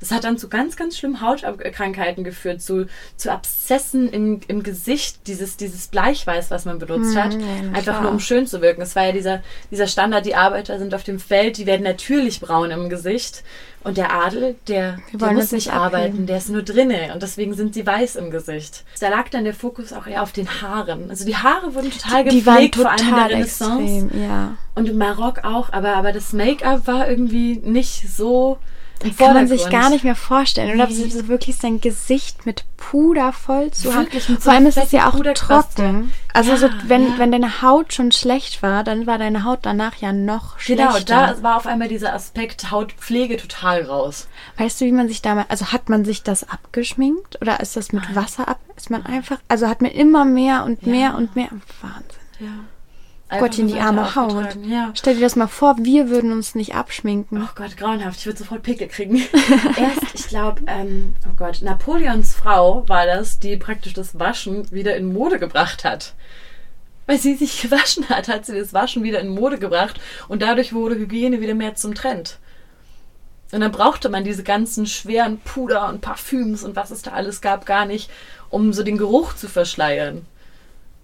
Es 0.00 0.10
hat 0.10 0.24
dann 0.24 0.38
zu 0.38 0.48
ganz, 0.48 0.76
ganz 0.76 0.96
schlimmen 0.96 1.20
Hautkrankheiten 1.20 2.24
geführt, 2.24 2.62
zu, 2.62 2.86
zu 3.16 3.30
Abszessen 3.30 4.08
im, 4.10 4.40
im 4.48 4.62
Gesicht, 4.62 5.26
dieses, 5.26 5.56
dieses 5.56 5.88
Bleichweiß, 5.88 6.50
was 6.50 6.64
man 6.64 6.78
benutzt 6.78 7.14
Hm, 7.14 7.22
hat. 7.22 7.34
ja, 7.34 7.40
Einfach 7.72 7.82
klar. 7.82 8.02
nur 8.02 8.10
um 8.12 8.20
schön 8.20 8.46
zu 8.46 8.62
wirken. 8.62 8.82
Es 8.82 8.96
war 8.96 9.04
ja 9.06 9.12
dieser, 9.12 9.42
dieser 9.70 9.86
Standard, 9.86 10.24
die 10.26 10.34
Arbeiter 10.34 10.78
sind 10.78 10.94
auf 10.94 11.02
dem 11.02 11.18
Feld, 11.20 11.58
die 11.58 11.66
werden 11.66 11.82
natürlich 11.82 12.40
braun 12.40 12.70
im 12.70 12.88
Gesicht. 12.88 13.42
Und 13.82 13.96
der 13.96 14.12
Adel, 14.12 14.56
der, 14.68 14.98
der 15.14 15.32
muss 15.32 15.44
das 15.44 15.52
nicht 15.52 15.66
nicht 15.66 15.68
abheben. 15.72 15.82
arbeiten, 15.96 16.26
der 16.26 16.36
ist 16.36 16.50
nur 16.50 16.62
drinne. 16.62 17.12
Und 17.14 17.22
deswegen 17.22 17.54
sind 17.54 17.72
sie 17.72 17.86
weiß 17.86 18.16
im 18.16 18.30
Gesicht. 18.30 18.84
Da 19.00 19.08
lag 19.08 19.30
dann 19.30 19.44
der 19.44 19.54
Fokus 19.54 19.94
auch 19.94 20.06
eher 20.06 20.22
auf 20.22 20.32
den 20.32 20.60
Haaren. 20.60 21.08
Also 21.08 21.24
die 21.24 21.34
Haare 21.36 21.74
wurden 21.74 21.90
total 21.90 22.24
Die 22.24 22.44
waren 22.44 22.56
gepflegt, 22.56 22.76
vor 22.76 22.90
allem 22.90 22.98
in 23.00 23.06
der 23.06 23.14
total 23.16 23.32
Renaissance. 23.32 23.82
extrem, 24.06 24.22
ja. 24.22 24.56
Und 24.74 24.88
im 24.90 24.98
Marok 24.98 25.44
auch. 25.44 25.72
Aber, 25.72 25.94
aber 25.96 26.12
das 26.12 26.34
Make-up 26.34 26.86
war 26.86 27.08
irgendwie 27.08 27.56
nicht 27.64 28.06
so 28.14 28.58
im 29.02 29.16
Kann 29.16 29.34
man 29.34 29.48
sich 29.48 29.68
gar 29.70 29.88
nicht 29.90 30.04
mehr 30.04 30.14
vorstellen, 30.14 30.74
oder? 30.74 30.86
Nee. 30.88 31.08
So 31.08 31.28
wirklich 31.28 31.56
sein 31.56 31.80
Gesicht 31.80 32.44
mit 32.46 32.64
Puder 32.76 33.32
voll 33.32 33.70
zu 33.70 33.94
haben. 33.94 34.08
Vor 34.38 34.52
allem 34.52 34.66
ist 34.66 34.76
es 34.76 34.92
ja 34.92 35.08
auch 35.08 35.18
trocken. 35.34 36.12
Also 36.32 36.52
Ja, 36.52 36.56
so, 36.58 36.68
wenn, 36.86 37.06
ja. 37.06 37.18
wenn 37.18 37.32
deine 37.32 37.62
Haut 37.62 37.92
schon 37.92 38.12
schlecht 38.12 38.62
war, 38.62 38.84
dann 38.84 39.06
war 39.06 39.18
deine 39.18 39.44
Haut 39.44 39.60
danach 39.62 39.96
ja 39.96 40.12
noch 40.12 40.58
Genau, 40.66 40.90
schlechter. 40.92 41.34
da 41.36 41.42
war 41.42 41.56
auf 41.56 41.66
einmal 41.66 41.88
dieser 41.88 42.12
Aspekt 42.14 42.70
Hautpflege 42.70 43.36
total 43.36 43.82
raus. 43.82 44.28
Weißt 44.58 44.80
du, 44.80 44.84
wie 44.84 44.92
man 44.92 45.08
sich 45.08 45.22
damals, 45.22 45.50
also 45.50 45.72
hat 45.72 45.88
man 45.88 46.04
sich 46.04 46.22
das 46.22 46.48
abgeschminkt 46.48 47.40
oder 47.40 47.60
ist 47.60 47.76
das 47.76 47.92
mit 47.92 48.14
Wasser 48.14 48.48
ab? 48.48 48.58
Ist 48.76 48.90
man 48.90 49.04
einfach, 49.06 49.38
also 49.48 49.68
hat 49.68 49.82
man 49.82 49.90
immer 49.90 50.24
mehr 50.24 50.64
und 50.64 50.82
Ja. 50.82 50.88
mehr 50.92 51.14
und 51.16 51.36
mehr. 51.36 51.48
Wahnsinn. 51.80 52.20
Ja. 52.40 52.46
Gottchen, 53.38 53.68
die 53.68 53.74
nur 53.74 53.82
weiter 53.82 53.88
arme 53.88 54.14
Haut. 54.16 54.32
aufgetragen, 54.32 54.70
Ja. 54.70 54.90
Stell 54.94 55.14
dir 55.14 55.20
das 55.20 55.36
mal 55.36 55.46
vor, 55.46 55.76
wir 55.78 56.10
würden 56.10 56.32
uns 56.32 56.54
nicht 56.54 56.74
abschminken. 56.74 57.42
Oh 57.42 57.50
Gott, 57.54 57.76
grauenhaft. 57.76 58.18
Ich 58.18 58.26
würde 58.26 58.38
sofort 58.38 58.62
Pickel 58.62 58.88
kriegen. 58.88 59.16
Erst, 59.76 60.14
ich 60.14 60.26
glaube, 60.28 60.62
ähm, 60.66 61.14
oh 61.28 61.34
Gott, 61.36 61.62
Napoleons 61.62 62.34
Frau 62.34 62.84
war 62.88 63.06
das, 63.06 63.38
die 63.38 63.56
praktisch 63.56 63.92
das 63.92 64.18
Waschen 64.18 64.70
wieder 64.72 64.96
in 64.96 65.12
Mode 65.12 65.38
gebracht 65.38 65.84
hat. 65.84 66.14
Weil 67.06 67.18
sie 67.18 67.34
sich 67.34 67.62
gewaschen 67.62 68.08
hat, 68.08 68.28
hat 68.28 68.46
sie 68.46 68.58
das 68.58 68.74
Waschen 68.74 69.02
wieder 69.04 69.20
in 69.20 69.28
Mode 69.28 69.58
gebracht 69.58 70.00
und 70.28 70.42
dadurch 70.42 70.72
wurde 70.72 70.96
Hygiene 70.96 71.40
wieder 71.40 71.54
mehr 71.54 71.74
zum 71.76 71.94
Trend. 71.94 72.38
Und 73.52 73.60
dann 73.60 73.72
brauchte 73.72 74.08
man 74.08 74.22
diese 74.22 74.44
ganzen 74.44 74.86
schweren 74.86 75.38
Puder 75.38 75.88
und 75.88 76.00
Parfüms 76.00 76.62
und 76.62 76.76
was 76.76 76.92
es 76.92 77.02
da 77.02 77.12
alles 77.12 77.40
gab 77.40 77.66
gar 77.66 77.84
nicht, 77.84 78.10
um 78.48 78.72
so 78.72 78.82
den 78.84 78.96
Geruch 78.96 79.34
zu 79.34 79.48
verschleiern. 79.48 80.24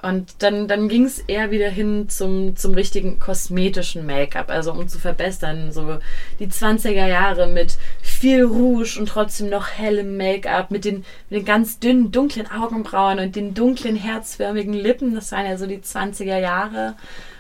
Und 0.03 0.43
dann, 0.43 0.69
dann 0.69 0.89
ging 0.89 1.05
es 1.05 1.21
eher 1.21 1.51
wieder 1.51 1.71
hin 1.71 2.09
zum, 2.09 2.55
zum 2.55 2.75
richtigen 2.75 3.19
kosmetischen 3.19 4.05
Make-up, 4.05 4.51
also 4.51 4.73
um 4.73 4.87
zu 4.89 4.99
verbessern. 4.99 5.73
So 5.73 5.99
die 6.39 6.49
20er 6.49 7.07
Jahre 7.07 7.47
mit 7.47 7.79
viel 8.03 8.45
Rouge 8.45 8.99
und 8.99 9.09
trotzdem 9.09 9.49
noch 9.49 9.69
hellem 9.71 10.19
Make-up, 10.19 10.71
mit 10.71 10.85
den, 10.85 11.05
mit 11.31 11.41
den 11.41 11.45
ganz 11.47 11.79
dünnen, 11.79 12.13
dunklen 12.13 12.47
Augenbrauen 12.51 13.19
und 13.19 13.37
den 13.37 13.55
dunklen, 13.55 13.97
herzförmigen 13.97 14.75
Lippen. 14.75 15.15
Das 15.15 15.33
waren 15.33 15.47
ja 15.47 15.57
so 15.57 15.67
die 15.67 15.79
20er 15.79 16.39
Jahre. 16.39 16.95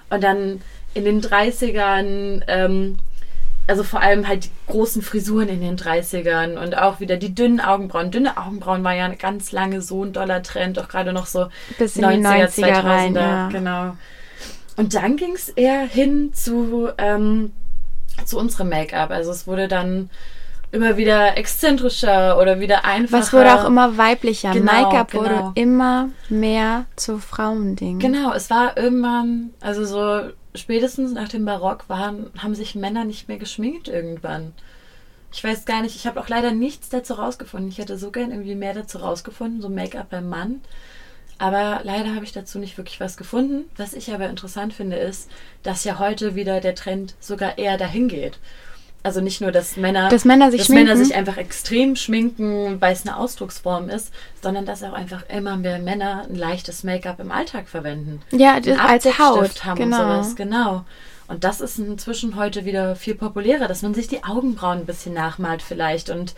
Und 0.08 0.24
dann 0.24 0.62
in 0.94 1.04
den 1.04 1.20
30ern 1.20 2.42
ähm, 2.48 2.96
also 3.66 3.82
vor 3.82 4.00
allem 4.00 4.28
halt 4.28 4.44
die 4.44 4.50
großen 4.68 5.02
Frisuren 5.02 5.48
in 5.48 5.60
den 5.60 5.76
30ern 5.76 6.56
und 6.56 6.78
auch 6.78 7.00
wieder 7.00 7.16
die 7.16 7.34
dünnen 7.34 7.60
Augenbrauen. 7.60 8.10
Dünne 8.10 8.36
Augenbrauen 8.36 8.84
war 8.84 8.94
ja 8.94 9.08
ganz 9.08 9.52
lange 9.52 9.82
so 9.82 10.04
ein 10.04 10.12
doller 10.12 10.42
Trend, 10.42 10.78
auch 10.78 10.88
gerade 10.88 11.12
noch 11.12 11.26
so 11.26 11.48
Bis 11.78 11.96
in 11.96 12.04
90er, 12.04 12.16
die 12.16 12.62
90er 12.62 12.72
2000er, 12.72 12.84
rein, 12.84 13.14
ja. 13.14 13.48
genau. 13.48 13.96
Und 14.76 14.94
dann 14.94 15.16
ging 15.16 15.34
es 15.34 15.48
eher 15.48 15.80
hin 15.80 16.32
zu, 16.34 16.90
ähm, 16.98 17.52
zu 18.24 18.38
unserem 18.38 18.68
Make-up. 18.68 19.10
Also 19.10 19.30
es 19.30 19.46
wurde 19.46 19.68
dann 19.68 20.10
immer 20.70 20.96
wieder 20.96 21.36
exzentrischer 21.36 22.38
oder 22.38 22.60
wieder 22.60 22.84
einfacher. 22.84 23.22
Was 23.22 23.32
wurde 23.32 23.54
auch 23.54 23.64
immer 23.64 23.96
weiblicher. 23.96 24.52
Genau, 24.52 24.72
Make-up 24.72 25.10
genau. 25.10 25.24
wurde 25.24 25.52
immer 25.54 26.10
mehr 26.28 26.84
zu 26.96 27.18
Frauending. 27.18 27.98
Genau, 27.98 28.32
es 28.32 28.50
war 28.50 28.76
irgendwann, 28.76 29.50
also 29.60 29.84
so 29.84 30.30
spätestens 30.56 31.12
nach 31.12 31.28
dem 31.28 31.44
Barock 31.44 31.88
waren, 31.88 32.30
haben 32.38 32.54
sich 32.54 32.74
Männer 32.74 33.04
nicht 33.04 33.28
mehr 33.28 33.38
geschminkt 33.38 33.88
irgendwann. 33.88 34.52
Ich 35.32 35.42
weiß 35.42 35.64
gar 35.64 35.82
nicht, 35.82 35.96
ich 35.96 36.06
habe 36.06 36.20
auch 36.20 36.28
leider 36.28 36.52
nichts 36.52 36.88
dazu 36.88 37.14
rausgefunden. 37.14 37.68
Ich 37.68 37.78
hätte 37.78 37.98
so 37.98 38.10
gern 38.10 38.30
irgendwie 38.30 38.54
mehr 38.54 38.74
dazu 38.74 38.98
rausgefunden, 38.98 39.60
so 39.60 39.68
Make-up 39.68 40.10
beim 40.10 40.28
Mann. 40.28 40.62
Aber 41.38 41.80
leider 41.84 42.14
habe 42.14 42.24
ich 42.24 42.32
dazu 42.32 42.58
nicht 42.58 42.78
wirklich 42.78 43.00
was 43.00 43.16
gefunden. 43.16 43.68
Was 43.76 43.92
ich 43.92 44.12
aber 44.12 44.28
interessant 44.28 44.72
finde, 44.72 44.96
ist, 44.96 45.30
dass 45.62 45.84
ja 45.84 45.98
heute 45.98 46.34
wieder 46.34 46.60
der 46.60 46.74
Trend 46.74 47.14
sogar 47.20 47.58
eher 47.58 47.76
dahin 47.76 48.08
geht. 48.08 48.38
Also 49.06 49.20
nicht 49.20 49.40
nur, 49.40 49.52
dass 49.52 49.76
Männer, 49.76 50.08
dass 50.08 50.24
Männer, 50.24 50.50
sich, 50.50 50.62
dass 50.62 50.68
Männer 50.68 50.96
sich 50.96 51.14
einfach 51.14 51.36
extrem 51.36 51.94
schminken, 51.94 52.80
weil 52.80 52.92
es 52.92 53.06
eine 53.06 53.16
Ausdrucksform 53.16 53.88
ist, 53.88 54.12
sondern 54.42 54.66
dass 54.66 54.82
auch 54.82 54.94
einfach 54.94 55.22
immer 55.28 55.56
mehr 55.56 55.78
Männer 55.78 56.26
ein 56.28 56.34
leichtes 56.34 56.82
Make-up 56.82 57.20
im 57.20 57.30
Alltag 57.30 57.68
verwenden. 57.68 58.20
Ja, 58.32 58.58
das 58.58 58.76
als 58.80 59.04
Haut 59.20 59.64
haben 59.64 59.78
genau. 59.78 59.98
und 59.98 60.24
sowas. 60.24 60.34
Genau. 60.34 60.84
Und 61.28 61.44
das 61.44 61.60
ist 61.60 61.78
inzwischen 61.78 62.34
heute 62.34 62.64
wieder 62.64 62.96
viel 62.96 63.14
populärer, 63.14 63.68
dass 63.68 63.82
man 63.82 63.94
sich 63.94 64.08
die 64.08 64.24
Augenbrauen 64.24 64.80
ein 64.80 64.86
bisschen 64.86 65.14
nachmalt 65.14 65.62
vielleicht 65.62 66.10
und 66.10 66.34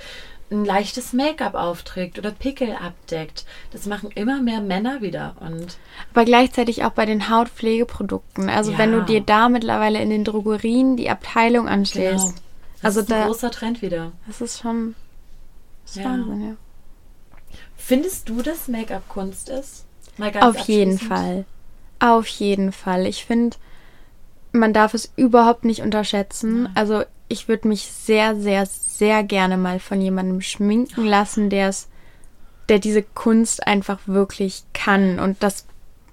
ein 0.50 0.66
leichtes 0.66 1.14
Make-up 1.14 1.54
aufträgt 1.54 2.18
oder 2.18 2.32
Pickel 2.32 2.72
abdeckt. 2.72 3.46
Das 3.72 3.86
machen 3.86 4.10
immer 4.14 4.42
mehr 4.42 4.60
Männer 4.60 5.00
wieder. 5.00 5.36
Und 5.40 5.78
Aber 6.12 6.26
gleichzeitig 6.26 6.84
auch 6.84 6.92
bei 6.92 7.06
den 7.06 7.30
Hautpflegeprodukten. 7.30 8.50
Also 8.50 8.72
ja. 8.72 8.78
wenn 8.78 8.92
du 8.92 9.02
dir 9.04 9.22
da 9.22 9.48
mittlerweile 9.48 10.02
in 10.02 10.10
den 10.10 10.24
Drogerien 10.24 10.98
die 10.98 11.08
Abteilung 11.08 11.66
anstehst. 11.66 12.34
Genau 12.34 12.47
das 12.82 12.96
also 12.96 13.00
ist 13.00 13.12
ein 13.12 13.20
da, 13.20 13.26
großer 13.26 13.50
Trend 13.50 13.82
wieder. 13.82 14.12
Das 14.26 14.40
ist 14.40 14.60
schon 14.60 14.94
das 15.84 15.96
ist 15.96 16.02
ja. 16.02 16.10
Wahnsinn, 16.10 16.48
ja. 16.48 16.56
Findest 17.76 18.28
du, 18.28 18.42
dass 18.42 18.68
Make-up 18.68 19.08
Kunst 19.08 19.48
ist? 19.48 19.84
Auf 20.40 20.58
jeden 20.58 20.98
Fall. 20.98 21.44
Auf 21.98 22.26
jeden 22.26 22.72
Fall. 22.72 23.06
Ich 23.06 23.24
finde, 23.24 23.56
man 24.52 24.72
darf 24.72 24.94
es 24.94 25.12
überhaupt 25.16 25.64
nicht 25.64 25.82
unterschätzen. 25.82 26.64
Ja. 26.64 26.70
Also 26.74 27.04
ich 27.28 27.48
würde 27.48 27.68
mich 27.68 27.86
sehr, 27.86 28.36
sehr, 28.36 28.66
sehr 28.66 29.22
gerne 29.22 29.56
mal 29.56 29.80
von 29.80 30.00
jemandem 30.00 30.40
schminken 30.40 31.04
lassen, 31.04 31.50
der 31.50 31.68
es, 31.68 31.88
der 32.68 32.78
diese 32.78 33.02
Kunst 33.02 33.66
einfach 33.66 34.00
wirklich 34.06 34.64
kann 34.72 35.18
und 35.18 35.42
das, 35.42 35.66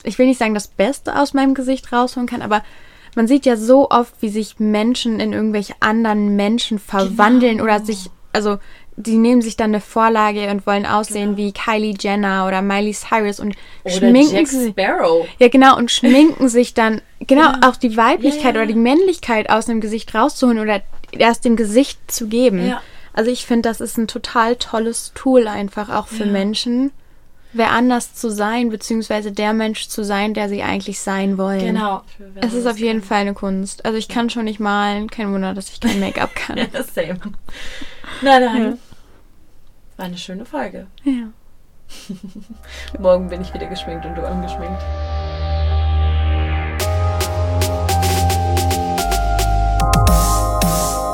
ich 0.03 0.20
will 0.20 0.28
nicht 0.28 0.38
sagen, 0.38 0.53
das 0.53 0.68
Beste 0.68 1.20
aus 1.20 1.34
meinem 1.34 1.53
Gesicht 1.53 1.91
rausholen 1.91 2.28
kann, 2.28 2.41
aber 2.41 2.63
man 3.16 3.28
sieht 3.28 3.45
ja 3.45 3.55
so 3.55 3.89
oft, 3.89 4.13
wie 4.22 4.30
sich 4.30 4.59
Menschen 4.59 5.20
in 5.20 5.34
irgendwelche 5.34 5.74
anderen 5.80 6.36
Menschen 6.36 6.80
verwandeln 6.80 7.57
genau. 7.57 7.63
oder 7.63 7.84
sich, 7.84 8.09
also 8.34 8.57
die 8.97 9.18
nehmen 9.18 9.41
sich 9.41 9.57
dann 9.57 9.72
eine 9.72 9.82
Vorlage 9.82 10.49
und 10.49 10.66
wollen 10.66 10.86
aussehen 10.86 11.36
genau. 11.36 11.38
wie 11.38 11.51
Kylie 11.51 11.95
Jenner 11.99 12.45
oder 12.47 12.61
Miley 12.61 12.93
Cyrus 12.93 13.39
und 13.39 13.55
oder 13.84 13.93
schminken 13.93 14.36
Jack 14.36 14.47
sich. 14.47 14.70
Sparrow. 14.72 15.28
Ja, 15.39 15.49
genau, 15.49 15.78
und 15.78 15.91
schminken 15.91 16.47
sich 16.47 16.74
dann, 16.74 17.01
genau, 17.20 17.41
ja. 17.41 17.59
auch 17.66 17.76
die 17.76 17.97
Weiblichkeit 17.97 18.55
ja, 18.55 18.61
ja. 18.61 18.63
oder 18.63 18.68
die 18.68 18.80
Männlichkeit 18.80 19.49
aus 19.49 19.66
dem 19.66 19.82
Gesicht 19.82 20.13
rauszuholen 20.16 20.59
oder 20.59 20.82
erst 21.11 21.45
dem 21.45 21.55
Gesicht 21.55 21.99
zu 22.09 22.28
geben. 22.28 22.74
Also 23.13 23.32
ich 23.32 23.45
finde, 23.45 23.70
das 23.70 23.82
ist 23.82 23.97
ein 23.97 24.07
total 24.07 24.57
tolles 24.57 25.11
Tool 25.16 25.47
einfach 25.47 25.89
auch 25.89 26.07
für 26.07 26.26
Menschen 26.26 26.91
wer 27.56 27.72
anders 27.72 28.14
zu 28.14 28.30
sein, 28.30 28.70
beziehungsweise 28.70 29.32
der 29.32 29.53
Mensch 29.53 29.88
zu 29.88 30.03
sein, 30.03 30.34
der 30.34 30.49
sie 30.49 30.62
eigentlich 30.62 30.99
sein 30.99 31.38
wollen. 31.38 31.60
Genau. 31.66 32.01
Es 32.36 32.53
ist 32.53 32.68
auf 32.68 32.78
jeden 32.78 32.99
kann. 32.99 33.08
Fall 33.08 33.22
eine 33.22 33.34
Kunst. 33.34 33.86
Also 33.86 33.97
ich 33.97 34.08
kann 34.08 34.30
schon 34.30 34.45
nicht 34.45 34.60
malen, 34.60 35.10
kein 35.10 35.32
Wunder, 35.34 35.53
dass 35.53 35.70
ich 35.70 35.80
kein 35.80 35.99
Make-up 35.99 36.36
kann. 36.36 36.58
ja, 36.58 36.66
same. 36.84 37.20
Nein, 38.22 38.43
nein. 38.43 38.64
Ja. 38.64 38.78
War 39.97 40.06
eine 40.06 40.18
schöne 40.18 40.45
Folge. 40.45 40.88
Ja. 41.03 41.30
Morgen 42.99 43.30
bin 43.30 43.41
ich 43.41 43.53
wieder 43.53 43.68
geschminkt 43.68 44.06
und 44.06 44.16
du 44.16 44.28
ungeschminkt. 44.28 44.82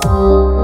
Oh. 0.04 0.61